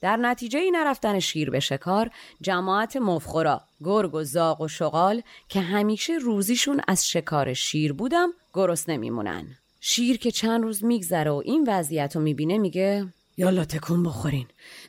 در 0.00 0.16
نتیجه 0.16 0.58
ای 0.58 0.70
نرفتن 0.70 1.18
شیر 1.18 1.50
به 1.50 1.60
شکار 1.60 2.10
جماعت 2.40 2.96
مفخورا 2.96 3.60
گرگ 3.84 4.14
و 4.14 4.22
زاق 4.24 4.60
و 4.60 4.68
شغال 4.68 5.22
که 5.48 5.60
همیشه 5.60 6.12
روزیشون 6.12 6.80
از 6.88 7.08
شکار 7.08 7.54
شیر 7.54 7.92
بودم 7.92 8.32
گرست 8.54 8.88
نمیمونن 8.88 9.46
شیر 9.80 10.18
که 10.18 10.30
چند 10.30 10.62
روز 10.62 10.84
میگذره 10.84 11.30
و 11.30 11.42
این 11.44 11.64
وضعیت 11.68 12.16
رو 12.16 12.22
می‌بینه 12.22 12.58
میگه 12.58 13.06
یالا 13.36 13.64
تکون 13.64 14.02
بخورین. 14.02 14.46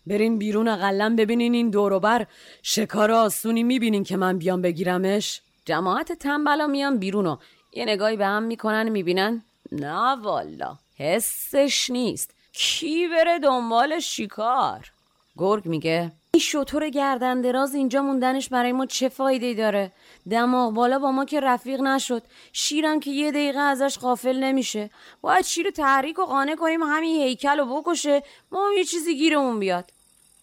برین 0.08 0.38
بیرون 0.38 0.68
اقلا 0.68 1.16
ببینین 1.18 1.54
این 1.54 1.70
دوروبر 1.70 2.28
شکار 2.64 3.12
آسونی 3.12 3.64
می‌بینین 3.64 4.04
که 4.04 4.18
من 4.18 4.38
بیام 4.38 4.62
بگیرمش. 4.62 5.42
جماعت 5.66 6.12
تنبلا 6.12 6.68
میان 6.68 6.98
بیرون 6.98 7.26
و 7.26 7.38
یه 7.74 7.86
نگاهی 7.86 8.18
به 8.18 8.26
هم 8.26 8.44
می‌کنن 8.44 8.90
می‌بینن. 8.90 9.44
نه 9.72 10.16
والا 10.16 10.78
حسش 10.98 11.90
نیست. 11.90 12.32
کی 12.54 13.08
بره 13.08 13.40
دنبال 13.40 14.00
شکار؟ 14.00 14.92
گرگ 15.38 15.66
میگه 15.66 16.12
این 16.36 16.42
شطور 16.42 16.90
گردن 16.90 17.42
دراز 17.42 17.76
اینجا 17.76 18.02
موندنش 18.02 18.50
برای 18.50 18.72
ما 18.72 18.86
چه 18.86 19.10
فایده 19.10 19.54
داره؟ 19.54 19.92
دماغ 20.30 20.74
بالا 20.74 21.00
با 21.00 21.12
ما 21.12 21.26
که 21.26 21.40
رفیق 21.40 21.82
نشد. 21.82 22.24
شیرم 22.54 23.00
که 23.00 23.12
یه 23.12 23.32
دقیقه 23.32 23.60
ازش 23.60 24.00
غافل 24.00 24.44
نمیشه. 24.44 24.90
باید 25.22 25.46
شیر 25.46 25.70
تحریک 25.70 26.20
و 26.20 26.26
قانع 26.26 26.56
کنیم 26.56 26.84
همین 26.84 27.22
هیکل 27.22 27.60
رو 27.60 27.82
بکشه. 27.82 28.24
ما 28.52 28.68
هم 28.68 28.74
یه 28.78 28.84
چیزی 28.84 29.16
گیرمون 29.16 29.60
بیاد. 29.60 29.92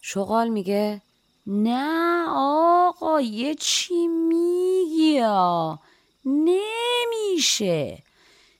شغال 0.01 0.47
میگه 0.47 1.01
نه 1.47 2.25
آقا 2.29 3.21
یه 3.21 3.55
چی 3.55 4.07
میگی 4.07 5.21
نمیشه. 6.25 7.97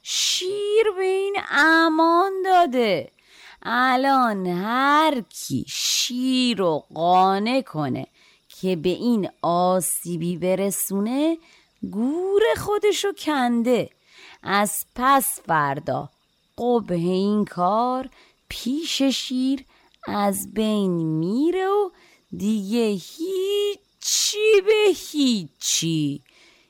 شیر 0.03 0.91
به 0.97 1.03
این 1.03 1.35
امان 1.51 2.31
داده. 2.45 3.11
الان 3.65 4.47
هر 4.47 5.21
کی 5.29 5.65
شیر 5.67 6.61
و 6.61 6.83
قانه 6.93 7.61
کنه 7.61 8.07
که 8.49 8.75
به 8.75 8.89
این 8.89 9.29
آسیبی 9.41 10.37
برسونه 10.37 11.37
گور 11.91 12.41
خودشو 12.57 13.13
کنده. 13.13 13.89
از 14.43 14.85
پس 14.95 15.39
فردا 15.47 16.09
قبه 16.57 16.95
این 16.95 17.45
کار 17.45 18.09
پیش 18.49 19.01
شیر 19.01 19.65
از 20.07 20.53
بین 20.53 20.91
میره 20.91 21.67
و 21.67 21.89
دیگه 22.37 22.85
هیچی 22.85 24.61
به 24.65 24.93
هیچی. 25.11 26.21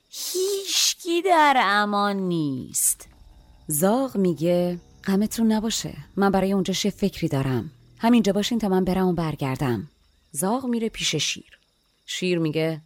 هیچکی 0.10 1.22
در 1.22 1.58
امان 1.64 2.16
نیست. 2.16 3.08
زاغ 3.68 4.18
میگه 4.18 4.80
غمتون 5.06 5.52
نباشه. 5.52 5.94
من 6.16 6.32
برای 6.32 6.54
اونجا 6.54 6.74
چه 6.74 6.90
فکری 6.90 7.28
دارم؟ 7.28 7.72
همینجا 7.98 8.34
باشین 8.34 8.60
تا 8.60 8.70
من 8.70 8.84
برم 8.84 9.08
و 9.08 9.14
برگردم. 9.14 9.90
زاغ 10.32 10.66
میره 10.66 10.90
پیش 10.90 11.16
شیر. 11.16 11.58
شیر 12.06 12.40
میگه 12.40 12.82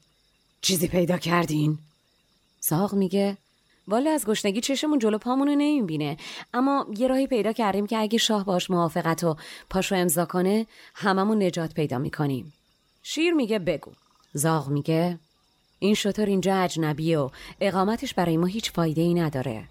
چیزی 0.61 0.88
پیدا 0.88 1.18
کردین؟ 1.18 1.80
زاغ 2.61 2.93
میگه 2.93 3.38
والا 3.88 4.11
از 4.11 4.26
گشنگی 4.26 4.61
چشمون 4.61 4.99
جلو 4.99 5.18
پامونو 5.18 5.51
نمی‌بینه. 5.51 6.18
اما 6.53 6.88
یه 6.97 7.07
راهی 7.07 7.28
پیدا 7.28 7.53
کردیم 7.53 7.88
که 7.88 7.97
اگه 7.97 8.18
شاه 8.18 8.45
باش 8.45 8.70
موافقت 8.70 9.24
و 9.24 9.36
پاشو 9.70 9.95
امضا 9.95 10.26
کنه 10.26 10.68
هممون 10.95 11.43
نجات 11.43 11.74
پیدا 11.74 11.97
می‌کنیم. 11.97 12.53
شیر 13.03 13.34
میگه 13.34 13.59
بگو. 13.59 13.91
زاغ 14.34 14.70
میگه 14.70 15.20
این 15.80 15.93
شطور 15.93 16.26
اینجا 16.26 16.55
اجنبیه 16.55 17.20
و 17.20 17.30
اقامتش 17.61 18.13
برای 18.13 18.38
ما 18.38 18.45
هیچ 18.45 18.72
فایده 18.72 19.01
ای 19.01 19.13
نداره. 19.13 19.63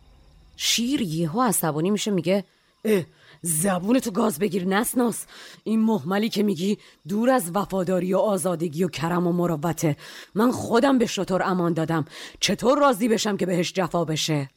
شیر 0.56 1.02
یهو 1.02 1.42
عصبانی 1.42 1.90
میشه 1.90 2.10
میگه 2.10 2.44
اه 2.84 3.02
زبونتو 3.42 4.10
گاز 4.10 4.38
بگیر 4.38 4.66
نسناس. 4.66 5.24
این 5.64 5.80
محملی 5.80 6.28
که 6.28 6.42
میگی 6.42 6.78
دور 7.08 7.30
از 7.30 7.50
وفاداری 7.54 8.14
و 8.14 8.18
آزادگی 8.18 8.84
و 8.84 8.88
کرم 8.88 9.26
و 9.26 9.32
مروته. 9.32 9.96
من 10.34 10.50
خودم 10.50 10.98
به 10.98 11.06
شطور 11.06 11.42
امان 11.42 11.72
دادم. 11.72 12.04
چطور 12.40 12.78
راضی 12.78 13.08
بشم 13.08 13.36
که 13.36 13.46
بهش 13.46 13.72
جفا 13.72 14.04
بشه؟ 14.04 14.50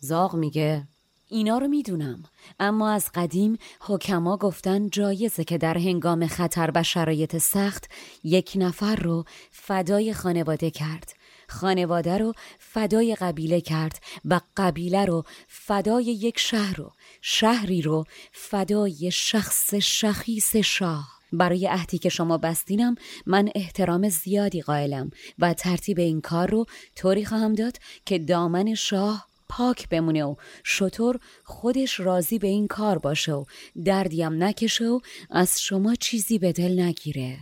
زاغ 0.00 0.34
میگه 0.34 0.82
اینا 1.28 1.58
رو 1.58 1.68
می‌دونم. 1.68 2.24
اما 2.60 2.90
از 2.90 3.10
قدیم 3.14 3.58
حکما 3.80 4.36
گفتن 4.36 4.90
جایزه 4.90 5.44
که 5.44 5.58
در 5.58 5.78
هنگام 5.78 6.26
خطر 6.26 6.70
و 6.74 6.82
شرایط 6.82 7.38
سخت 7.38 7.90
یک 8.24 8.52
نفر 8.56 8.96
رو 8.96 9.24
فدای 9.50 10.14
خانواده 10.14 10.70
کرد. 10.70 11.14
خانواده 11.48 12.18
رو 12.18 12.32
فدای 12.58 13.14
قبیله 13.14 13.60
کرد 13.60 13.98
و 14.24 14.40
قبیله 14.56 15.04
رو 15.04 15.24
فدای 15.48 16.04
یک 16.04 16.38
شهر 16.38 16.76
رو 16.76 16.92
شهری 17.20 17.82
رو 17.82 18.04
فدای 18.32 19.10
شخص 19.12 19.74
شخیص 19.74 20.56
شاه. 20.56 21.14
برای 21.32 21.66
عهدی 21.66 21.98
که 21.98 22.08
شما 22.08 22.38
بستینم 22.38 22.94
من 23.26 23.48
احترام 23.54 24.08
زیادی 24.08 24.62
قائلم 24.62 25.10
و 25.38 25.54
ترتیب 25.54 25.98
این 25.98 26.20
کار 26.20 26.50
رو 26.50 26.66
طوری 26.96 27.24
خواهم 27.24 27.54
داد 27.54 27.78
که 28.06 28.18
دامن 28.18 28.74
شاه 28.74 29.26
پاک 29.48 29.88
بمونه 29.88 30.24
و 30.24 30.34
شطور 30.64 31.20
خودش 31.44 32.00
راضی 32.00 32.38
به 32.38 32.46
این 32.46 32.68
کار 32.68 32.98
باشه 32.98 33.32
و 33.32 33.44
دردیم 33.84 34.42
نکشه 34.42 34.84
و 34.84 35.00
از 35.30 35.62
شما 35.62 35.94
چیزی 35.94 36.38
به 36.38 36.52
دل 36.52 36.80
نگیره. 36.80 37.38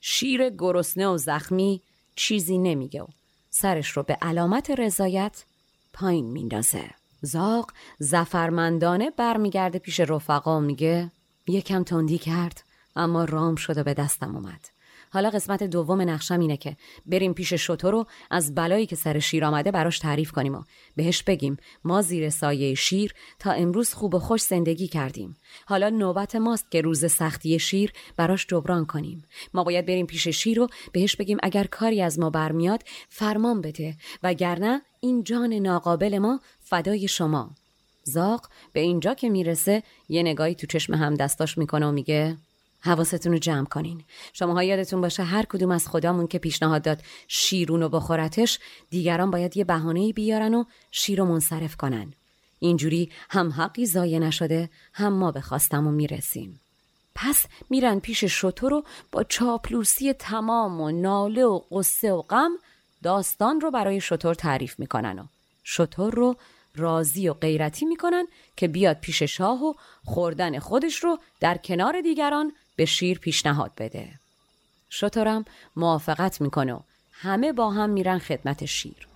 شیر 0.00 0.50
گرسنه 0.50 1.06
و 1.06 1.18
زخمی 1.18 1.82
چیزی 2.16 2.58
نمیگه 2.58 3.02
و 3.02 3.06
سرش 3.50 3.90
رو 3.90 4.02
به 4.02 4.18
علامت 4.22 4.70
رضایت 4.70 5.44
پایین 5.92 6.26
میندازه. 6.26 6.90
زاق 7.22 7.72
زفرمندانه 7.98 9.10
برمیگرده 9.10 9.78
پیش 9.78 10.00
رفقا 10.00 10.58
و 10.58 10.60
میگه 10.60 11.10
یکم 11.46 11.82
تندی 11.82 12.18
کرد 12.18 12.64
اما 12.96 13.24
رام 13.24 13.56
شده 13.56 13.82
به 13.82 13.94
دستم 13.94 14.36
اومد. 14.36 14.68
حالا 15.12 15.30
قسمت 15.30 15.62
دوم 15.62 16.00
نقشم 16.00 16.40
اینه 16.40 16.56
که 16.56 16.76
بریم 17.06 17.34
پیش 17.34 17.52
شطور 17.52 17.92
رو 17.92 18.06
از 18.30 18.54
بلایی 18.54 18.86
که 18.86 18.96
سر 18.96 19.18
شیر 19.18 19.44
آمده 19.44 19.70
براش 19.70 19.98
تعریف 19.98 20.32
کنیم 20.32 20.54
و 20.54 20.62
بهش 20.96 21.22
بگیم 21.22 21.56
ما 21.84 22.02
زیر 22.02 22.30
سایه 22.30 22.74
شیر 22.74 23.14
تا 23.38 23.52
امروز 23.52 23.94
خوب 23.94 24.14
و 24.14 24.18
خوش 24.18 24.42
زندگی 24.42 24.88
کردیم. 24.88 25.36
حالا 25.66 25.88
نوبت 25.88 26.36
ماست 26.36 26.70
که 26.70 26.80
روز 26.80 27.12
سختی 27.12 27.58
شیر 27.58 27.92
براش 28.16 28.46
جبران 28.46 28.86
کنیم. 28.86 29.24
ما 29.54 29.64
باید 29.64 29.86
بریم 29.86 30.06
پیش 30.06 30.28
شیر 30.28 30.60
و 30.60 30.66
بهش 30.92 31.16
بگیم 31.16 31.38
اگر 31.42 31.64
کاری 31.64 32.02
از 32.02 32.18
ما 32.18 32.30
برمیاد 32.30 32.82
فرمان 33.08 33.60
بده 33.60 33.96
وگرنه 34.22 34.82
این 35.00 35.24
جان 35.24 35.52
ناقابل 35.52 36.18
ما 36.18 36.40
فدای 36.60 37.08
شما. 37.08 37.50
زاق 38.04 38.48
به 38.72 38.80
اینجا 38.80 39.14
که 39.14 39.28
می‌رسه 39.28 39.82
یه 40.08 40.22
نگاهی 40.22 40.54
تو 40.54 40.66
چشم 40.66 40.94
هم 40.94 41.14
دستاش 41.14 41.58
می‌کنه 41.58 41.86
و 41.86 41.92
میگه 41.92 42.36
حواستون 42.80 43.32
رو 43.32 43.38
جمع 43.38 43.66
کنین. 43.66 44.04
شماها 44.32 44.62
یادتون 44.62 45.00
باشه 45.00 45.22
هر 45.22 45.44
کدوم 45.44 45.70
از 45.70 45.88
خدامون 45.88 46.26
که 46.26 46.38
پیشنهاد 46.38 46.82
داد 46.82 47.02
شیرون 47.28 47.80
رو 47.80 47.88
بخورتش 47.88 48.58
دیگران 48.90 49.30
باید 49.30 49.56
یه 49.56 49.64
بهانه 49.64 50.12
بیارن 50.12 50.54
و 50.54 50.64
شیر 50.90 51.18
رو 51.18 51.24
منصرف 51.24 51.76
کنن. 51.76 52.14
اینجوری 52.58 53.10
هم 53.30 53.50
حقی 53.50 53.86
ضایع 53.86 54.18
نشده 54.18 54.70
هم 54.92 55.12
ما 55.12 55.32
به 55.32 55.40
خواستم 55.40 55.84
می‌رسیم. 55.84 56.60
پس 57.14 57.46
میرن 57.70 57.98
پیش 57.98 58.24
شطور 58.24 58.70
رو 58.70 58.84
با 59.12 59.22
چاپلوسی 59.22 60.12
تمام 60.12 60.80
و 60.80 60.90
ناله 60.90 61.44
و 61.44 61.60
قصه 61.70 62.12
و 62.12 62.22
غم 62.22 62.50
داستان 63.02 63.60
رو 63.60 63.70
برای 63.70 64.00
شطور 64.00 64.34
تعریف 64.34 64.78
می‌کنن 64.78 65.18
و 65.18 65.24
شطور 65.64 66.14
رو 66.14 66.36
راضی 66.76 67.28
و 67.28 67.34
غیرتی 67.34 67.86
می‌کنن 67.86 68.26
که 68.56 68.68
بیاد 68.68 69.00
پیش 69.00 69.22
شاه 69.22 69.64
و 69.64 69.74
خوردن 70.04 70.58
خودش 70.58 71.04
رو 71.04 71.18
در 71.40 71.56
کنار 71.56 72.00
دیگران 72.00 72.52
به 72.80 72.86
شیر 72.86 73.18
پیشنهاد 73.18 73.72
بده. 73.78 74.08
شطورم 74.90 75.44
موافقت 75.76 76.40
می‌کنه 76.40 76.72
و 76.74 76.80
همه 77.12 77.52
با 77.52 77.70
هم 77.70 77.90
میرن 77.90 78.18
خدمت 78.18 78.64
شیر. 78.64 79.08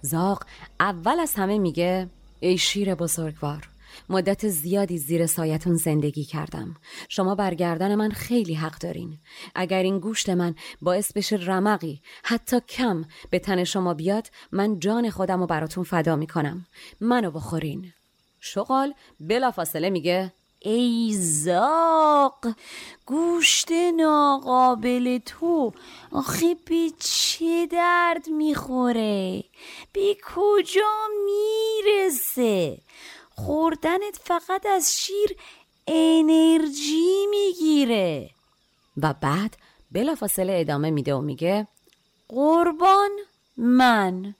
زاق 0.00 0.44
اول 0.80 1.20
از 1.20 1.34
همه 1.34 1.58
میگه 1.58 2.08
ای 2.40 2.58
شیر 2.58 2.94
بزرگوار 2.94 3.68
مدت 4.08 4.48
زیادی 4.48 4.98
زیر 4.98 5.26
سایتون 5.26 5.76
زندگی 5.76 6.24
کردم. 6.24 6.76
شما 7.08 7.34
برگردن 7.34 7.94
من 7.94 8.10
خیلی 8.10 8.54
حق 8.54 8.78
دارین. 8.78 9.18
اگر 9.54 9.82
این 9.82 9.98
گوشت 9.98 10.30
من 10.30 10.54
باعث 10.80 11.12
بشه 11.12 11.36
رمقی 11.36 12.02
حتی 12.22 12.60
کم 12.60 13.04
به 13.30 13.38
تن 13.38 13.64
شما 13.64 13.94
بیاد 13.94 14.30
من 14.52 14.78
جان 14.78 15.10
خودم 15.10 15.40
رو 15.40 15.46
براتون 15.46 15.84
فدا 15.84 16.16
می‌کنم. 16.16 16.66
منو 17.00 17.30
بخورین. 17.30 17.92
شغال 18.40 18.94
بلافاصله 19.20 19.90
میگه 19.90 20.32
ای 20.62 21.14
زاق 21.18 22.46
گوشت 23.06 23.72
ناقابل 23.72 25.18
تو. 25.18 25.72
آخه 26.12 26.56
به 26.64 26.90
چه 26.98 27.66
درد 27.66 28.28
می‌خوره؟ 28.28 29.44
به 29.92 30.16
کجا 30.34 31.08
می‌رسه؟ 31.24 32.78
خوردنت 33.36 34.20
فقط 34.24 34.66
از 34.66 34.96
شیر 34.98 35.36
انرژی 35.86 37.26
می‌گیره. 37.30 38.30
و 38.96 39.14
بعد 39.20 39.56
بلافاصله 39.92 40.56
ادامه 40.60 40.90
میده 40.90 41.14
و 41.14 41.20
میگه 41.20 41.68
قربان 42.28 43.10
من 43.56 44.34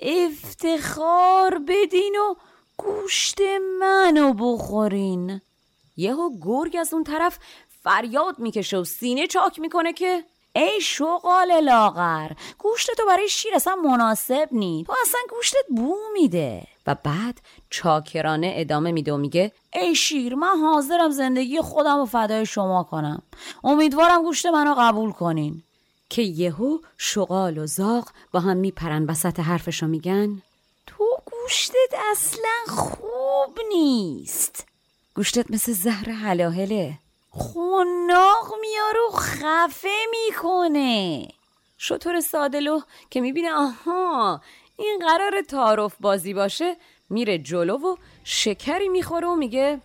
افتخار 0.00 1.58
بدین 1.68 2.16
و 2.16 2.34
گوشت 2.76 3.40
منو 3.80 4.32
بخورین. 4.34 5.40
یهو 5.98 6.30
گرگ 6.42 6.76
از 6.80 6.94
اون 6.94 7.04
طرف 7.04 7.38
فریاد 7.82 8.38
می‌کشه 8.38 8.76
و 8.76 8.84
سینه 8.84 9.26
چاک 9.26 9.58
می‌کنه 9.58 9.92
که 9.92 10.24
ای 10.56 10.80
شغال 10.80 11.60
لاغر 11.60 12.30
گوشت 12.58 12.90
تو 12.96 13.06
برای 13.06 13.28
شیر 13.28 13.54
اصلا 13.54 13.74
مناسب 13.74 14.48
نی. 14.52 14.84
تو 14.86 14.94
اصلا 15.02 15.20
گوشتت 15.30 15.64
بو 15.76 15.96
میده. 16.12 16.62
و 16.86 16.94
بعد 16.94 17.40
چاکرانه 17.70 18.54
ادامه 18.56 18.92
میده 18.92 19.12
و 19.12 19.16
میگه 19.16 19.52
ای 19.72 19.94
شیر 19.94 20.34
من 20.34 20.56
حاضرم 20.60 21.10
زندگی 21.10 21.60
خودم 21.60 21.98
و 21.98 22.06
فدای 22.06 22.46
شما 22.46 22.82
کنم. 22.82 23.22
امیدوارم 23.64 24.22
گوشت 24.22 24.46
منو 24.46 24.74
قبول 24.78 25.12
کنین. 25.12 25.62
که 26.10 26.22
یهو 26.22 26.78
شغال 26.98 27.58
و 27.58 27.66
زاق 27.66 28.08
با 28.32 28.40
هم 28.40 28.56
میپرن 28.56 29.04
وسط 29.04 29.40
حرفشو 29.40 29.86
میگن 29.86 30.42
تو 30.86 31.04
گوشتت 31.24 31.94
اصلا 32.10 32.76
خوب 32.76 33.58
نیست. 33.68 34.67
گوشتت 35.18 35.50
مثل 35.50 35.72
زهر 35.72 36.10
حلاهله 36.10 36.98
خوناق 37.30 38.54
میارو 38.60 39.10
خفه 39.14 39.88
می‌کنه. 40.10 41.28
شطور 41.78 42.20
سادلو 42.20 42.80
که 43.10 43.20
می‌بینه 43.20 43.52
آها 43.52 44.40
این 44.76 44.98
قرار 45.08 45.42
تعارف 45.48 45.94
بازی 46.00 46.34
باشه 46.34 46.76
میره 47.10 47.38
جلو 47.38 47.76
و 47.76 47.96
شکری 48.24 48.88
می‌خوره 48.88 49.28
و 49.28 49.36
میگه 49.36 49.80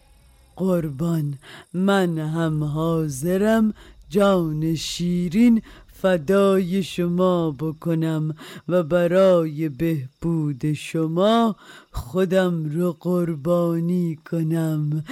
قربان 0.55 1.39
من 1.73 2.17
هم 2.17 2.63
حاضرم 2.63 3.73
جان 4.09 4.75
شیرین 4.75 5.61
فدای 6.03 6.83
شما 6.83 7.51
بکنم 7.51 8.35
و 8.67 8.83
برای 8.83 9.69
بهبود 9.69 10.73
شما 10.73 11.55
خودم 11.91 12.65
رو 12.65 12.97
قربانی 12.99 14.15
کنم. 14.31 15.03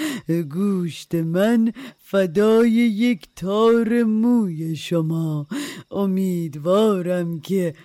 گوشت 0.54 1.16
من 1.16 1.74
فدای 1.98 2.70
یک 2.72 3.28
تار 3.36 4.04
موی 4.04 4.76
شما. 4.76 5.48
امیدوارم 5.92 7.40
که 7.40 7.76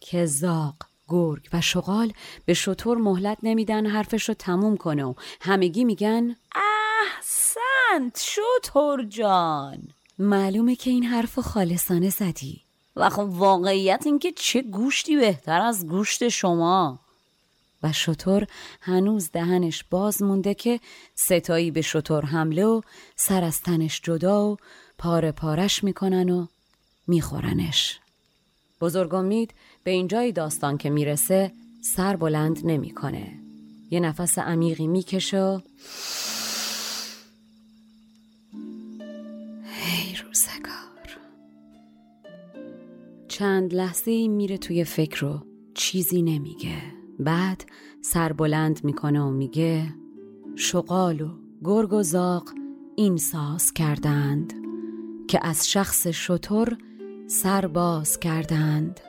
که 0.00 0.26
زاق 0.26 0.74
گرگ 1.08 1.48
و 1.52 1.60
شغال 1.60 2.12
به 2.46 2.54
شطور 2.54 2.98
مهلت 2.98 3.38
نمیدن 3.42 3.86
حرفش 3.86 4.28
رو 4.28 4.34
تموم 4.34 4.76
کنه 4.76 5.04
و 5.04 5.14
همگی 5.40 5.84
میگن 5.84 6.36
احسنت 6.54 8.20
شطور 8.20 9.04
جان. 9.04 9.88
معلومه 10.18 10.76
که 10.76 10.90
این 10.90 11.04
حرف 11.04 11.38
خالصانه 11.38 12.10
زدی. 12.10 12.60
و 12.96 13.08
خب 13.10 13.28
واقعیت 13.30 14.02
اینکه 14.06 14.32
چه 14.32 14.62
گوشتی 14.62 15.16
بهتر 15.16 15.60
از 15.60 15.86
گوشت 15.86 16.28
شما. 16.28 17.00
و 17.82 17.92
شطور 17.92 18.46
هنوز 18.80 19.30
دهنش 19.32 19.84
باز 19.90 20.22
مونده 20.22 20.54
که 20.54 20.80
ستایی 21.14 21.70
به 21.70 21.82
شطور 21.82 22.24
حمله 22.24 22.64
و 22.64 22.80
سر 23.16 23.44
از 23.44 23.60
تنش 23.60 24.00
جدا 24.02 24.46
و 24.48 24.56
پاره 24.98 25.32
پارش 25.32 25.84
می‌کنن 25.84 26.30
و 26.30 26.46
میخورنش. 27.06 27.98
بزرگ 28.80 29.14
امید 29.14 29.54
به 29.84 29.90
اینجای 29.90 30.32
داستان 30.32 30.78
که 30.78 30.90
می‌رسه 30.90 31.52
سر 31.80 32.16
بلند 32.16 32.60
نمی‌کنه. 32.64 33.32
یه 33.90 34.00
نفس 34.00 34.38
عمیقی 34.38 34.86
می‌کشه 34.86 35.40
و 35.40 35.60
چند 43.38 43.74
لحظه 43.74 44.28
میره 44.28 44.58
توی 44.58 44.84
فکر 44.84 45.20
رو 45.20 45.40
چیزی 45.74 46.22
نمیگه. 46.22 46.82
بعد 47.18 47.64
سر 48.00 48.32
بلند 48.32 48.84
می‌کنه 48.84 49.20
و 49.20 49.30
میگه 49.30 49.94
شغال 50.56 51.20
و 51.20 51.28
گرگ 51.64 51.92
و 51.92 52.02
زاق 52.02 52.48
این 52.96 53.16
ساز 53.16 53.72
کردند 53.72 54.52
که 55.28 55.38
از 55.42 55.70
شخص 55.70 56.06
شطور 56.06 56.78
سر 57.26 57.66
باز 57.66 58.20
کردند. 58.20 59.00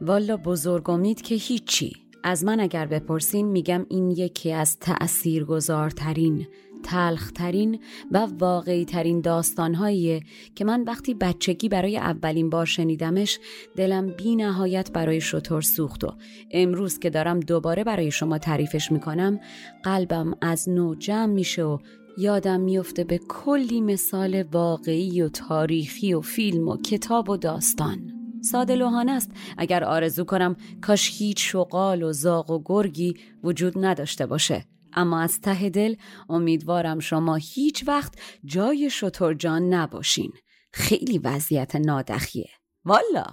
والا 0.00 0.36
بزرگ 0.36 0.90
امید 0.90 1.22
که 1.22 1.34
هیچی. 1.34 1.92
از 2.24 2.44
من 2.44 2.60
اگر 2.60 2.86
بپرسین 2.86 3.46
میگم 3.46 3.86
این 3.88 4.10
یکی 4.10 4.52
از 4.52 4.78
تأثیرگذارترین 4.78 6.46
تلخترین 6.82 7.80
و 8.10 8.26
واقعی 8.38 8.84
ترین 8.84 9.20
داستانهاییه 9.20 10.20
که 10.54 10.64
من 10.64 10.84
وقتی 10.84 11.14
بچگی 11.14 11.68
برای 11.68 11.96
اولین 11.96 12.50
بار 12.50 12.66
شنیدمش 12.66 13.38
دلم 13.76 14.06
بی 14.06 14.36
نهایت 14.36 14.92
برای 14.92 15.20
شطور 15.20 15.62
سوخت 15.62 16.04
و 16.04 16.12
امروز 16.50 16.98
که 16.98 17.10
دارم 17.10 17.40
دوباره 17.40 17.84
برای 17.84 18.10
شما 18.10 18.38
تعریفش 18.38 18.92
می‌کنم 18.92 19.40
قلبم 19.82 20.34
از 20.42 20.68
نو 20.68 20.94
جمع 20.94 21.32
میشه 21.32 21.62
و 21.62 21.78
یادم 22.18 22.60
میفته 22.60 23.04
به 23.04 23.18
کلی 23.28 23.80
مثال 23.80 24.42
واقعی 24.42 25.22
و 25.22 25.28
تاریخی 25.28 26.14
و 26.14 26.20
فیلم 26.20 26.68
و 26.68 26.76
کتاب 26.76 27.30
و 27.30 27.36
داستان. 27.36 28.12
ساده 28.42 28.74
لوحانه 28.74 29.12
است. 29.12 29.30
اگر 29.58 29.84
آرزو 29.84 30.24
کنم 30.24 30.56
کاش 30.80 31.18
هیچ 31.18 31.52
شغال 31.52 32.02
و 32.02 32.12
زاغ 32.12 32.50
و 32.50 32.62
گرگی 32.64 33.14
وجود 33.44 33.84
نداشته 33.84 34.26
باشه. 34.26 34.64
اما 34.94 35.20
از 35.20 35.40
ته 35.40 35.70
دل 35.70 35.94
امیدوارم 36.28 36.98
شما 36.98 37.34
هیچ 37.34 37.88
وقت 37.88 38.14
جای 38.44 38.90
جان 39.38 39.74
نباشین. 39.74 40.32
خیلی 40.72 41.18
وضعیت 41.18 41.76
نادخیه. 41.76 42.48
والا. 42.84 43.24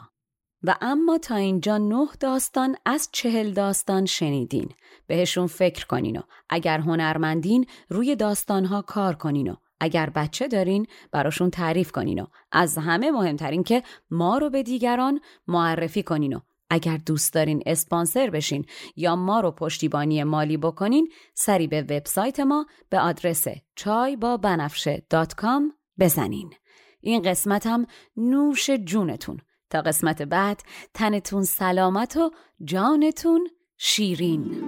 و 0.64 0.76
اما 0.82 1.18
تا 1.18 1.36
اینجا 1.36 1.78
نه 1.78 2.08
داستان 2.20 2.76
از 2.86 3.10
چهل 3.12 3.52
داستان 3.52 4.06
شنیدین. 4.06 4.70
بهشون 5.08 5.48
فکر 5.48 5.86
کنین 5.86 6.18
و 6.18 6.22
اگر 6.50 6.80
هنرمندین 6.80 7.66
روی 7.90 8.16
داستانها 8.16 8.82
کار 8.82 9.16
کنین 9.16 9.52
و 9.52 9.56
اگر 9.80 10.10
بچه 10.10 10.48
دارین 10.48 10.88
براشون 11.12 11.50
تعریف 11.50 11.92
کنین 11.92 12.20
و 12.20 12.26
از 12.52 12.78
همه 12.78 13.12
مهمترین 13.12 13.64
که 13.64 13.84
ما 14.12 14.38
رو 14.38 14.50
به 14.50 14.64
دیگران 14.64 15.20
معرفی 15.48 16.04
کنین 16.04 16.34
و 16.34 16.40
اگر 16.70 16.98
دوست 16.98 17.34
دارین 17.34 17.64
اسپانسر 17.66 18.30
بشین 18.30 18.66
یا 18.96 19.16
ما 19.16 19.40
رو 19.40 19.52
پشتیبانی 19.52 20.24
مالی 20.24 20.58
بکنین 20.58 21.10
سری 21.34 21.68
به 21.68 21.82
وبسایت 21.82 22.40
ما 22.40 22.66
به 22.90 23.00
آدرس 23.00 23.46
چای 23.76 24.16
با 24.16 24.38
بنفشه 24.38 25.06
دات 25.10 25.34
کام 25.34 25.74
بزنین. 26.00 26.54
این 27.02 27.22
قسمت 27.22 27.68
هم 27.68 27.86
نوش 28.18 28.70
جونتون. 28.70 29.38
تا 29.70 29.82
قسمت 29.82 30.22
بعد 30.22 30.62
تنتون 30.94 31.44
سلامت 31.44 32.18
و 32.18 32.32
جانتون 32.64 33.48
شیرین. 33.78 34.64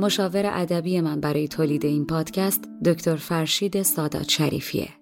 مشاور 0.00 0.42
ادبی 0.46 1.00
من 1.00 1.20
برای 1.20 1.48
تولید 1.48 1.84
این 1.84 2.06
پادکست 2.06 2.64
دکتر 2.84 3.16
فرشید 3.16 3.82
سادات 3.82 4.28
شریفیه. 4.28 5.01